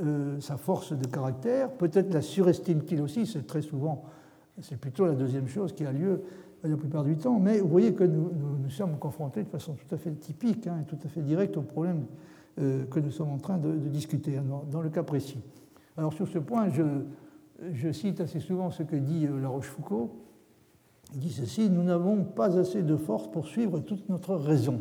[0.00, 3.26] euh, sa force de caractère, peut-être la surestime-t-il aussi.
[3.26, 4.04] C'est très souvent,
[4.60, 6.22] c'est plutôt la deuxième chose qui a lieu
[6.62, 7.38] la plupart du temps.
[7.38, 8.30] Mais vous voyez que nous,
[8.62, 11.56] nous, sommes confrontés de façon tout à fait typique hein, et tout à fait directe
[11.56, 12.04] au problème
[12.58, 15.40] euh, que nous sommes en train de, discuter dans, dans, le cas précis.
[15.96, 16.82] Alors sur ce point, je,
[17.72, 20.08] je cite assez souvent ce que dit euh, La Rochefoucauld.
[21.14, 24.80] Il dit ceci Nous n'avons pas assez de force pour suivre toute notre raison.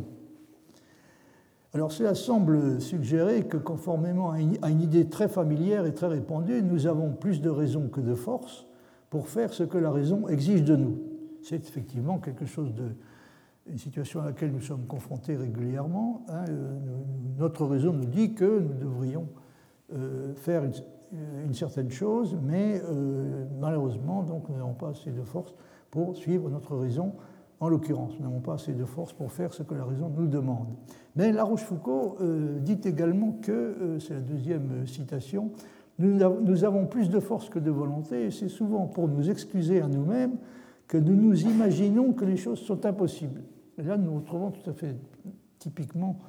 [1.73, 6.87] Alors cela semble suggérer que conformément à une, idée très familière et très répandue, nous
[6.87, 8.65] avons plus de raison que de force
[9.09, 10.99] pour faire ce que la raison exige de nous.
[11.43, 12.95] C'est effectivement quelque chose de
[13.67, 16.23] une situation à laquelle nous sommes confrontés régulièrement.
[16.29, 16.45] Hein.
[16.49, 16.77] Euh,
[17.39, 19.27] notre raison nous dit que nous devrions
[19.91, 20.71] euh, faire une,
[21.11, 25.53] une certaine chose, mais euh, malheureusement, donc, nous n'avons pas assez de force
[25.91, 27.13] pour suivre notre raison.
[27.59, 30.27] En l'occurrence, nous n'avons pas assez de force pour faire ce que la raison nous
[30.27, 30.67] demande.
[31.15, 35.51] Mais La Rochefoucauld euh, dit également que, euh, c'est la deuxième citation,
[35.97, 39.81] nous, nous, avons plus de force que de volonté, et c'est souvent pour nous excuser
[39.81, 40.35] à nous-mêmes
[40.87, 43.41] que nous nous imaginons que les choses sont impossibles.
[43.77, 44.95] Et là, nous retrouvons tout à fait
[45.57, 46.19] typiquement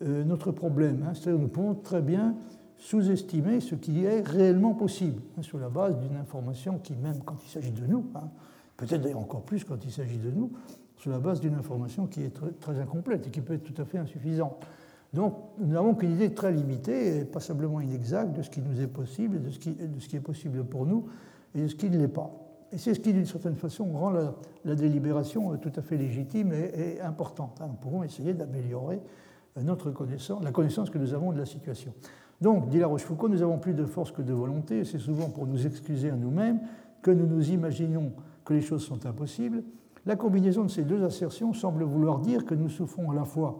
[0.00, 1.04] notre problème.
[1.04, 1.14] Hein.
[1.14, 2.36] C'est-à-dire nous pouvons très bien
[2.78, 7.36] sous-estimer ce qui est réellement possible, hein, sur la base d'une information qui, même quand
[7.44, 8.30] il s'agit de nous, hein,
[8.76, 10.52] peut-être d'ailleurs encore plus quand il s'agit de nous,
[10.96, 13.84] sur la base d'une information qui est très, incomplète et qui peut être tout à
[13.84, 14.64] fait insuffisante.
[15.12, 18.88] Donc nous n'avons qu'une idée très limitée et passablement inexacte de ce qui nous est
[18.88, 21.06] possible, de ce qui, de ce qui est possible pour nous
[21.54, 22.30] et de ce qui ne l'est pas.
[22.70, 27.00] Et c'est ce qui, d'une certaine façon, rend la, délibération tout à fait légitime et,
[27.00, 27.58] importante.
[27.62, 27.68] Hein.
[27.68, 29.00] Nous pouvons essayer d'améliorer
[29.56, 31.94] notre connaissance, la connaissance que nous avons de la situation.
[32.40, 35.46] Donc, dit La Rochefoucauld, nous avons plus de force que de volonté, c'est souvent pour
[35.46, 36.60] nous excuser à nous-mêmes
[37.02, 38.12] que nous nous imaginons
[38.44, 39.64] que les choses sont impossibles.
[40.06, 43.58] La combinaison de ces deux assertions semble vouloir dire que nous souffrons à la fois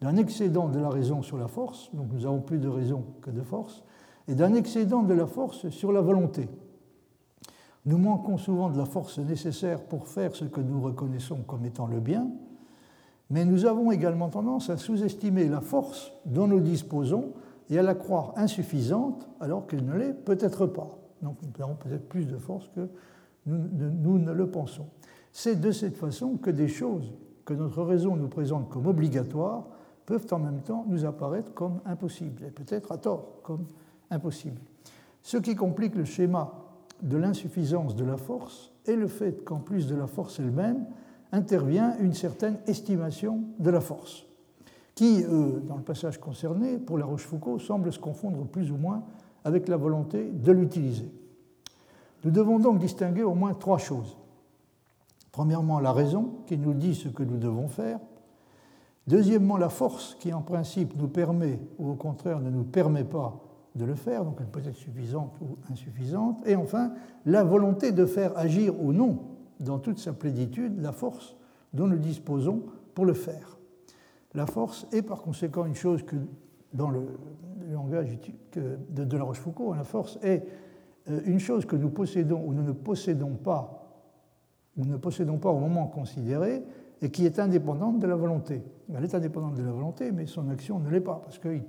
[0.00, 3.30] d'un excédent de la raison sur la force, donc nous avons plus de raison que
[3.30, 3.82] de force,
[4.28, 6.48] et d'un excédent de la force sur la volonté.
[7.86, 11.86] Nous manquons souvent de la force nécessaire pour faire ce que nous reconnaissons comme étant
[11.86, 12.28] le bien,
[13.30, 17.32] mais nous avons également tendance à sous-estimer la force dont nous disposons
[17.70, 20.98] et à la croire insuffisante alors qu'elle ne l'est peut-être pas.
[21.22, 22.88] Donc nous avons peut-être plus de force que
[23.46, 24.86] nous, ne le pensons.
[25.32, 27.12] C'est de cette façon que des choses
[27.44, 29.66] que notre raison nous présente comme obligatoires
[30.06, 33.66] peuvent en même temps nous apparaître comme impossibles, et peut-être à tort comme
[34.10, 34.60] impossibles.
[35.22, 36.52] Ce qui complique le schéma
[37.02, 40.86] de l'insuffisance de la force est le fait qu'en plus de la force elle-même,
[41.32, 44.24] intervient une certaine estimation de la force,
[44.94, 49.02] qui, dans le passage concerné, pour la Rochefoucauld, semble se confondre plus ou moins
[49.44, 51.10] avec la volonté de l'utiliser.
[52.24, 54.16] Nous devons donc distinguer au moins trois choses.
[55.32, 57.98] Premièrement, la raison qui nous dit ce que nous devons faire.
[59.06, 63.40] Deuxièmement, la force qui en principe nous permet ou au contraire ne nous permet pas
[63.74, 66.46] de le faire, donc elle peut être suffisante ou insuffisante.
[66.46, 66.92] Et enfin,
[67.26, 69.18] la volonté de faire agir ou non,
[69.60, 71.36] dans toute sa plénitude, la force
[71.72, 72.62] dont nous disposons
[72.94, 73.53] pour le faire.
[74.34, 76.16] La force est par conséquent une chose que,
[76.72, 77.06] dans le
[77.70, 78.18] langage
[78.54, 80.44] de la Rochefoucauld, la force est
[81.08, 84.02] euh, une chose que nous possédons ou nous ne possédons pas,
[84.76, 86.64] ou ne possédons pas au moment considéré,
[87.00, 88.62] et qui est indépendante de la volonté.
[88.92, 91.60] Elle est indépendante de la volonté, mais son action ne l'est pas, parce que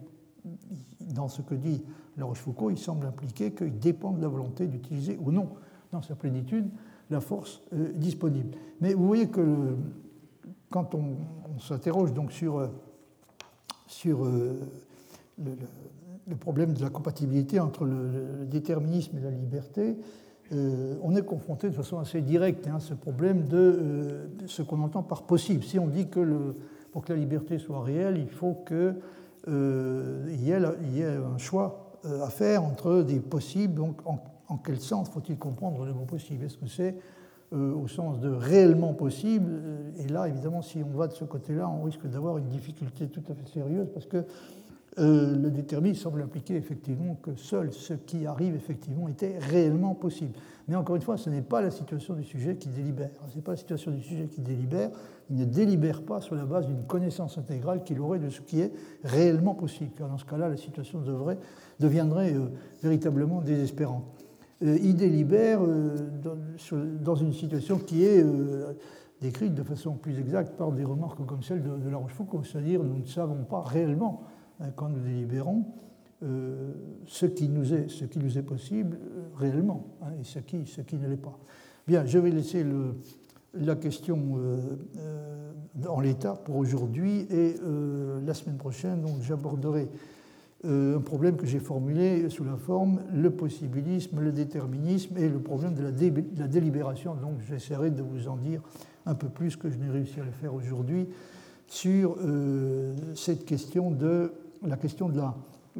[1.13, 1.83] dans ce que dit
[2.17, 5.49] La Rochefoucauld, il semble impliquer qu'il dépend de la volonté d'utiliser ou non,
[5.91, 6.69] dans sa plénitude,
[7.09, 8.57] la force euh, disponible.
[8.81, 9.75] Mais vous voyez que
[10.69, 11.15] quand on,
[11.59, 12.67] s'interroge donc sur, euh,
[13.87, 14.59] sur le,
[16.27, 19.97] le problème de la compatibilité entre le, déterminisme et la liberté,
[20.53, 24.61] euh, on est confronté de façon assez directe à hein, ce problème de, euh, ce
[24.61, 25.63] qu'on entend par possible.
[25.63, 26.55] Si on dit que
[26.91, 28.95] pour que la liberté soit réelle, il faut qu'il
[29.47, 31.81] euh, y, ait un choix
[32.21, 34.19] à faire entre des possibles, donc en,
[34.57, 36.45] quel sens faut-il comprendre le mot possible?
[36.45, 36.95] Est-ce que c'est
[37.51, 39.61] au sens de réellement possible
[39.97, 43.23] Et là, évidemment, si on va de ce côté-là, on risque d'avoir une difficulté tout
[43.29, 44.25] à fait sérieuse parce que
[44.97, 50.31] euh, le déterminisme semble impliquer effectivement que seul ce qui arrive effectivement était réellement possible.
[50.69, 53.09] Mais encore une fois, ce n'est pas la situation du sujet qui délibère.
[53.29, 54.91] Ce n'est pas la situation du sujet qui délibère.
[55.29, 58.61] Il ne délibère pas sur la base d'une connaissance intégrale qu'il aurait de ce qui
[58.61, 58.71] est
[59.03, 59.91] réellement possible.
[59.97, 61.39] Car dans ce cas-là, la situation devrait,
[61.79, 62.47] deviendrait euh,
[62.81, 64.24] véritablement désespérante.
[64.63, 65.61] Euh, il délibère
[67.01, 68.25] dans, une situation qui est
[69.21, 72.99] décrite de façon plus exacte par des remarques comme celle de, La Rochefoucauld, c'est-à-dire nous
[72.99, 74.23] ne savons pas réellement
[74.59, 75.65] Hein, quand nous délibérons,
[76.23, 76.71] euh,
[77.05, 81.37] ce, qui nous est, possible euh, réellement hein, et ce qui, ne l'est pas.
[81.85, 82.65] Bien, je vais laisser
[83.53, 85.51] la question euh,
[85.89, 87.55] en l'état pour aujourd'hui et
[88.25, 89.89] la semaine prochaine, donc j'aborderai
[90.67, 95.73] un problème que j'ai formulé sous la forme le possibilisme, le déterminisme et le problème
[95.75, 97.15] de la, délibération.
[97.15, 98.61] Donc j'essaierai de vous en dire
[99.05, 101.07] un peu plus que je n'ai réussi à le faire aujourd'hui
[101.67, 102.17] sur
[103.13, 104.31] cette question de
[104.67, 105.21] la question de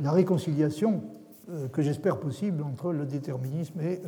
[0.02, 1.04] la, réconciliation
[1.50, 4.02] euh, que j'espère possible entre le déterminisme et